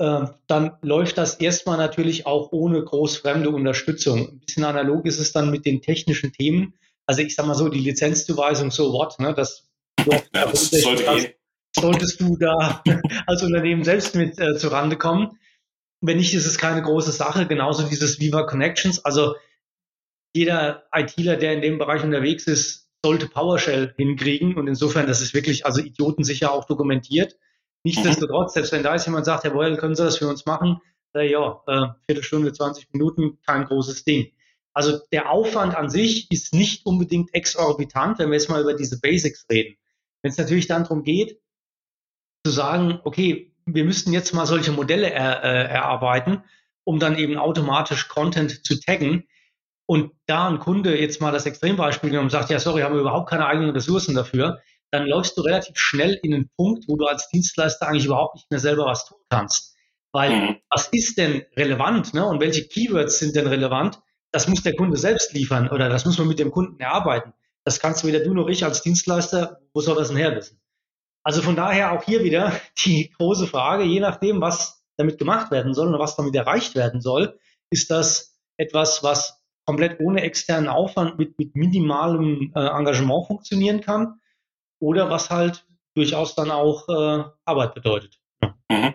Ähm, 0.00 0.30
dann 0.46 0.76
läuft 0.82 1.18
das 1.18 1.34
erstmal 1.34 1.76
natürlich 1.76 2.26
auch 2.26 2.52
ohne 2.52 2.82
groß 2.82 3.18
fremde 3.18 3.50
Unterstützung. 3.50 4.28
Ein 4.28 4.40
bisschen 4.40 4.64
analog 4.64 5.06
ist 5.06 5.18
es 5.18 5.32
dann 5.32 5.50
mit 5.50 5.66
den 5.66 5.82
technischen 5.82 6.32
Themen. 6.32 6.74
Also 7.06 7.22
ich 7.22 7.34
sag 7.34 7.46
mal 7.46 7.54
so, 7.54 7.68
die 7.68 7.80
Lizenzzuweisung, 7.80 8.70
so 8.70 8.92
what, 8.92 9.18
ne, 9.18 9.34
das, 9.34 9.68
ja, 10.06 10.20
das 10.32 10.70
sollte 10.70 11.04
das, 11.04 11.26
solltest 11.76 12.20
du 12.20 12.36
da 12.36 12.82
als 13.26 13.42
Unternehmen 13.42 13.84
selbst 13.84 14.14
mit 14.14 14.38
äh, 14.38 14.56
zurande 14.56 14.96
kommen. 14.96 15.38
Wenn 16.00 16.18
nicht, 16.18 16.34
ist 16.34 16.46
es 16.46 16.58
keine 16.58 16.82
große 16.82 17.10
Sache. 17.10 17.46
Genauso 17.46 17.88
dieses 17.88 18.20
Viva 18.20 18.44
Connections. 18.44 19.04
Also 19.04 19.34
jeder 20.32 20.84
ITler, 20.94 21.36
der 21.36 21.54
in 21.54 21.62
dem 21.62 21.78
Bereich 21.78 22.04
unterwegs 22.04 22.46
ist, 22.46 22.87
sollte 23.04 23.28
PowerShell 23.28 23.94
hinkriegen. 23.96 24.56
Und 24.56 24.66
insofern, 24.66 25.06
das 25.06 25.20
ist 25.20 25.34
wirklich 25.34 25.66
also 25.66 25.80
idiotensicher 25.80 26.52
auch 26.52 26.64
dokumentiert. 26.64 27.36
Nichtsdestotrotz, 27.84 28.54
selbst 28.54 28.72
wenn 28.72 28.82
da 28.82 28.94
jetzt 28.94 29.06
jemand 29.06 29.24
sagt, 29.24 29.44
Herr 29.44 29.52
Boyle, 29.52 29.76
können 29.76 29.94
Sie 29.94 30.04
das 30.04 30.18
für 30.18 30.28
uns 30.28 30.46
machen? 30.46 30.80
Äh, 31.14 31.30
ja, 31.30 31.62
äh, 31.66 31.86
Viertelstunde, 32.06 32.52
20 32.52 32.92
Minuten, 32.92 33.38
kein 33.46 33.64
großes 33.64 34.04
Ding. 34.04 34.32
Also 34.72 34.98
der 35.12 35.30
Aufwand 35.30 35.74
an 35.74 35.90
sich 35.90 36.30
ist 36.30 36.54
nicht 36.54 36.86
unbedingt 36.86 37.34
exorbitant, 37.34 38.18
wenn 38.18 38.28
wir 38.28 38.36
jetzt 38.36 38.48
mal 38.48 38.60
über 38.60 38.74
diese 38.74 39.00
Basics 39.00 39.46
reden. 39.50 39.76
Wenn 40.22 40.30
es 40.30 40.38
natürlich 40.38 40.66
dann 40.66 40.82
darum 40.82 41.02
geht, 41.02 41.40
zu 42.44 42.52
sagen, 42.52 43.00
okay, 43.04 43.54
wir 43.66 43.84
müssten 43.84 44.12
jetzt 44.12 44.32
mal 44.34 44.46
solche 44.46 44.72
Modelle 44.72 45.10
er, 45.10 45.42
äh, 45.42 45.68
erarbeiten, 45.68 46.44
um 46.84 46.98
dann 46.98 47.18
eben 47.18 47.36
automatisch 47.36 48.08
Content 48.08 48.64
zu 48.64 48.80
taggen. 48.80 49.28
Und 49.90 50.12
da 50.26 50.46
ein 50.46 50.58
Kunde 50.58 51.00
jetzt 51.00 51.22
mal 51.22 51.32
das 51.32 51.46
Extrembeispiel 51.46 52.10
genommen 52.10 52.26
und 52.26 52.30
sagt, 52.30 52.50
ja, 52.50 52.58
sorry, 52.58 52.82
haben 52.82 52.94
wir 52.94 53.00
überhaupt 53.00 53.30
keine 53.30 53.46
eigenen 53.46 53.70
Ressourcen 53.70 54.14
dafür, 54.14 54.60
dann 54.90 55.06
läufst 55.06 55.38
du 55.38 55.40
relativ 55.40 55.78
schnell 55.78 56.18
in 56.22 56.34
einen 56.34 56.50
Punkt, 56.56 56.84
wo 56.88 56.96
du 56.96 57.06
als 57.06 57.30
Dienstleister 57.30 57.88
eigentlich 57.88 58.04
überhaupt 58.04 58.34
nicht 58.34 58.50
mehr 58.50 58.60
selber 58.60 58.84
was 58.84 59.06
tun 59.06 59.18
kannst. 59.30 59.74
Weil 60.12 60.30
mhm. 60.30 60.56
was 60.68 60.88
ist 60.88 61.16
denn 61.16 61.42
relevant 61.56 62.12
ne? 62.12 62.26
und 62.26 62.38
welche 62.38 62.68
Keywords 62.68 63.18
sind 63.18 63.34
denn 63.34 63.46
relevant? 63.46 63.98
Das 64.30 64.46
muss 64.46 64.62
der 64.62 64.76
Kunde 64.76 64.98
selbst 64.98 65.32
liefern 65.32 65.70
oder 65.70 65.88
das 65.88 66.04
muss 66.04 66.18
man 66.18 66.28
mit 66.28 66.38
dem 66.38 66.50
Kunden 66.50 66.78
erarbeiten. 66.80 67.32
Das 67.64 67.80
kannst 67.80 68.02
du 68.02 68.08
weder 68.08 68.20
du 68.20 68.34
noch 68.34 68.48
ich 68.48 68.64
als 68.64 68.82
Dienstleister, 68.82 69.62
wo 69.72 69.80
soll 69.80 69.96
das 69.96 70.08
denn 70.08 70.18
her 70.18 70.36
wissen? 70.36 70.60
Also 71.22 71.40
von 71.40 71.56
daher 71.56 71.92
auch 71.92 72.02
hier 72.02 72.22
wieder 72.24 72.52
die 72.84 73.10
große 73.16 73.46
Frage, 73.46 73.84
je 73.84 74.00
nachdem, 74.00 74.42
was 74.42 74.84
damit 74.98 75.18
gemacht 75.18 75.50
werden 75.50 75.72
soll 75.72 75.88
und 75.88 75.98
was 75.98 76.16
damit 76.16 76.34
erreicht 76.34 76.74
werden 76.74 77.00
soll, 77.00 77.38
ist 77.70 77.90
das 77.90 78.38
etwas, 78.58 79.02
was 79.02 79.37
komplett 79.68 80.00
ohne 80.00 80.22
externen 80.22 80.66
Aufwand 80.66 81.18
mit, 81.18 81.38
mit 81.38 81.54
minimalem 81.54 82.54
äh, 82.56 82.68
Engagement 82.68 83.26
funktionieren 83.26 83.82
kann 83.82 84.18
oder 84.80 85.10
was 85.10 85.28
halt 85.28 85.66
durchaus 85.94 86.34
dann 86.34 86.50
auch 86.50 86.88
äh, 86.88 87.24
Arbeit 87.44 87.74
bedeutet. 87.74 88.18
Mhm. 88.70 88.94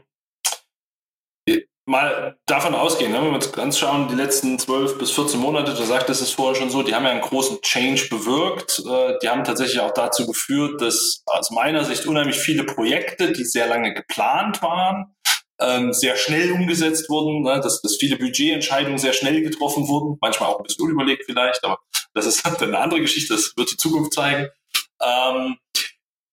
Mal 1.86 2.40
davon 2.48 2.74
ausgehen, 2.74 3.12
ne, 3.12 3.20
wenn 3.20 3.28
wir 3.28 3.36
uns 3.36 3.52
ganz 3.52 3.78
schauen, 3.78 4.08
die 4.08 4.16
letzten 4.16 4.58
12 4.58 4.98
bis 4.98 5.12
14 5.12 5.40
Monate, 5.40 5.76
da 5.76 5.84
sagt 5.84 6.10
es 6.10 6.22
es 6.22 6.32
vorher 6.32 6.56
schon 6.56 6.72
so, 6.72 6.82
die 6.82 6.96
haben 6.96 7.04
ja 7.04 7.12
einen 7.12 7.22
großen 7.22 7.62
Change 7.62 8.08
bewirkt. 8.10 8.80
Äh, 8.80 9.20
die 9.22 9.30
haben 9.30 9.44
tatsächlich 9.44 9.80
auch 9.80 9.94
dazu 9.94 10.26
geführt, 10.26 10.82
dass 10.82 11.22
aus 11.28 11.52
meiner 11.52 11.84
Sicht 11.84 12.08
unheimlich 12.08 12.38
viele 12.38 12.64
Projekte, 12.64 13.32
die 13.32 13.46
sehr 13.46 13.68
lange 13.68 13.94
geplant 13.94 14.64
waren, 14.64 15.14
ähm, 15.60 15.94
sehr 15.94 16.16
schnell 16.16 16.52
umgesetzt 16.52 17.10
wurden, 17.10 17.44
ne, 17.44 17.60
dass, 17.62 17.82
dass 17.82 17.98
viele 17.98 18.18
Budgetentscheidungen 18.18 18.98
sehr 18.98 19.14
schnell 19.14 19.42
getroffen 19.42 19.88
wurden, 19.88 20.18
manchmal 20.22 20.50
auch 20.50 20.60
ein 20.60 20.64
bisschen 20.64 20.86
unüberlegt 20.86 21.26
vielleicht, 21.26 21.64
aber 21.64 21.80
das 22.14 22.26
ist 22.26 22.46
dann 22.46 22.56
eine 22.58 22.80
andere 22.80 23.02
Geschichte, 23.02 23.34
das 23.34 23.54
wird 23.56 23.72
die 23.72 23.78
Zukunft 23.78 24.14
zeigen. 24.14 24.50
Ähm, 25.02 25.58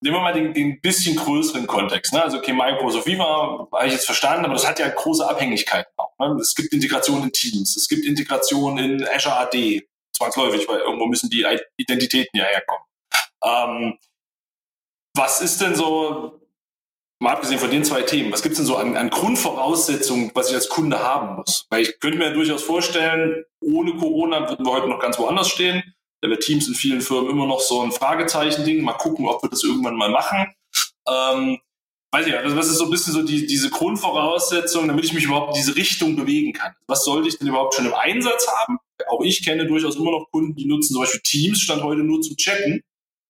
nehmen 0.03 0.17
wir 0.17 0.21
mal 0.21 0.33
den, 0.33 0.55
den 0.55 0.81
bisschen 0.81 1.17
größeren 1.17 1.67
Kontext. 1.67 2.13
Ne? 2.13 2.23
Also 2.23 2.39
okay, 2.39 2.53
Microsoft 2.53 3.07
Viva 3.07 3.69
habe 3.73 3.87
ich 3.87 3.93
jetzt 3.93 4.07
verstanden, 4.07 4.45
aber 4.45 4.55
das 4.55 4.67
hat 4.67 4.79
ja 4.79 4.89
große 4.89 5.29
Abhängigkeiten 5.29 5.93
auch. 5.97 6.13
Ne? 6.19 6.37
Es 6.41 6.55
gibt 6.55 6.73
Integration 6.73 7.23
in 7.23 7.33
Teams, 7.33 7.77
es 7.77 7.89
gibt 7.89 8.05
Integration 8.07 8.79
in 8.79 9.07
Azure 9.07 9.37
AD, 9.37 9.83
zwangsläufig, 10.17 10.67
weil 10.69 10.81
irgendwo 10.81 11.07
müssen 11.07 11.31
die 11.31 11.47
Identitäten 11.77 12.39
ja 12.39 12.45
herkommen. 12.45 12.85
Ähm, 13.43 13.99
was 15.17 15.41
ist 15.41 15.61
denn 15.61 15.75
so, 15.75 16.40
mal 17.21 17.33
abgesehen 17.33 17.61
von 17.61 17.71
den 17.71 17.85
zwei 17.85 18.03
Themen, 18.03 18.33
was 18.33 18.43
gibt 18.43 18.55
es 18.55 18.59
denn 18.59 18.67
so 18.67 18.77
an, 18.77 18.97
an 18.97 19.11
Grundvoraussetzungen, 19.11 20.31
was 20.35 20.49
ich 20.49 20.55
als 20.55 20.69
Kunde 20.69 21.01
haben 21.01 21.37
muss? 21.37 21.67
Weil 21.71 21.83
ich 21.83 22.01
könnte 22.01 22.19
mir 22.19 22.33
durchaus 22.33 22.63
vorstellen, 22.63 23.45
ohne 23.61 23.95
Corona 23.95 24.49
würden 24.49 24.67
wir 24.67 24.73
heute 24.73 24.89
noch 24.89 25.01
ganz 25.01 25.19
woanders 25.19 25.49
stehen. 25.49 25.83
Da 26.23 26.29
wird 26.29 26.43
Teams 26.43 26.67
in 26.69 26.75
vielen 26.75 27.01
Firmen 27.01 27.31
immer 27.31 27.47
noch 27.47 27.61
so 27.61 27.83
ein 27.83 27.93
Fragezeichen-Ding. 27.93 28.83
Mal 28.83 28.95
gucken, 28.95 29.27
ob 29.27 29.43
wir 29.43 29.51
das 29.51 29.63
irgendwann 29.65 29.97
mal 29.97 30.11
machen. 30.11 30.55
Ähm, 31.09 31.59
weiß 32.13 32.27
ich, 32.27 32.37
also 32.37 32.57
was 32.57 32.69
ist 32.69 32.79
so 32.79 32.85
ein 32.85 32.91
bisschen 32.91 33.13
so 33.13 33.23
die, 33.23 33.47
diese 33.47 33.71
Grundvoraussetzung, 33.71 34.89
damit 34.89 35.05
ich 35.05 35.13
mich 35.13 35.25
überhaupt 35.25 35.55
in 35.55 35.63
diese 35.63 35.77
Richtung 35.77 36.17
bewegen 36.17 36.53
kann? 36.53 36.75
Was 36.87 37.05
sollte 37.05 37.29
ich 37.29 37.39
denn 37.39 37.49
überhaupt 37.49 37.75
schon 37.75 37.87
im 37.87 37.95
Einsatz 37.95 38.47
haben? 38.49 38.79
Auch 39.09 39.23
ich 39.23 39.45
kenne 39.45 39.67
durchaus 39.67 39.97
immer 39.97 40.11
noch 40.11 40.27
Kunden, 40.31 40.55
die 40.57 40.67
nutzen 40.67 40.95
zum 40.95 41.03
Beispiel 41.03 41.21
Teams, 41.23 41.61
stand 41.61 41.83
heute 41.83 42.03
nur 42.03 42.21
zum 42.21 42.37
Chatten, 42.37 42.83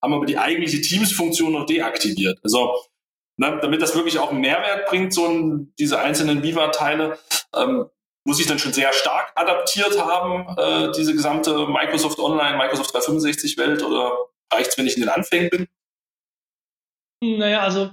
haben 0.02 0.14
aber 0.14 0.26
die 0.26 0.38
eigentliche 0.38 0.80
Teams-Funktion 0.80 1.52
noch 1.52 1.66
deaktiviert. 1.66 2.38
Also, 2.42 2.74
ne, 3.40 3.58
damit 3.60 3.80
das 3.80 3.94
wirklich 3.94 4.18
auch 4.18 4.30
einen 4.30 4.42
Mehrwert 4.42 4.86
bringt, 4.86 5.14
so 5.14 5.26
ein, 5.26 5.72
diese 5.78 5.98
einzelnen 5.98 6.42
Viva-Teile, 6.42 7.18
ähm, 7.56 7.86
muss 8.24 8.38
ich 8.38 8.46
dann 8.46 8.58
schon 8.58 8.74
sehr 8.74 8.92
stark 8.92 9.32
adaptiert 9.34 9.98
haben, 9.98 10.46
äh, 10.58 10.92
diese 10.92 11.14
gesamte 11.14 11.66
Microsoft 11.66 12.18
Online, 12.18 12.58
Microsoft 12.58 12.92
365 12.92 13.56
Welt 13.56 13.82
oder 13.82 14.12
reicht 14.52 14.70
es, 14.70 14.78
wenn 14.78 14.86
ich 14.86 14.96
in 14.96 15.02
den 15.02 15.08
Anfängen 15.08 15.48
bin? 15.48 15.68
Naja, 17.22 17.60
also 17.60 17.90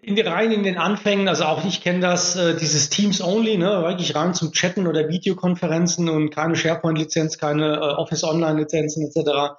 in 0.00 0.16
die, 0.16 0.22
rein 0.22 0.50
in 0.50 0.62
den 0.62 0.78
Anfängen, 0.78 1.28
also 1.28 1.44
auch 1.44 1.62
ich 1.66 1.82
kenne 1.82 2.00
das, 2.00 2.34
äh, 2.36 2.56
dieses 2.56 2.88
Teams 2.88 3.20
Only, 3.20 3.58
ne, 3.58 3.82
wirklich 3.82 4.14
rein 4.14 4.32
zum 4.32 4.52
Chatten 4.52 4.86
oder 4.86 5.10
Videokonferenzen 5.10 6.08
und 6.08 6.30
keine 6.30 6.56
SharePoint-Lizenz, 6.56 7.36
keine 7.36 7.76
äh, 7.76 7.80
Office 7.80 8.24
Online-Lizenzen 8.24 9.06
etc. 9.06 9.58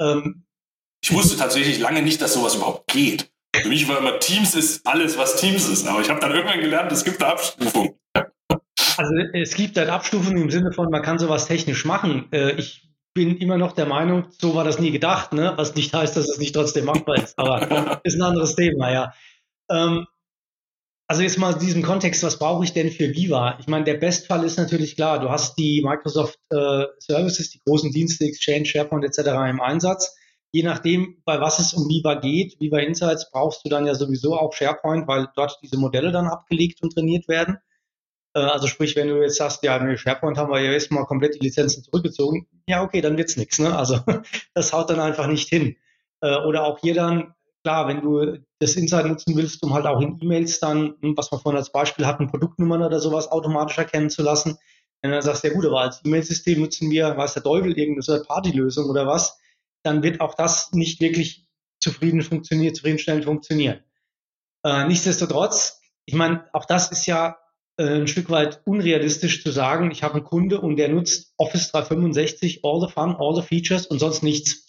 Ähm, 0.00 0.44
ich 1.02 1.12
wusste 1.12 1.36
tatsächlich 1.36 1.80
lange 1.80 2.02
nicht, 2.02 2.22
dass 2.22 2.34
sowas 2.34 2.54
überhaupt 2.54 2.86
geht. 2.92 3.28
Für 3.62 3.68
mich 3.68 3.88
war 3.88 3.98
immer 3.98 4.18
Teams 4.18 4.54
ist 4.54 4.86
alles, 4.86 5.18
was 5.18 5.36
Teams 5.36 5.68
ist. 5.68 5.86
Aber 5.86 6.00
ich 6.00 6.10
habe 6.10 6.20
dann 6.20 6.32
irgendwann 6.32 6.60
gelernt, 6.60 6.92
es 6.92 7.04
gibt 7.04 7.22
eine 7.22 7.32
Abstufung. 7.32 7.98
Also 8.14 9.14
es 9.32 9.54
gibt 9.54 9.76
halt 9.78 9.88
Abstufungen 9.88 10.42
im 10.42 10.50
Sinne 10.50 10.72
von, 10.72 10.90
man 10.90 11.02
kann 11.02 11.18
sowas 11.18 11.46
technisch 11.46 11.84
machen. 11.84 12.28
Äh, 12.32 12.52
ich 12.52 12.90
bin 13.14 13.38
immer 13.38 13.58
noch 13.58 13.72
der 13.72 13.86
Meinung, 13.86 14.26
so 14.30 14.54
war 14.54 14.64
das 14.64 14.78
nie 14.78 14.90
gedacht, 14.90 15.32
ne? 15.32 15.54
was 15.56 15.74
nicht 15.74 15.92
heißt, 15.92 16.16
dass 16.16 16.28
es 16.28 16.38
nicht 16.38 16.54
trotzdem 16.54 16.84
machbar 16.84 17.16
ist. 17.16 17.38
Aber 17.38 18.00
ist 18.04 18.16
ein 18.16 18.22
anderes 18.22 18.56
Thema, 18.56 18.92
ja. 18.92 19.14
Ähm, 19.70 20.06
also 21.08 21.22
jetzt 21.22 21.38
mal 21.38 21.54
in 21.54 21.58
diesem 21.58 21.82
Kontext, 21.82 22.22
was 22.22 22.38
brauche 22.38 22.62
ich 22.62 22.72
denn 22.72 22.92
für 22.92 23.12
Viva? 23.12 23.58
Ich 23.58 23.66
meine, 23.66 23.84
der 23.84 23.94
Bestfall 23.94 24.44
ist 24.44 24.58
natürlich 24.58 24.94
klar, 24.94 25.18
du 25.18 25.28
hast 25.28 25.58
die 25.58 25.82
Microsoft 25.84 26.38
äh, 26.50 26.84
Services, 27.00 27.50
die 27.50 27.60
großen 27.66 27.90
Dienste, 27.90 28.26
Exchange, 28.26 28.66
SharePoint 28.66 29.04
etc. 29.04 29.30
im 29.48 29.60
Einsatz. 29.60 30.14
Je 30.52 30.62
nachdem, 30.62 31.22
bei 31.24 31.40
was 31.40 31.58
es 31.60 31.74
um 31.74 31.88
Viva 31.88 32.14
geht, 32.14 32.58
Viva 32.60 32.78
Insights, 32.78 33.30
brauchst 33.30 33.64
du 33.64 33.68
dann 33.68 33.86
ja 33.86 33.94
sowieso 33.94 34.36
auch 34.36 34.52
SharePoint, 34.52 35.06
weil 35.06 35.28
dort 35.36 35.58
diese 35.62 35.78
Modelle 35.78 36.10
dann 36.10 36.26
abgelegt 36.26 36.82
und 36.82 36.92
trainiert 36.92 37.28
werden. 37.28 37.58
Äh, 38.34 38.40
also 38.40 38.66
sprich, 38.66 38.96
wenn 38.96 39.08
du 39.08 39.22
jetzt 39.22 39.36
sagst, 39.36 39.62
ja, 39.62 39.78
mit 39.78 39.98
SharePoint 40.00 40.38
haben 40.38 40.50
wir 40.50 40.60
ja 40.60 40.72
jetzt 40.72 40.90
mal 40.90 41.04
komplett 41.04 41.34
die 41.34 41.44
Lizenzen 41.44 41.84
zurückgezogen, 41.84 42.46
ja, 42.66 42.82
okay, 42.82 43.00
dann 43.00 43.16
wird's 43.16 43.36
nichts. 43.36 43.58
Ne? 43.58 43.76
Also 43.76 44.00
das 44.54 44.72
haut 44.72 44.90
dann 44.90 45.00
einfach 45.00 45.26
nicht 45.26 45.48
hin. 45.48 45.76
Äh, 46.20 46.36
oder 46.38 46.64
auch 46.64 46.78
hier 46.80 46.94
dann, 46.94 47.34
klar, 47.62 47.88
wenn 47.88 48.00
du 48.00 48.38
das 48.58 48.76
Insight 48.76 49.06
nutzen 49.06 49.36
willst, 49.36 49.62
um 49.62 49.74
halt 49.74 49.86
auch 49.86 50.00
in 50.00 50.18
E-Mails 50.20 50.60
dann, 50.60 50.94
hm, 51.00 51.16
was 51.16 51.30
wir 51.30 51.38
vorhin 51.38 51.58
als 51.58 51.72
Beispiel 51.72 52.06
hatten, 52.06 52.28
Produktnummern 52.28 52.82
oder 52.82 53.00
sowas 53.00 53.30
automatisch 53.30 53.78
erkennen 53.78 54.10
zu 54.10 54.22
lassen, 54.22 54.58
wenn 55.02 55.10
du 55.10 55.16
dann 55.16 55.24
sagst, 55.24 55.44
ja 55.44 55.52
gut, 55.52 55.64
aber 55.64 55.80
als 55.80 56.04
E-Mail-System 56.04 56.60
nutzen 56.60 56.90
wir, 56.90 57.16
weiß 57.16 57.34
der 57.34 57.42
Teufel, 57.42 57.76
irgendeine 57.76 58.22
Party-Lösung 58.22 58.90
oder 58.90 59.06
was, 59.06 59.39
dann 59.82 60.02
wird 60.02 60.20
auch 60.20 60.34
das 60.34 60.72
nicht 60.72 61.00
wirklich 61.00 61.46
zufrieden 61.80 62.22
funktionieren, 62.22 62.74
zufriedenstellend 62.74 63.24
funktionieren. 63.24 63.80
Äh, 64.64 64.86
nichtsdestotrotz, 64.86 65.80
ich 66.04 66.14
meine, 66.14 66.48
auch 66.52 66.66
das 66.66 66.90
ist 66.92 67.06
ja 67.06 67.38
äh, 67.78 68.00
ein 68.00 68.08
Stück 68.08 68.28
weit 68.30 68.60
unrealistisch 68.66 69.42
zu 69.42 69.50
sagen, 69.50 69.90
ich 69.90 70.02
habe 70.02 70.14
einen 70.14 70.24
Kunde 70.24 70.60
und 70.60 70.76
der 70.76 70.88
nutzt 70.88 71.32
Office 71.38 71.72
365, 71.72 72.60
all 72.62 72.80
the 72.80 72.92
fun, 72.92 73.16
all 73.18 73.34
the 73.34 73.42
features 73.42 73.86
und 73.86 73.98
sonst 73.98 74.22
nichts. 74.22 74.66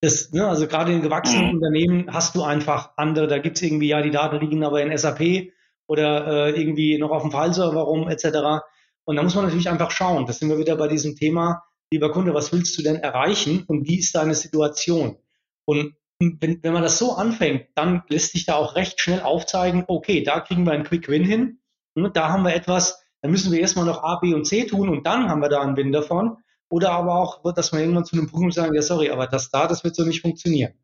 Das, 0.00 0.30
ne, 0.32 0.48
also 0.48 0.66
gerade 0.66 0.92
in 0.92 1.02
gewachsenen 1.02 1.48
mhm. 1.48 1.54
Unternehmen 1.54 2.14
hast 2.14 2.34
du 2.34 2.42
einfach 2.42 2.92
andere, 2.96 3.26
da 3.26 3.38
gibt 3.38 3.56
es 3.56 3.62
irgendwie, 3.62 3.88
ja, 3.88 4.00
die 4.00 4.10
Daten 4.10 4.40
liegen 4.40 4.64
aber 4.64 4.80
in 4.80 4.96
SAP 4.96 5.52
oder 5.86 6.46
äh, 6.46 6.60
irgendwie 6.60 6.98
noch 6.98 7.10
auf 7.10 7.22
dem 7.22 7.32
Fileserver 7.32 7.82
rum, 7.82 8.08
etc. 8.08 8.64
Und 9.04 9.16
da 9.16 9.22
muss 9.22 9.34
man 9.34 9.44
natürlich 9.44 9.68
einfach 9.68 9.90
schauen. 9.90 10.26
Das 10.26 10.38
sind 10.38 10.48
wir 10.48 10.58
wieder 10.58 10.76
bei 10.76 10.86
diesem 10.86 11.16
Thema, 11.16 11.62
lieber 11.92 12.12
Kunde, 12.12 12.34
was 12.34 12.52
willst 12.52 12.76
du 12.78 12.82
denn 12.82 12.96
erreichen 12.96 13.64
und 13.66 13.86
wie 13.86 13.98
ist 13.98 14.14
deine 14.14 14.34
Situation? 14.34 15.16
Und 15.64 15.94
wenn, 16.20 16.62
wenn 16.62 16.72
man 16.72 16.82
das 16.82 16.98
so 16.98 17.12
anfängt, 17.12 17.66
dann 17.74 18.02
lässt 18.08 18.32
sich 18.32 18.46
da 18.46 18.56
auch 18.56 18.74
recht 18.74 19.00
schnell 19.00 19.20
aufzeigen, 19.20 19.84
okay, 19.86 20.22
da 20.22 20.40
kriegen 20.40 20.64
wir 20.64 20.72
einen 20.72 20.84
Quick 20.84 21.08
Win 21.08 21.24
hin 21.24 21.58
Ne, 21.98 22.10
da 22.10 22.28
haben 22.28 22.44
wir 22.44 22.54
etwas, 22.54 23.02
da 23.22 23.28
müssen 23.28 23.52
wir 23.52 23.60
erstmal 23.60 23.84
noch 23.84 24.02
A, 24.02 24.16
B 24.16 24.34
und 24.34 24.44
C 24.44 24.64
tun 24.64 24.88
und 24.88 25.06
dann 25.06 25.28
haben 25.28 25.40
wir 25.40 25.48
da 25.48 25.60
einen 25.60 25.76
Win 25.76 25.92
davon. 25.92 26.36
Oder 26.70 26.92
aber 26.92 27.14
auch, 27.16 27.42
dass 27.54 27.72
man 27.72 27.80
irgendwann 27.80 28.04
zu 28.04 28.16
einem 28.16 28.30
Punkt 28.30 28.54
sagen, 28.54 28.74
ja, 28.74 28.82
sorry, 28.82 29.10
aber 29.10 29.26
das 29.26 29.50
da, 29.50 29.66
das 29.66 29.84
wird 29.84 29.96
so 29.96 30.04
nicht 30.04 30.20
funktionieren. 30.20 30.74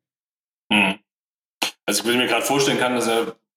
Hm. 0.73 0.99
Also 1.85 2.01
ich 2.03 2.09
will 2.09 2.17
mir 2.17 2.27
gerade 2.27 2.45
vorstellen 2.45 2.79
kann, 2.79 2.95
dass 2.95 3.09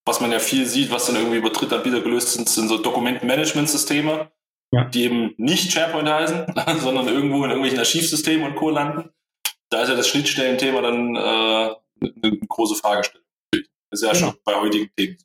was 0.06 0.22
man 0.22 0.32
ja 0.32 0.40
viel 0.40 0.66
sieht, 0.66 0.92
was 0.92 1.08
dann 1.08 1.16
irgendwie 1.16 1.38
über 1.38 1.50
Drittanbieter 1.50 2.02
gelöst 2.02 2.34
sind, 2.34 2.48
sind 2.50 2.68
so 2.68 2.78
Dokumentenmanagementsysteme, 2.78 4.30
ja. 4.72 4.86
die 4.86 5.04
eben 5.04 5.34
nicht 5.38 5.72
SharePoint 5.72 6.10
heißen, 6.10 6.46
sondern 6.80 7.08
irgendwo 7.08 7.44
in 7.44 7.52
irgendwelchen 7.52 7.80
Archivsystemen 7.80 8.48
und 8.48 8.56
Co. 8.56 8.70
landen. 8.70 9.10
Da 9.70 9.82
ist 9.82 9.90
ja 9.90 9.96
das 9.96 10.08
Schnittstellenthema 10.08 10.82
dann 10.82 11.16
äh, 11.16 11.76
eine 12.24 12.38
große 12.48 12.76
Fragestellung. 12.76 13.26
Das 13.52 14.02
ist 14.02 14.04
ja 14.04 14.14
genau. 14.14 14.32
schon 14.32 14.40
bei 14.46 14.56
heutigen 14.56 14.90
Themen. 14.96 15.18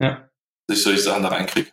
Ja 0.00 0.28
dass 0.68 0.78
ich 0.78 0.84
solche 0.84 1.00
Sachen 1.00 1.22
da 1.22 1.30
reinkriege. 1.30 1.72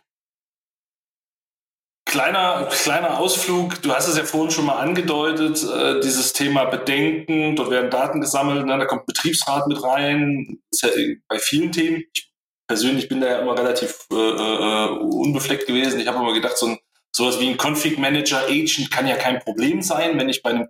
Kleiner, 2.08 2.68
kleiner 2.70 3.18
Ausflug, 3.18 3.82
du 3.82 3.92
hast 3.92 4.08
es 4.08 4.16
ja 4.16 4.24
vorhin 4.24 4.50
schon 4.50 4.64
mal 4.64 4.78
angedeutet, 4.78 5.62
äh, 5.64 6.00
dieses 6.00 6.32
Thema 6.32 6.64
Bedenken, 6.64 7.56
dort 7.56 7.70
werden 7.70 7.90
Daten 7.90 8.20
gesammelt, 8.20 8.64
ne, 8.64 8.78
da 8.78 8.84
kommt 8.86 9.06
Betriebsrat 9.06 9.66
mit 9.66 9.82
rein, 9.82 10.60
das 10.70 10.82
ist 10.82 10.96
ja 10.96 11.14
bei 11.28 11.38
vielen 11.38 11.72
Themen. 11.72 12.04
Ich 12.14 12.32
persönlich 12.68 13.08
bin 13.08 13.20
da 13.20 13.28
ja 13.28 13.38
immer 13.40 13.58
relativ 13.58 14.06
äh, 14.12 14.14
äh, 14.14 14.88
unbefleckt 14.98 15.66
gewesen. 15.66 16.00
Ich 16.00 16.06
habe 16.06 16.18
immer 16.18 16.32
gedacht, 16.32 16.56
so 16.56 16.66
ein, 16.66 16.78
sowas 17.16 17.40
wie 17.40 17.48
ein 17.48 17.56
Config 17.56 17.98
Manager 17.98 18.46
Agent 18.46 18.90
kann 18.90 19.06
ja 19.06 19.16
kein 19.16 19.40
Problem 19.40 19.82
sein, 19.82 20.18
wenn 20.18 20.28
ich 20.28 20.42
bei 20.42 20.50
einem 20.50 20.68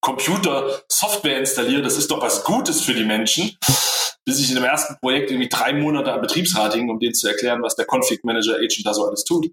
Computer 0.00 0.82
Software 0.88 1.38
installiere, 1.38 1.82
das 1.82 1.96
ist 1.96 2.10
doch 2.10 2.20
was 2.20 2.44
Gutes 2.44 2.82
für 2.82 2.94
die 2.94 3.04
Menschen 3.04 3.56
bis 4.24 4.40
ich 4.40 4.48
in 4.48 4.54
dem 4.54 4.64
ersten 4.64 4.96
Projekt 5.00 5.30
irgendwie 5.30 5.48
drei 5.48 5.72
Monate 5.72 6.12
am 6.12 6.20
Betriebsrat 6.20 6.74
hing, 6.74 6.88
um 6.88 6.98
denen 6.98 7.14
zu 7.14 7.28
erklären, 7.28 7.62
was 7.62 7.76
der 7.76 7.86
Config 7.86 8.24
Manager 8.24 8.56
Agent 8.56 8.86
da 8.86 8.94
so 8.94 9.06
alles 9.06 9.24
tut. 9.24 9.46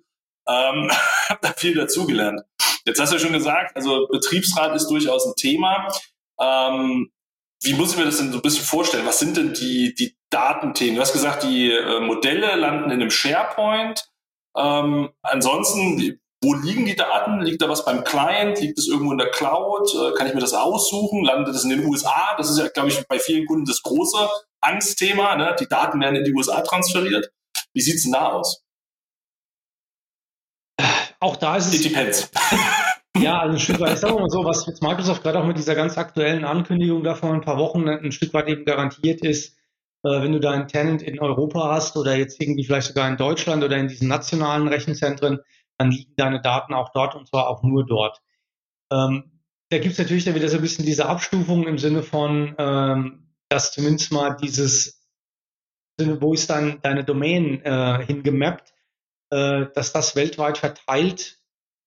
Ähm, 0.48 0.90
habe 1.30 1.40
da 1.42 1.54
viel 1.54 1.76
dazugelernt. 1.76 2.42
Jetzt 2.86 3.00
hast 3.00 3.12
du 3.12 3.18
ja 3.18 3.22
schon 3.22 3.34
gesagt, 3.34 3.76
also 3.76 4.08
Betriebsrat 4.08 4.76
ist 4.76 4.88
durchaus 4.88 5.26
ein 5.26 5.36
Thema. 5.36 5.88
Ähm, 6.40 7.12
wie 7.64 7.74
muss 7.74 7.92
ich 7.92 7.98
mir 7.98 8.06
das 8.06 8.18
denn 8.18 8.32
so 8.32 8.40
ein 8.40 8.42
bisschen 8.42 8.66
vorstellen? 8.66 9.06
Was 9.06 9.20
sind 9.20 9.38
denn 9.38 9.54
die, 9.54 9.94
die 9.94 10.16
Datenthemen? 10.32 10.96
Du 10.96 11.02
hast 11.02 11.14
gesagt, 11.14 11.44
die 11.44 11.72
äh, 11.72 12.00
Modelle 12.00 12.56
landen 12.56 12.86
in 12.86 13.02
einem 13.02 13.12
SharePoint. 13.12 14.10
Ähm, 14.58 15.10
ansonsten, 15.22 16.20
Wo 16.44 16.56
liegen 16.56 16.86
die 16.86 16.96
Daten? 16.96 17.42
Liegt 17.42 17.62
da 17.62 17.70
was 17.70 17.86
beim 17.86 18.04
Client? 18.04 18.60
Liegt 18.60 18.80
es 18.80 18.88
irgendwo 18.88 19.12
in 19.12 19.20
der 19.20 19.30
Cloud? 19.30 19.94
Äh, 19.94 20.18
kann 20.18 20.26
ich 20.26 20.34
mir 20.34 20.40
das 20.40 20.56
aussuchen? 20.56 21.24
Landet 21.24 21.54
es 21.56 21.64
in 21.64 21.70
den 21.70 21.86
USA? 21.86 22.36
Das 22.38 22.50
ist 22.50 22.58
ja, 22.58 22.68
glaube 22.68 22.90
ich, 22.90 23.08
bei 23.08 23.20
vielen 23.20 23.46
Kunden 23.46 23.66
das 23.66 23.84
große 23.84 24.28
Angstthema. 24.60 25.36
Ne? 25.36 25.56
Die 25.60 25.68
Daten 25.68 26.02
werden 26.02 26.16
in 26.16 26.24
die 26.24 26.34
USA 26.34 26.62
transferiert. 26.62 27.32
Wie 27.74 27.82
sieht's 27.82 28.04
denn 28.04 28.14
da 28.14 28.30
aus? 28.32 28.64
Auch 31.20 31.36
da 31.36 31.58
ist 31.58 31.68
es. 31.68 31.76
It 31.76 31.86
depends. 31.86 32.32
Ja, 33.18 33.40
also 33.42 33.56
ein 33.56 33.60
Stück 33.60 33.80
weit, 33.82 33.94
ich 33.94 34.00
sage 34.00 34.16
mal 34.16 34.30
so, 34.30 34.46
was 34.46 34.66
jetzt 34.66 34.82
Microsoft 34.82 35.22
gerade 35.22 35.40
auch 35.40 35.46
mit 35.46 35.58
dieser 35.58 35.76
ganz 35.76 35.98
aktuellen 35.98 36.46
Ankündigung 36.46 37.04
da 37.04 37.14
vor 37.14 37.34
ein 37.34 37.42
paar 37.42 37.58
Wochen 37.58 37.88
ein 37.88 38.14
Stück 38.14 38.34
weit 38.34 38.48
eben 38.48 38.64
garantiert 38.64 39.22
ist, 39.22 39.58
wenn 40.04 40.32
du 40.32 40.40
da 40.40 40.52
einen 40.52 40.68
Tenant 40.68 41.02
in 41.02 41.20
Europa 41.20 41.72
hast 41.72 41.96
oder 41.96 42.16
jetzt 42.16 42.42
irgendwie 42.42 42.66
vielleicht 42.66 42.88
sogar 42.88 43.08
in 43.08 43.18
Deutschland 43.18 43.64
oder 43.64 43.78
in 43.78 43.88
diesen 43.88 44.08
nationalen 44.08 44.68
Rechenzentren, 44.68 45.40
dann 45.78 45.92
liegen 45.92 46.14
deine 46.16 46.42
Daten 46.42 46.74
auch 46.74 46.92
dort 46.92 47.16
und 47.16 47.28
zwar 47.28 47.48
auch 47.48 47.64
nur 47.64 47.86
dort. 47.86 48.22
Ähm, 48.92 49.32
da 49.70 49.78
gibt 49.78 49.94
es 49.94 50.00
natürlich 50.00 50.26
dann 50.26 50.36
wieder 50.36 50.50
so 50.50 50.58
ein 50.58 50.62
bisschen 50.62 50.86
diese 50.86 51.06
Abstufung 51.06 51.66
im 51.66 51.78
Sinne 51.78 52.04
von, 52.04 52.56
ähm, 52.58 53.32
dass 53.48 53.72
zumindest 53.72 54.12
mal 54.12 54.36
dieses, 54.36 55.08
wo 55.98 56.34
ist 56.34 56.50
dann 56.50 56.82
deine 56.82 57.04
Domain 57.04 57.62
äh, 57.64 58.06
hingemappt, 58.06 58.74
äh, 59.30 59.68
dass 59.74 59.94
das 59.94 60.16
weltweit 60.16 60.58
verteilt 60.58 61.38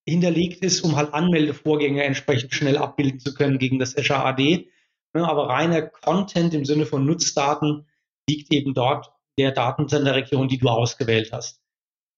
hinterlegt 0.06 0.62
ist, 0.62 0.82
um 0.82 0.96
halt 0.96 1.14
Anmeldevorgänge 1.14 2.04
entsprechend 2.04 2.54
schnell 2.54 2.76
abbilden 2.78 3.20
zu 3.20 3.34
können 3.34 3.58
gegen 3.58 3.78
das 3.78 3.96
Azure 3.96 4.24
AD. 4.24 4.68
Ne, 5.14 5.28
aber 5.28 5.48
reiner 5.48 5.82
Content 5.82 6.54
im 6.54 6.64
Sinne 6.64 6.86
von 6.86 7.06
Nutzdaten 7.06 7.86
liegt 8.28 8.52
eben 8.52 8.74
dort 8.74 9.12
der 9.38 9.52
Datensenderregion, 9.52 10.48
die 10.48 10.58
du 10.58 10.68
ausgewählt 10.68 11.32
hast. 11.32 11.60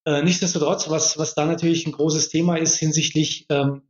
Äh, 0.04 0.22
nichtsdestotrotz, 0.22 0.88
was, 0.88 1.18
was 1.18 1.34
da 1.34 1.46
natürlich 1.46 1.86
ein 1.86 1.92
großes 1.92 2.28
Thema 2.28 2.56
ist 2.56 2.76
hinsichtlich, 2.76 3.46
ähm, 3.48 3.82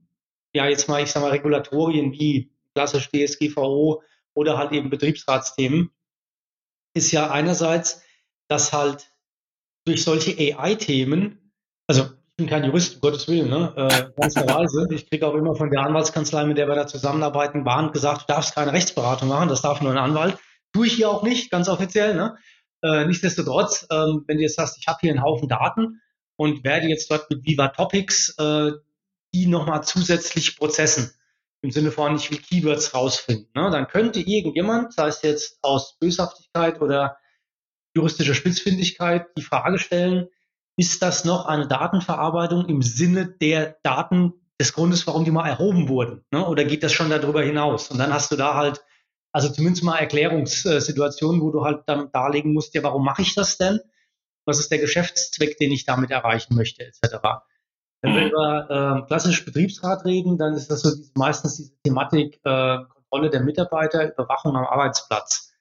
ja, 0.55 0.67
jetzt 0.67 0.89
mal, 0.89 1.03
ich 1.03 1.11
sag 1.11 1.23
mal, 1.23 1.31
Regulatorien 1.31 2.13
wie 2.13 2.51
klassisch 2.75 3.11
DSGVO 3.11 4.03
oder 4.35 4.57
halt 4.57 4.73
eben 4.73 4.89
Betriebsratsthemen, 4.91 5.91
ist 6.95 7.13
ja 7.13 7.31
einerseits, 7.31 8.03
dass 8.49 8.73
halt 8.73 9.11
durch 9.85 10.03
solche 10.03 10.37
AI-Themen, 10.39 11.53
also 11.87 12.05
ich 12.05 12.37
bin 12.45 12.47
kein 12.49 12.65
Jurist, 12.65 12.97
um 12.97 13.01
Gottes 13.01 13.29
Willen, 13.29 13.49
ne? 13.49 13.73
Äh, 13.77 14.21
ganz 14.21 14.37
Weise. 14.37 14.89
Ich 14.91 15.09
kriege 15.09 15.27
auch 15.27 15.35
immer 15.35 15.55
von 15.55 15.71
der 15.71 15.83
Anwaltskanzlei, 15.83 16.45
mit 16.45 16.59
der 16.59 16.69
wir 16.69 16.75
da 16.75 16.87
zusammenarbeiten, 16.87 17.65
warnt 17.65 17.93
gesagt, 17.93 18.23
du 18.23 18.27
darfst 18.29 18.55
keine 18.55 18.73
Rechtsberatung 18.73 19.29
machen, 19.29 19.49
das 19.49 19.63
darf 19.63 19.81
nur 19.81 19.93
ein 19.93 19.99
Anwalt. 19.99 20.39
Tue 20.77 20.89
ich 20.89 20.93
hier 20.93 21.09
auch 21.09 21.23
nicht, 21.23 21.51
ganz 21.51 21.71
offiziell. 21.71 22.15
Ne? 22.15 22.37
Äh, 22.83 23.07
nichtsdestotrotz, 23.07 23.87
ähm, 23.91 24.25
wenn 24.27 24.37
du 24.37 24.43
jetzt 24.43 24.57
sagst, 24.57 24.77
ich 24.79 24.87
habe 24.87 24.99
hier 25.01 25.11
einen 25.11 25.23
Haufen 25.23 25.49
Daten 25.49 26.03
und 26.37 26.65
werde 26.65 26.87
jetzt 26.87 27.11
dort 27.11 27.31
mit 27.31 27.47
Viva 27.47 27.69
Topics 27.69 28.35
äh, 28.39 28.73
die 29.33 29.47
nochmal 29.47 29.85
zusätzlich 29.85 30.59
prozessen, 30.59 31.15
im 31.63 31.71
Sinne 31.71 31.91
von, 31.91 32.15
ich 32.15 32.31
will 32.31 32.37
Keywords 32.39 32.93
rausfinden, 32.93 33.49
ne? 33.55 33.71
dann 33.71 33.89
könnte 33.89 34.21
irgendjemand, 34.21 34.93
sei 34.93 35.09
es 35.09 35.23
jetzt 35.23 35.59
aus 35.63 35.97
Böshaftigkeit 35.99 36.83
oder 36.83 37.17
juristischer 37.95 38.35
Spitzfindigkeit, 38.35 39.29
die 39.39 39.43
Frage 39.43 39.79
stellen, 39.79 40.29
ist 40.77 41.01
das 41.01 41.25
noch 41.25 41.47
eine 41.47 41.69
Datenverarbeitung 41.69 42.67
im 42.67 42.83
Sinne 42.83 43.35
der 43.41 43.79
Daten 43.83 44.35
des 44.61 44.75
Grundes, 44.75 45.07
warum 45.07 45.25
die 45.25 45.31
mal 45.31 45.49
erhoben 45.49 45.89
wurden? 45.89 46.27
Ne? 46.31 46.47
Oder 46.47 46.67
geht 46.67 46.83
das 46.83 46.93
schon 46.93 47.09
darüber 47.09 47.43
hinaus? 47.43 47.91
Und 47.91 47.97
dann 47.97 48.13
hast 48.13 48.31
du 48.31 48.37
da 48.37 48.55
halt, 48.55 48.85
also 49.37 49.51
zumindest 49.51 49.85
mal 49.85 49.99
Erklärungssituationen, 49.99 51.43
wo 51.43 51.51
du 51.51 51.63
halt 51.63 51.83
dann 51.85 52.11
darlegen 52.11 52.55
musst, 52.55 52.75
ja, 52.75 52.83
warum 52.83 53.05
mache 53.05 53.21
ich 53.21 53.35
das 53.35 53.59
denn? 53.59 53.81
Was 54.47 54.59
ist 54.59 54.71
der 54.71 54.79
Geschäftszweck, 54.79 55.59
den 55.59 55.73
ich 55.73 55.85
damit 55.85 56.11
erreichen 56.11 56.55
möchte, 56.55 56.87
etc. 56.87 57.17
Wenn 58.01 58.15
wir 58.15 58.23
mhm. 58.23 58.29
über 58.29 59.03
äh, 59.03 59.07
klassisch 59.07 59.45
Betriebsrat 59.45 60.07
reden, 60.07 60.39
dann 60.39 60.55
ist 60.55 60.71
das 60.71 60.81
so 60.81 60.97
diese, 60.97 61.13
meistens 61.17 61.59
diese 61.59 61.75
Thematik 61.83 62.41
äh, 62.45 62.79
Kontrolle 62.89 63.29
der 63.29 63.43
Mitarbeiter, 63.43 64.11
Überwachung 64.11 64.57
am 64.57 64.65
Arbeitsplatz. 64.65 65.53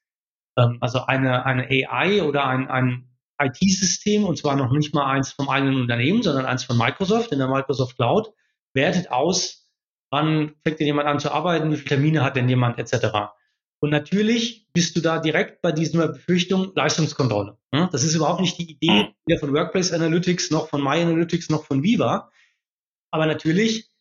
Ähm, 0.57 0.77
also 0.79 1.01
eine, 1.01 1.45
eine 1.45 1.67
AI 1.67 2.23
oder 2.23 2.45
ein, 2.45 2.69
ein 2.69 3.09
IT-System, 3.41 4.23
und 4.23 4.37
zwar 4.37 4.55
noch 4.55 4.71
nicht 4.71 4.95
mal 4.95 5.11
eins 5.11 5.33
vom 5.33 5.49
eigenen 5.49 5.81
Unternehmen, 5.81 6.23
sondern 6.23 6.45
eins 6.45 6.63
von 6.63 6.77
Microsoft 6.77 7.33
in 7.33 7.39
der 7.39 7.49
Microsoft 7.49 7.97
Cloud, 7.97 8.31
wertet 8.73 9.11
aus, 9.11 9.69
wann 10.11 10.55
fängt 10.63 10.79
denn 10.79 10.87
jemand 10.87 11.09
an 11.09 11.19
zu 11.19 11.33
arbeiten, 11.33 11.73
wie 11.73 11.75
viele 11.75 11.89
Termine 11.89 12.23
hat 12.23 12.37
denn 12.37 12.47
jemand, 12.47 12.79
etc. 12.79 13.35
Und 13.79 13.89
natürlich 13.89 14.67
bist 14.73 14.95
du 14.95 15.01
da 15.01 15.19
direkt 15.19 15.61
bei 15.61 15.71
dieser 15.71 16.07
Befürchtung 16.07 16.71
Leistungskontrolle. 16.75 17.57
Das 17.71 18.03
ist 18.03 18.15
überhaupt 18.15 18.41
nicht 18.41 18.57
die 18.57 18.71
Idee 18.71 19.13
weder 19.25 19.39
von 19.39 19.53
Workplace 19.53 19.91
Analytics 19.91 20.49
noch 20.51 20.69
von 20.69 20.81
My 20.81 21.01
Analytics 21.01 21.49
noch 21.49 21.65
von 21.65 21.83
Viva. 21.83 22.31
Aber 23.11 23.25
natürlich 23.25 23.91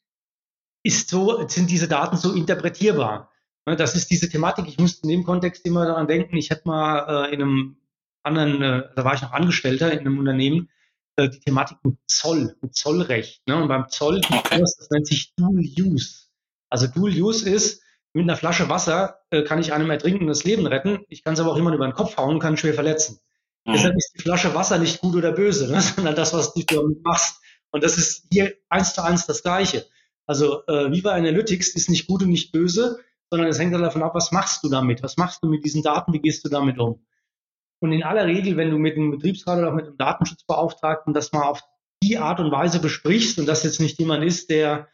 ist 0.85 1.09
so, 1.09 1.47
sind 1.49 1.71
diese 1.71 1.89
Daten 1.89 2.17
so 2.17 2.33
interpretierbar. 2.35 3.31
Das 3.65 3.95
ist 3.95 4.11
diese 4.11 4.29
Thematik. 4.29 4.69
Ich 4.69 4.79
musste 4.79 5.03
in 5.05 5.09
dem 5.09 5.25
Kontext 5.25 5.65
immer 5.65 5.87
daran 5.87 6.07
denken, 6.07 6.37
ich 6.37 6.51
hätte 6.51 6.69
mal 6.69 7.29
äh, 7.29 7.35
in 7.35 7.43
einem 7.43 7.77
anderen, 8.23 8.63
äh, 8.63 8.89
da 8.95 9.05
war 9.05 9.15
ich 9.15 9.23
noch 9.23 9.33
Angestellter 9.33 9.91
in 9.93 10.01
einem 10.01 10.19
Unternehmen, 10.19 10.69
äh, 11.17 11.29
die 11.31 11.41
Thematik 11.41 11.79
mit 11.83 11.97
Zoll, 12.07 12.57
mit 12.61 12.75
Zollrecht. 12.75 13.47
Ne? 13.47 13.57
Und 13.57 13.69
beim 13.69 13.89
Zoll 13.89 14.21
das 14.21 14.89
nennt 14.91 15.07
sich 15.07 15.35
Dual 15.37 15.65
Use. 15.79 16.27
Also 16.69 16.89
Dual 16.89 17.13
Use 17.13 17.49
ist, 17.49 17.84
mit 18.15 18.23
einer 18.23 18.37
Flasche 18.37 18.69
Wasser 18.69 19.21
äh, 19.31 19.43
kann 19.43 19.59
ich 19.59 19.73
einem 19.73 19.91
Ertrinken 19.91 20.29
das 20.29 20.45
Leben 20.45 20.67
retten. 20.67 21.05
Ich 21.09 21.25
kann 21.25 21.35
es 21.35 21.41
aber 21.41 21.51
auch 21.51 21.57
jemand 21.57 21.75
über 21.75 21.87
den 21.87 21.95
Kopf 21.95 22.17
hauen 22.17 22.37
und 22.37 22.41
kann 22.41 22.57
schwer 22.57 22.73
verletzen. 22.73 23.19
Mhm. 23.65 23.73
Deshalb 23.73 23.97
ist 23.97 24.13
die 24.17 24.23
Flasche 24.23 24.55
Wasser 24.55 24.79
nicht 24.79 25.01
gut 25.01 25.17
oder 25.17 25.33
böse, 25.33 25.71
ne? 25.71 25.81
sondern 25.97 26.15
das, 26.15 26.33
was 26.33 26.55
du 26.55 26.63
damit 26.63 27.03
machst. 27.05 27.41
Und 27.71 27.83
das 27.83 27.99
ist 27.99 28.29
hier 28.31 28.55
eins 28.69 28.95
zu 28.95 29.03
eins 29.03 29.27
das 29.27 29.43
Gleiche. 29.43 29.85
Also 30.27 30.65
äh, 30.67 30.93
Viva 30.93 31.13
Analytics 31.13 31.75
ist 31.75 31.91
nicht 31.91 32.07
gut 32.07 32.23
und 32.23 32.31
nicht 32.31 32.53
böse, 32.53 33.01
sondern 33.31 33.49
es 33.49 33.59
hängt 33.59 33.75
halt 33.75 33.85
davon 33.85 34.05
ab, 34.05 34.15
was 34.15 34.31
machst 34.31 34.63
du 34.63 34.69
damit? 34.69 35.03
Was 35.03 35.17
machst 35.17 35.43
du 35.43 35.49
mit 35.49 35.65
diesen 35.65 35.83
Daten? 35.83 36.13
Wie 36.13 36.21
gehst 36.21 36.45
du 36.45 36.49
damit 36.49 36.79
um? 36.79 37.05
Und 37.81 37.93
in 37.93 38.05
aller 38.05 38.27
Regel, 38.27 38.57
wenn 38.57 38.71
du 38.71 38.79
mit 38.79 38.97
einem 38.97 39.11
Betriebsrat 39.11 39.59
oder 39.59 39.71
auch 39.71 39.75
mit 39.75 39.87
einem 39.87 39.99
Datenschutzbeauftragten 39.99 41.13
das 41.13 41.33
mal 41.33 41.43
auf 41.43 41.63
die 42.03 42.17
Art 42.17 42.39
und 42.39 42.53
Weise 42.53 42.79
besprichst 42.79 43.39
und 43.39 43.47
das 43.47 43.65
jetzt 43.65 43.81
nicht 43.81 43.99
jemand 43.99 44.25
ist, 44.25 44.51
der 44.51 44.89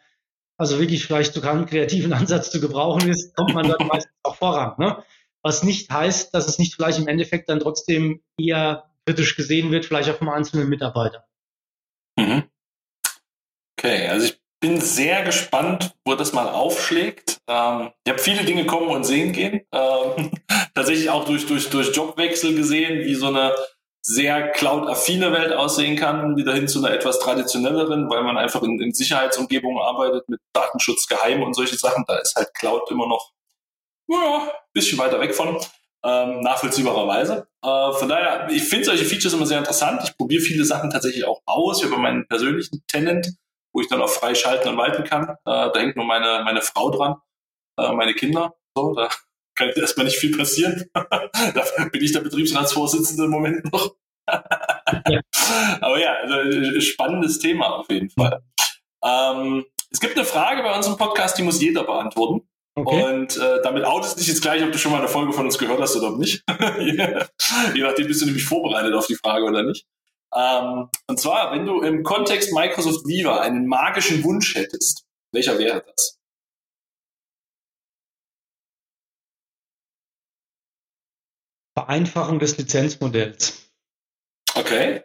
also 0.60 0.78
wirklich 0.78 1.06
vielleicht 1.06 1.32
sogar 1.32 1.54
einen 1.54 1.66
kreativen 1.66 2.12
Ansatz 2.12 2.50
zu 2.50 2.60
gebrauchen 2.60 3.08
ist, 3.08 3.34
kommt 3.34 3.54
man 3.54 3.66
dort 3.66 3.84
meistens 3.86 4.12
auch 4.22 4.36
voran. 4.36 4.74
Ne? 4.78 5.02
Was 5.42 5.62
nicht 5.62 5.90
heißt, 5.90 6.34
dass 6.34 6.46
es 6.46 6.58
nicht 6.58 6.74
vielleicht 6.74 6.98
im 6.98 7.08
Endeffekt 7.08 7.48
dann 7.48 7.60
trotzdem 7.60 8.22
eher 8.38 8.90
kritisch 9.06 9.36
gesehen 9.36 9.70
wird, 9.70 9.86
vielleicht 9.86 10.10
auch 10.10 10.18
vom 10.18 10.28
einzelnen 10.28 10.68
Mitarbeiter. 10.68 11.24
Mhm. 12.18 12.44
Okay, 13.78 14.08
also 14.08 14.26
ich 14.26 14.38
bin 14.60 14.78
sehr 14.82 15.24
gespannt, 15.24 15.94
wo 16.04 16.14
das 16.14 16.34
mal 16.34 16.48
aufschlägt. 16.48 17.38
Ähm, 17.48 17.92
ich 18.04 18.12
habe 18.12 18.20
viele 18.20 18.44
Dinge 18.44 18.66
kommen 18.66 18.88
und 18.88 19.04
sehen 19.04 19.32
gehen. 19.32 19.62
Ähm, 19.72 20.30
tatsächlich 20.74 21.08
auch 21.08 21.24
durch, 21.24 21.46
durch, 21.46 21.70
durch 21.70 21.96
Jobwechsel 21.96 22.54
gesehen, 22.54 23.06
wie 23.06 23.14
so 23.14 23.28
eine 23.28 23.54
sehr 24.02 24.50
cloud-affine 24.52 25.32
Welt 25.32 25.52
aussehen 25.52 25.96
kann, 25.96 26.36
wieder 26.36 26.54
hin 26.54 26.68
zu 26.68 26.78
einer 26.78 26.94
etwas 26.94 27.18
traditionelleren, 27.18 28.08
weil 28.10 28.22
man 28.22 28.38
einfach 28.38 28.62
in, 28.62 28.80
in 28.80 28.92
Sicherheitsumgebungen 28.92 29.82
arbeitet 29.82 30.28
mit 30.28 30.40
Datenschutz, 30.52 31.06
Geheim 31.06 31.42
und 31.42 31.54
solche 31.54 31.76
Sachen. 31.76 32.04
Da 32.06 32.16
ist 32.16 32.34
halt 32.36 32.54
Cloud 32.54 32.90
immer 32.90 33.06
noch 33.06 33.32
ja, 34.08 34.52
bisschen 34.72 34.98
weiter 34.98 35.20
weg 35.20 35.34
von, 35.34 35.60
ähm, 36.04 36.40
nachvollziehbarerweise. 36.40 37.46
Äh, 37.62 37.92
von 37.92 38.08
daher, 38.08 38.48
ich 38.50 38.64
finde 38.64 38.86
solche 38.86 39.04
Features 39.04 39.34
immer 39.34 39.46
sehr 39.46 39.58
interessant. 39.58 40.02
Ich 40.04 40.16
probiere 40.16 40.42
viele 40.42 40.64
Sachen 40.64 40.90
tatsächlich 40.90 41.24
auch 41.24 41.42
aus. 41.46 41.84
Habe 41.84 41.98
meinen 41.98 42.26
persönlichen 42.26 42.82
Tenant, 42.86 43.28
wo 43.72 43.80
ich 43.80 43.88
dann 43.88 44.02
auch 44.02 44.08
frei 44.08 44.34
schalten 44.34 44.68
und 44.68 44.78
walten 44.78 45.04
kann. 45.04 45.28
Äh, 45.28 45.34
da 45.44 45.72
hängt 45.74 45.96
nur 45.96 46.06
meine, 46.06 46.42
meine 46.44 46.62
Frau 46.62 46.90
dran, 46.90 47.16
äh, 47.78 47.92
meine 47.92 48.14
Kinder. 48.14 48.54
So, 48.74 48.94
da 48.94 49.10
kann 49.60 49.68
erstmal 49.70 50.06
nicht 50.06 50.18
viel 50.18 50.36
passieren. 50.36 50.84
da 50.94 51.64
bin 51.92 52.02
ich 52.02 52.12
der 52.12 52.20
Betriebsratsvorsitzende 52.20 53.24
im 53.24 53.30
Moment 53.30 53.72
noch. 53.72 53.94
ja. 54.28 55.20
Aber 55.80 56.00
ja, 56.00 56.14
also, 56.14 56.36
äh, 56.36 56.80
spannendes 56.80 57.38
Thema 57.38 57.78
auf 57.78 57.90
jeden 57.90 58.10
Fall. 58.10 58.42
Ähm, 59.04 59.64
es 59.90 60.00
gibt 60.00 60.16
eine 60.16 60.24
Frage 60.24 60.62
bei 60.62 60.74
unserem 60.74 60.96
Podcast, 60.96 61.36
die 61.38 61.42
muss 61.42 61.60
jeder 61.60 61.84
beantworten. 61.84 62.48
Okay. 62.76 63.02
Und 63.02 63.36
äh, 63.36 63.60
damit 63.62 63.84
outest 63.84 64.18
dich 64.18 64.28
jetzt 64.28 64.42
gleich, 64.42 64.62
ob 64.62 64.72
du 64.72 64.78
schon 64.78 64.92
mal 64.92 64.98
eine 64.98 65.08
Folge 65.08 65.32
von 65.32 65.44
uns 65.44 65.58
gehört 65.58 65.80
hast 65.80 65.96
oder 65.96 66.16
nicht. 66.16 66.44
Je 66.78 67.82
nachdem 67.82 68.06
bist 68.06 68.22
du 68.22 68.26
nämlich 68.26 68.44
vorbereitet 68.44 68.94
auf 68.94 69.08
die 69.08 69.16
Frage 69.16 69.44
oder 69.44 69.64
nicht. 69.64 69.86
Ähm, 70.34 70.88
und 71.08 71.18
zwar, 71.18 71.52
wenn 71.52 71.66
du 71.66 71.82
im 71.82 72.04
Kontext 72.04 72.52
Microsoft 72.52 73.06
Viva 73.06 73.40
einen 73.40 73.66
magischen 73.66 74.22
Wunsch 74.22 74.54
hättest, 74.54 75.04
welcher 75.32 75.58
wäre 75.58 75.84
das? 75.84 76.19
Vereinfachung 81.74 82.38
des 82.38 82.58
Lizenzmodells. 82.58 83.70
Okay. 84.54 85.02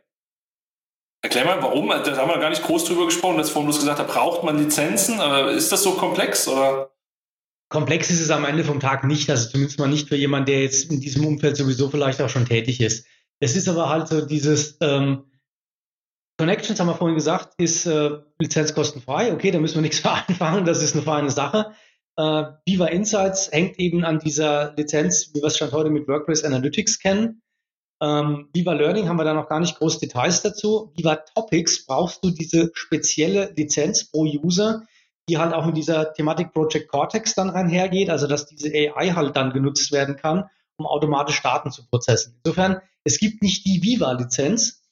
Erklär 1.22 1.46
mal, 1.46 1.62
warum? 1.62 1.90
Da 1.90 2.18
haben 2.18 2.30
wir 2.30 2.40
gar 2.40 2.50
nicht 2.50 2.64
groß 2.64 2.86
drüber 2.86 3.06
gesprochen, 3.06 3.38
dass 3.38 3.50
vorhin 3.50 3.68
bloß 3.68 3.80
gesagt 3.80 4.00
hat, 4.00 4.08
braucht 4.08 4.44
man 4.44 4.60
Lizenzen? 4.60 5.20
Aber 5.20 5.52
ist 5.52 5.72
das 5.72 5.84
so 5.84 5.94
komplex 5.94 6.48
oder? 6.48 6.92
Komplex 7.70 8.12
ist 8.12 8.22
es 8.22 8.30
am 8.30 8.46
Ende 8.46 8.64
vom 8.64 8.80
Tag 8.80 9.04
nicht, 9.04 9.30
also 9.30 9.50
zumindest 9.50 9.80
mal 9.80 9.88
nicht 9.88 10.08
für 10.08 10.16
jemanden, 10.16 10.48
der 10.48 10.62
jetzt 10.62 10.92
in 10.92 11.02
diesem 11.02 11.26
Umfeld 11.26 11.58
sowieso 11.58 11.90
vielleicht 11.90 12.22
auch 12.22 12.30
schon 12.30 12.46
tätig 12.46 12.80
ist. 12.80 13.08
Es 13.40 13.56
ist 13.56 13.68
aber 13.68 13.90
halt 13.90 14.08
so 14.08 14.26
dieses, 14.26 14.78
ähm, 14.82 15.26
Connections 16.38 16.80
haben 16.80 16.88
wir 16.88 16.96
vorhin 16.96 17.16
gesagt, 17.16 17.54
ist 17.58 17.86
äh, 17.86 18.12
lizenzkostenfrei. 18.40 19.34
Okay, 19.34 19.52
da 19.52 19.60
müssen 19.60 19.76
wir 19.76 19.82
nichts 19.82 20.00
vereinfachen, 20.02 20.66
das 20.66 20.84
ist 20.84 20.96
eine 20.96 21.04
feine 21.04 21.32
Sache. 21.32 21.74
Äh, 22.18 22.44
Viva 22.66 22.88
Insights 22.88 23.52
hängt 23.52 23.80
eben 23.80 24.06
an 24.06 24.20
dieser 24.20 24.74
Lizenz, 24.76 25.32
wie 25.34 25.42
wir 25.42 25.48
es 25.48 25.58
schon 25.58 25.72
heute 25.72 25.90
mit 25.90 26.08
WordPress 26.08 26.44
Analytics 26.44 27.00
kennen. 27.00 27.42
Ähm, 28.02 28.50
Viva 28.54 28.74
Learning 28.74 29.08
haben 29.08 29.18
wir 29.18 29.24
da 29.24 29.34
noch 29.34 29.50
gar 29.50 29.60
nicht 29.60 29.78
groß 29.78 30.00
Details 30.00 30.42
dazu. 30.42 30.92
Viva 30.96 31.16
Topics 31.16 31.86
brauchst 31.86 32.24
du 32.24 32.32
diese 32.32 32.72
spezielle 32.74 33.52
Lizenz 33.56 34.12
pro 34.12 34.24
User, 34.24 34.84
die 35.30 35.38
halt 35.38 35.54
auch 35.54 35.66
mit 35.66 35.78
dieser 35.78 36.14
Thematik 36.14 36.54
Project 36.54 36.90
Cortex 36.90 37.36
dann 37.36 37.50
einhergeht, 37.50 38.10
also 38.10 38.28
dass 38.28 38.46
diese 38.46 38.70
AI 38.70 39.12
halt 39.12 39.36
dann 39.36 39.54
genutzt 39.54 39.92
werden 39.92 40.18
kann, 40.18 40.50
um 40.78 40.86
automatisch 40.86 41.42
Daten 41.42 41.72
zu 41.72 41.86
prozessen. 41.88 42.40
Insofern, 42.44 42.82
es 43.04 43.20
gibt 43.20 43.42
nicht 43.42 43.66
die 43.66 43.82
Viva-Lizenz. 43.82 44.84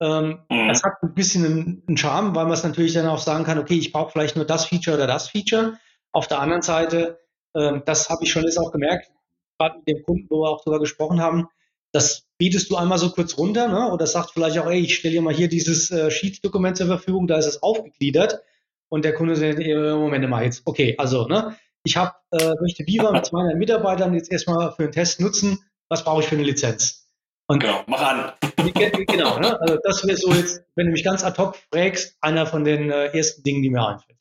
Ähm, 0.00 0.40
mhm. 0.50 0.68
Das 0.68 0.82
hat 0.82 0.94
ein 1.02 1.14
bisschen 1.14 1.44
einen, 1.44 1.82
einen 1.86 1.96
Charme, 1.96 2.34
weil 2.34 2.44
man 2.44 2.54
es 2.54 2.64
natürlich 2.64 2.92
dann 2.92 3.06
auch 3.06 3.18
sagen 3.18 3.44
kann, 3.44 3.58
okay, 3.58 3.78
ich 3.78 3.92
brauche 3.92 4.10
vielleicht 4.10 4.36
nur 4.36 4.44
das 4.44 4.66
Feature 4.66 4.96
oder 4.96 5.06
das 5.06 5.28
Feature. 5.28 5.78
Auf 6.12 6.28
der 6.28 6.40
anderen 6.40 6.62
Seite, 6.62 7.18
ähm, 7.54 7.82
das 7.84 8.08
habe 8.08 8.24
ich 8.24 8.30
schon 8.30 8.44
jetzt 8.44 8.58
auch 8.58 8.72
gemerkt, 8.72 9.10
gerade 9.58 9.78
mit 9.78 9.88
dem 9.88 10.02
Kunden, 10.02 10.26
wo 10.30 10.42
wir 10.42 10.50
auch 10.50 10.62
darüber 10.64 10.80
gesprochen 10.80 11.20
haben, 11.20 11.48
das 11.92 12.26
bietest 12.38 12.70
du 12.70 12.76
einmal 12.76 12.98
so 12.98 13.10
kurz 13.10 13.36
runter, 13.36 13.68
ne? 13.68 13.92
oder 13.92 14.06
sagt 14.06 14.30
vielleicht 14.30 14.58
auch, 14.58 14.66
ey, 14.66 14.80
ich 14.80 14.96
stelle 14.96 15.14
dir 15.14 15.22
mal 15.22 15.34
hier 15.34 15.48
dieses 15.48 15.90
äh, 15.90 16.10
Sheet-Dokument 16.10 16.76
zur 16.76 16.86
Verfügung, 16.86 17.26
da 17.26 17.36
ist 17.36 17.46
es 17.46 17.62
aufgegliedert. 17.62 18.42
Und 18.88 19.04
der 19.04 19.14
Kunde 19.14 19.36
sagt, 19.36 19.58
Moment 19.58 20.28
mal 20.28 20.44
jetzt, 20.44 20.62
okay, 20.66 20.94
also, 20.98 21.26
ne, 21.26 21.56
ich 21.84 21.96
habe 21.96 22.12
äh, 22.30 22.52
möchte 22.60 22.86
Viva 22.86 23.10
mit 23.10 23.24
200 23.24 23.56
Mitarbeitern 23.56 24.14
jetzt 24.14 24.30
erstmal 24.30 24.72
für 24.72 24.82
den 24.82 24.92
Test 24.92 25.20
nutzen, 25.20 25.58
was 25.88 26.04
brauche 26.04 26.22
ich 26.22 26.28
für 26.28 26.36
eine 26.36 26.44
Lizenz? 26.44 27.10
Und 27.48 27.60
genau, 27.60 27.82
mach 27.86 28.02
an. 28.02 28.32
genau, 29.06 29.38
ne? 29.38 29.60
also 29.60 29.78
das 29.82 30.06
wäre 30.06 30.16
so 30.16 30.32
jetzt, 30.32 30.62
wenn 30.74 30.86
du 30.86 30.92
mich 30.92 31.04
ganz 31.04 31.24
ad 31.24 31.40
hoc 31.40 31.56
fragst, 31.72 32.16
einer 32.20 32.46
von 32.46 32.64
den 32.64 32.90
äh, 32.90 33.06
ersten 33.16 33.42
Dingen, 33.42 33.62
die 33.62 33.70
mir 33.70 33.86
einfällt. 33.86 34.18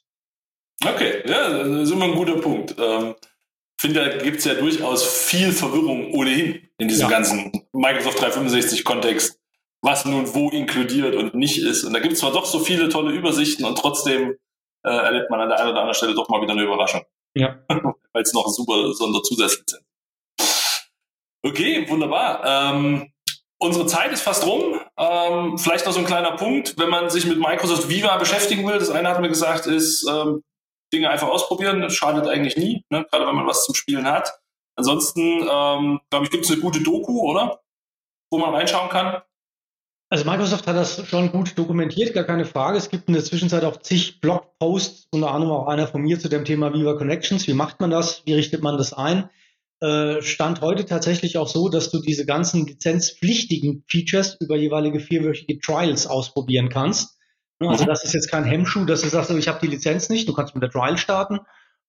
Okay, 0.86 1.23
ja, 1.25 1.49
das 1.49 1.67
ist 1.67 1.91
immer 1.91 2.05
ein 2.05 2.15
guter 2.15 2.38
Punkt. 2.38 2.75
Ähm, 2.79 3.15
finde, 3.82 3.99
da 3.99 4.17
gibt 4.17 4.38
es 4.38 4.45
ja 4.45 4.53
durchaus 4.53 5.03
viel 5.03 5.51
Verwirrung 5.51 6.13
ohnehin 6.13 6.69
in 6.77 6.88
diesem 6.88 7.09
ja. 7.09 7.09
ganzen 7.09 7.51
Microsoft 7.73 8.19
365-Kontext, 8.19 9.39
was 9.82 10.05
nun 10.05 10.34
wo 10.36 10.49
inkludiert 10.49 11.15
und 11.15 11.34
nicht 11.34 11.57
ist. 11.57 11.84
Und 11.84 11.93
da 11.93 11.99
gibt 11.99 12.13
es 12.13 12.19
zwar 12.19 12.32
doch 12.32 12.45
so 12.45 12.59
viele 12.59 12.89
tolle 12.89 13.11
Übersichten 13.11 13.65
und 13.65 13.77
trotzdem 13.77 14.38
äh, 14.84 14.89
erlebt 14.89 15.29
man 15.29 15.41
an 15.41 15.49
der 15.49 15.59
einen 15.59 15.69
oder 15.69 15.79
anderen 15.79 15.95
Stelle 15.95 16.13
doch 16.13 16.29
mal 16.29 16.41
wieder 16.41 16.53
eine 16.53 16.63
Überraschung. 16.63 17.01
Ja. 17.34 17.59
Weil 18.13 18.23
es 18.23 18.34
noch 18.34 18.47
super 18.49 18.93
Sonderzusätze 18.93 19.63
sind. 19.65 19.84
Okay, 21.43 21.89
wunderbar. 21.89 22.43
Ähm, 22.45 23.11
unsere 23.57 23.88
Zeit 23.88 24.11
ist 24.11 24.21
fast 24.21 24.45
rum. 24.45 24.79
Ähm, 24.97 25.57
vielleicht 25.57 25.88
noch 25.88 25.93
so 25.93 25.99
ein 25.99 26.05
kleiner 26.05 26.34
Punkt, 26.34 26.77
wenn 26.77 26.89
man 26.89 27.09
sich 27.09 27.25
mit 27.25 27.39
Microsoft 27.39 27.89
Viva 27.89 28.17
beschäftigen 28.17 28.67
will. 28.67 28.77
Das 28.77 28.91
eine 28.91 29.09
hat 29.09 29.21
mir 29.21 29.29
gesagt, 29.29 29.65
ist 29.65 30.07
ähm, 30.07 30.43
Dinge 30.93 31.09
einfach 31.09 31.29
ausprobieren. 31.29 31.81
Das 31.81 31.93
schadet 31.93 32.27
eigentlich 32.27 32.57
nie, 32.57 32.85
ne? 32.89 33.05
gerade 33.09 33.27
wenn 33.27 33.35
man 33.35 33.47
was 33.47 33.65
zum 33.65 33.75
Spielen 33.75 34.05
hat. 34.05 34.39
Ansonsten, 34.75 35.21
ähm, 35.21 35.99
glaube 36.09 36.25
ich, 36.25 36.31
gibt 36.31 36.45
es 36.45 36.51
eine 36.51 36.61
gute 36.61 36.81
Doku, 36.81 37.21
oder? 37.21 37.61
Wo 38.31 38.37
man 38.37 38.53
reinschauen 38.53 38.89
kann. 38.89 39.21
Also 40.09 40.29
Microsoft 40.29 40.67
hat 40.67 40.75
das 40.75 41.07
schon 41.07 41.31
gut 41.31 41.57
dokumentiert, 41.57 42.13
gar 42.13 42.25
keine 42.25 42.43
Frage. 42.43 42.77
Es 42.77 42.89
gibt 42.89 43.07
in 43.07 43.13
der 43.13 43.23
Zwischenzeit 43.23 43.63
auch 43.63 43.77
zig 43.77 44.19
Blogposts, 44.19 45.07
unter 45.11 45.31
anderem 45.31 45.53
auch 45.53 45.67
einer 45.67 45.87
von 45.87 46.01
mir 46.01 46.19
zu 46.19 46.27
dem 46.27 46.43
Thema 46.43 46.73
Viva 46.73 46.95
Connections. 46.95 47.47
Wie 47.47 47.53
macht 47.53 47.79
man 47.79 47.91
das? 47.91 48.21
Wie 48.25 48.33
richtet 48.33 48.61
man 48.61 48.77
das 48.77 48.91
ein? 48.91 49.29
Äh, 49.79 50.21
stand 50.21 50.59
heute 50.59 50.85
tatsächlich 50.85 51.37
auch 51.37 51.47
so, 51.47 51.69
dass 51.69 51.91
du 51.91 52.01
diese 52.01 52.25
ganzen 52.25 52.67
lizenzpflichtigen 52.67 53.85
Features 53.87 54.35
über 54.41 54.57
jeweilige 54.57 54.99
vierwöchige 54.99 55.59
Trials 55.59 56.07
ausprobieren 56.07 56.67
kannst. 56.67 57.17
Also 57.70 57.84
mhm. 57.84 57.88
das 57.88 58.03
ist 58.03 58.14
jetzt 58.14 58.30
kein 58.32 58.43
Hemmschuh, 58.43 58.86
dass 58.86 59.01
du 59.01 59.09
sagst, 59.09 59.30
ich 59.32 59.47
habe 59.47 59.59
die 59.62 59.68
Lizenz 59.68 60.09
nicht, 60.09 60.28
du 60.28 60.34
kannst 60.34 60.55
mit 60.55 60.64
der 60.64 60.72
Trial 60.72 60.97
starten. 60.97 61.39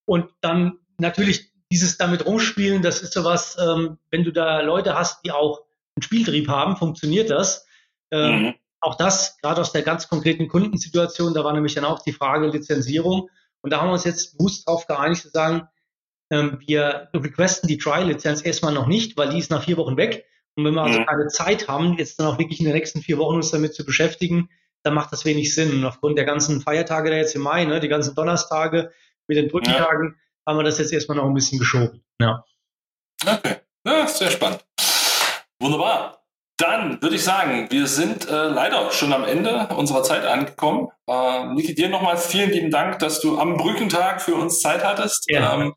Und 0.05 0.27
dann 0.41 0.79
natürlich 0.99 1.53
dieses 1.71 1.97
damit 1.97 2.27
rumspielen, 2.27 2.83
das 2.83 3.03
ist 3.03 3.15
sowas, 3.15 3.57
ähm, 3.59 3.99
wenn 4.11 4.25
du 4.25 4.33
da 4.33 4.61
Leute 4.61 4.95
hast, 4.95 5.25
die 5.25 5.33
auch 5.33 5.63
einen 5.97 6.03
Spieltrieb 6.03 6.49
haben, 6.49 6.77
funktioniert 6.77 7.31
das. 7.31 7.67
Ähm, 8.11 8.43
mhm. 8.43 8.55
Auch 8.81 8.97
das, 8.97 9.39
gerade 9.41 9.61
aus 9.61 9.73
der 9.73 9.83
ganz 9.83 10.09
konkreten 10.09 10.49
Kundensituation, 10.49 11.35
da 11.35 11.45
war 11.45 11.53
nämlich 11.53 11.75
dann 11.75 11.85
auch 11.85 12.03
die 12.03 12.13
Frage 12.13 12.49
Lizenzierung. 12.49 13.31
Und 13.63 13.73
da 13.73 13.81
haben 13.81 13.89
wir 13.89 13.93
uns 13.93 14.05
jetzt 14.05 14.37
bewusst 14.37 14.67
darauf 14.67 14.87
geeinigt 14.87 15.23
zu 15.23 15.29
sagen, 15.31 15.69
ähm, 16.31 16.59
wir 16.67 17.09
requesten 17.15 17.69
die 17.69 17.79
Trial-Lizenz 17.79 18.45
erstmal 18.45 18.75
noch 18.75 18.87
nicht, 18.87 19.17
weil 19.17 19.31
die 19.31 19.39
ist 19.39 19.51
nach 19.51 19.65
vier 19.65 19.77
Wochen 19.77 19.97
weg. 19.97 20.27
Und 20.57 20.65
wenn 20.65 20.75
wir 20.75 20.83
also 20.83 21.01
mhm. 21.01 21.07
keine 21.07 21.27
Zeit 21.29 21.69
haben, 21.69 21.97
jetzt 21.99 22.19
dann 22.19 22.27
auch 22.27 22.39
wirklich 22.39 22.59
in 22.59 22.67
den 22.67 22.75
nächsten 22.75 23.01
vier 23.01 23.19
Wochen 23.19 23.37
uns 23.37 23.51
damit 23.51 23.75
zu 23.75 23.85
beschäftigen, 23.85 24.51
dann 24.83 24.95
macht 24.95 25.13
das 25.13 25.25
wenig 25.25 25.55
Sinn. 25.55 25.73
Und 25.73 25.85
aufgrund 25.85 26.19
der 26.19 26.25
ganzen 26.25 26.61
Feiertage 26.61 27.11
da 27.11 27.17
jetzt 27.17 27.35
im 27.35 27.43
Mai, 27.43 27.65
ne, 27.65 27.81
die 27.81 27.89
ganzen 27.89 28.15
Donnerstage 28.15 28.93
mit 29.29 29.39
den 29.39 29.49
Brückentagen, 29.49 30.17
ja. 30.17 30.51
haben 30.51 30.59
wir 30.59 30.65
das 30.65 30.79
jetzt 30.79 30.93
erstmal 30.93 31.17
noch 31.17 31.27
ein 31.27 31.35
bisschen 31.35 31.59
geschoben. 31.59 32.05
Ja. 32.21 32.45
Okay, 33.25 33.57
ja, 33.87 34.07
sehr 34.07 34.31
spannend. 34.31 34.65
Wunderbar. 35.61 36.19
Dann 36.59 37.01
würde 37.03 37.17
ich 37.17 37.25
sagen, 37.25 37.69
wir 37.71 37.87
sind 37.87 38.29
äh, 38.29 38.49
leider 38.49 38.91
schon 38.93 39.13
am 39.13 39.25
Ende 39.25 39.69
unserer 39.77 40.03
Zeit 40.03 40.25
angekommen. 40.25 40.89
Äh, 41.09 41.47
Niki, 41.55 41.75
dir 41.75 41.89
nochmal 41.89 42.17
vielen 42.17 42.51
lieben 42.51 42.71
Dank, 42.71 42.99
dass 42.99 43.21
du 43.21 43.39
am 43.39 43.57
Brückentag 43.57 44.23
für 44.23 44.35
uns 44.35 44.61
Zeit 44.61 44.85
hattest. 44.85 45.25
Ja. 45.29 45.55
Ähm, 45.55 45.75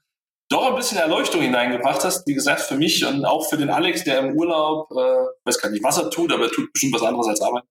doch 0.50 0.68
ein 0.68 0.76
bisschen 0.76 1.00
Erleuchtung 1.00 1.42
hineingebracht 1.42 2.04
hast, 2.04 2.28
wie 2.28 2.36
gesagt, 2.36 2.62
für 2.62 2.76
mich 2.76 3.04
und 3.06 3.26
auch 3.26 3.50
für 3.50 3.58
den 3.58 3.72
Alex, 3.72 4.04
der 4.04 4.20
im 4.20 4.36
Urlaub, 4.36 4.92
äh, 4.92 5.26
weiß 5.46 5.60
gar 5.60 5.70
nicht, 5.70 5.84
was 5.84 5.98
er 5.98 6.12
tut, 6.12 6.32
aber 6.32 6.44
er 6.44 6.52
tut 6.52 6.72
bestimmt 6.72 6.94
was 6.94 7.02
anderes 7.02 7.28
als 7.28 7.42
Arbeit. 7.42 7.64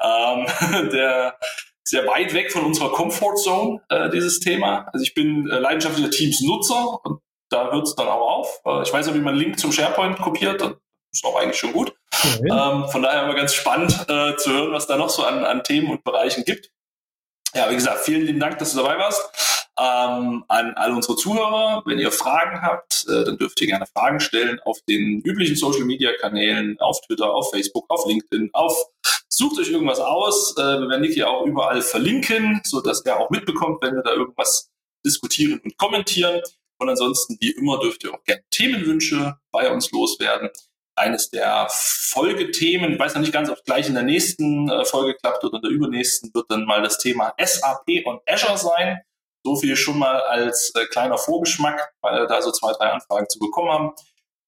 Ähm, 0.00 0.90
der 0.92 1.38
sehr 1.84 2.06
weit 2.06 2.34
weg 2.34 2.52
von 2.52 2.64
unserer 2.64 2.92
Comfortzone, 2.92 3.80
äh, 3.88 4.10
dieses 4.10 4.40
Thema. 4.40 4.88
Also 4.92 5.02
ich 5.02 5.14
bin 5.14 5.48
äh, 5.50 5.58
leidenschaftlicher 5.58 6.10
Teams-Nutzer 6.10 7.00
und 7.04 7.20
da 7.48 7.70
hört 7.72 7.86
es 7.86 7.94
dann 7.94 8.08
auch 8.08 8.38
auf. 8.38 8.60
Äh, 8.66 8.82
ich 8.82 8.92
weiß 8.92 9.06
nicht, 9.06 9.14
wie 9.14 9.20
man 9.20 9.34
einen 9.34 9.42
Link 9.42 9.58
zum 9.58 9.72
SharePoint 9.72 10.18
kopiert, 10.18 10.60
das 10.60 10.74
ist 11.12 11.24
auch 11.24 11.40
eigentlich 11.40 11.58
schon 11.58 11.72
gut. 11.72 11.94
Mhm. 12.40 12.46
Ähm, 12.50 12.88
von 12.88 13.02
daher 13.02 13.24
immer 13.24 13.34
ganz 13.34 13.54
spannend 13.54 13.92
äh, 14.08 14.36
zu 14.36 14.50
hören, 14.50 14.72
was 14.72 14.86
da 14.86 14.96
noch 14.96 15.08
so 15.08 15.24
an, 15.24 15.44
an 15.44 15.64
Themen 15.64 15.90
und 15.90 16.04
Bereichen 16.04 16.44
gibt. 16.44 16.70
Ja, 17.54 17.70
wie 17.70 17.74
gesagt, 17.74 18.00
vielen 18.00 18.26
lieben 18.26 18.40
Dank, 18.40 18.58
dass 18.58 18.72
du 18.72 18.82
dabei 18.82 18.98
warst. 18.98 19.22
Ähm, 19.78 20.44
an 20.48 20.74
alle 20.74 20.94
unsere 20.94 21.16
Zuhörer, 21.16 21.82
wenn 21.86 21.98
ihr 21.98 22.10
Fragen 22.10 22.60
habt, 22.62 23.06
äh, 23.08 23.24
dann 23.24 23.38
dürft 23.38 23.60
ihr 23.60 23.68
gerne 23.68 23.86
Fragen 23.86 24.18
stellen 24.20 24.60
auf 24.64 24.78
den 24.88 25.22
üblichen 25.22 25.56
Social 25.56 25.84
Media 25.84 26.10
Kanälen, 26.20 26.76
auf 26.80 27.00
Twitter, 27.02 27.32
auf 27.32 27.50
Facebook, 27.50 27.86
auf 27.88 28.04
LinkedIn, 28.06 28.50
auf 28.52 28.76
sucht 29.38 29.60
euch 29.60 29.70
irgendwas 29.70 30.00
aus. 30.00 30.54
Äh, 30.58 30.80
wir 30.80 30.88
werden 30.88 31.00
Niki 31.00 31.22
auch 31.22 31.46
überall 31.46 31.80
verlinken, 31.80 32.60
so 32.64 32.80
dass 32.80 33.00
er 33.02 33.20
auch 33.20 33.30
mitbekommt, 33.30 33.78
wenn 33.82 33.94
wir 33.94 34.02
da 34.02 34.12
irgendwas 34.12 34.70
diskutieren 35.06 35.60
und 35.64 35.78
kommentieren. 35.78 36.42
Und 36.80 36.88
ansonsten, 36.88 37.36
wie 37.40 37.52
immer, 37.52 37.78
dürft 37.78 38.04
ihr 38.04 38.12
auch 38.12 38.22
gerne 38.24 38.42
Themenwünsche 38.50 39.36
bei 39.52 39.70
uns 39.70 39.90
loswerden. 39.90 40.50
Eines 40.96 41.30
der 41.30 41.68
Folgethemen, 41.70 42.92
ich 42.92 42.98
weiß 42.98 43.14
noch 43.14 43.20
nicht 43.20 43.32
ganz, 43.32 43.48
ob 43.48 43.56
es 43.56 43.64
gleich 43.64 43.88
in 43.88 43.94
der 43.94 44.02
nächsten 44.02 44.68
äh, 44.68 44.84
Folge 44.84 45.14
klappt 45.14 45.44
oder 45.44 45.56
in 45.56 45.62
der 45.62 45.70
übernächsten, 45.70 46.32
wird 46.34 46.46
dann 46.50 46.64
mal 46.64 46.82
das 46.82 46.98
Thema 46.98 47.32
SAP 47.40 48.04
und 48.04 48.20
Azure 48.28 48.58
sein. 48.58 49.00
So 49.44 49.54
viel 49.54 49.76
schon 49.76 49.98
mal 49.98 50.20
als 50.22 50.72
äh, 50.74 50.86
kleiner 50.86 51.16
Vorgeschmack, 51.16 51.94
weil 52.02 52.22
wir 52.22 52.26
da 52.26 52.42
so 52.42 52.50
zwei, 52.50 52.72
drei 52.72 52.90
Anfragen 52.90 53.28
zu 53.28 53.38
bekommen 53.38 53.70
haben. 53.70 53.92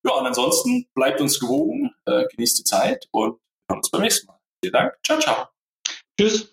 Ja, 0.04 0.14
und 0.14 0.26
ansonsten 0.26 0.88
bleibt 0.94 1.20
uns 1.20 1.38
gewogen, 1.38 1.94
äh, 2.06 2.24
genießt 2.34 2.58
die 2.58 2.64
Zeit 2.64 3.06
und 3.12 3.34
wir 3.34 3.74
hören 3.74 3.78
uns 3.78 3.90
beim 3.90 4.02
nächsten 4.02 4.26
Mal. 4.26 4.39
Vielen 4.62 4.72
Dank. 4.72 4.94
Ciao, 5.04 5.18
ciao. 5.18 5.48
Tschüss. 6.18 6.52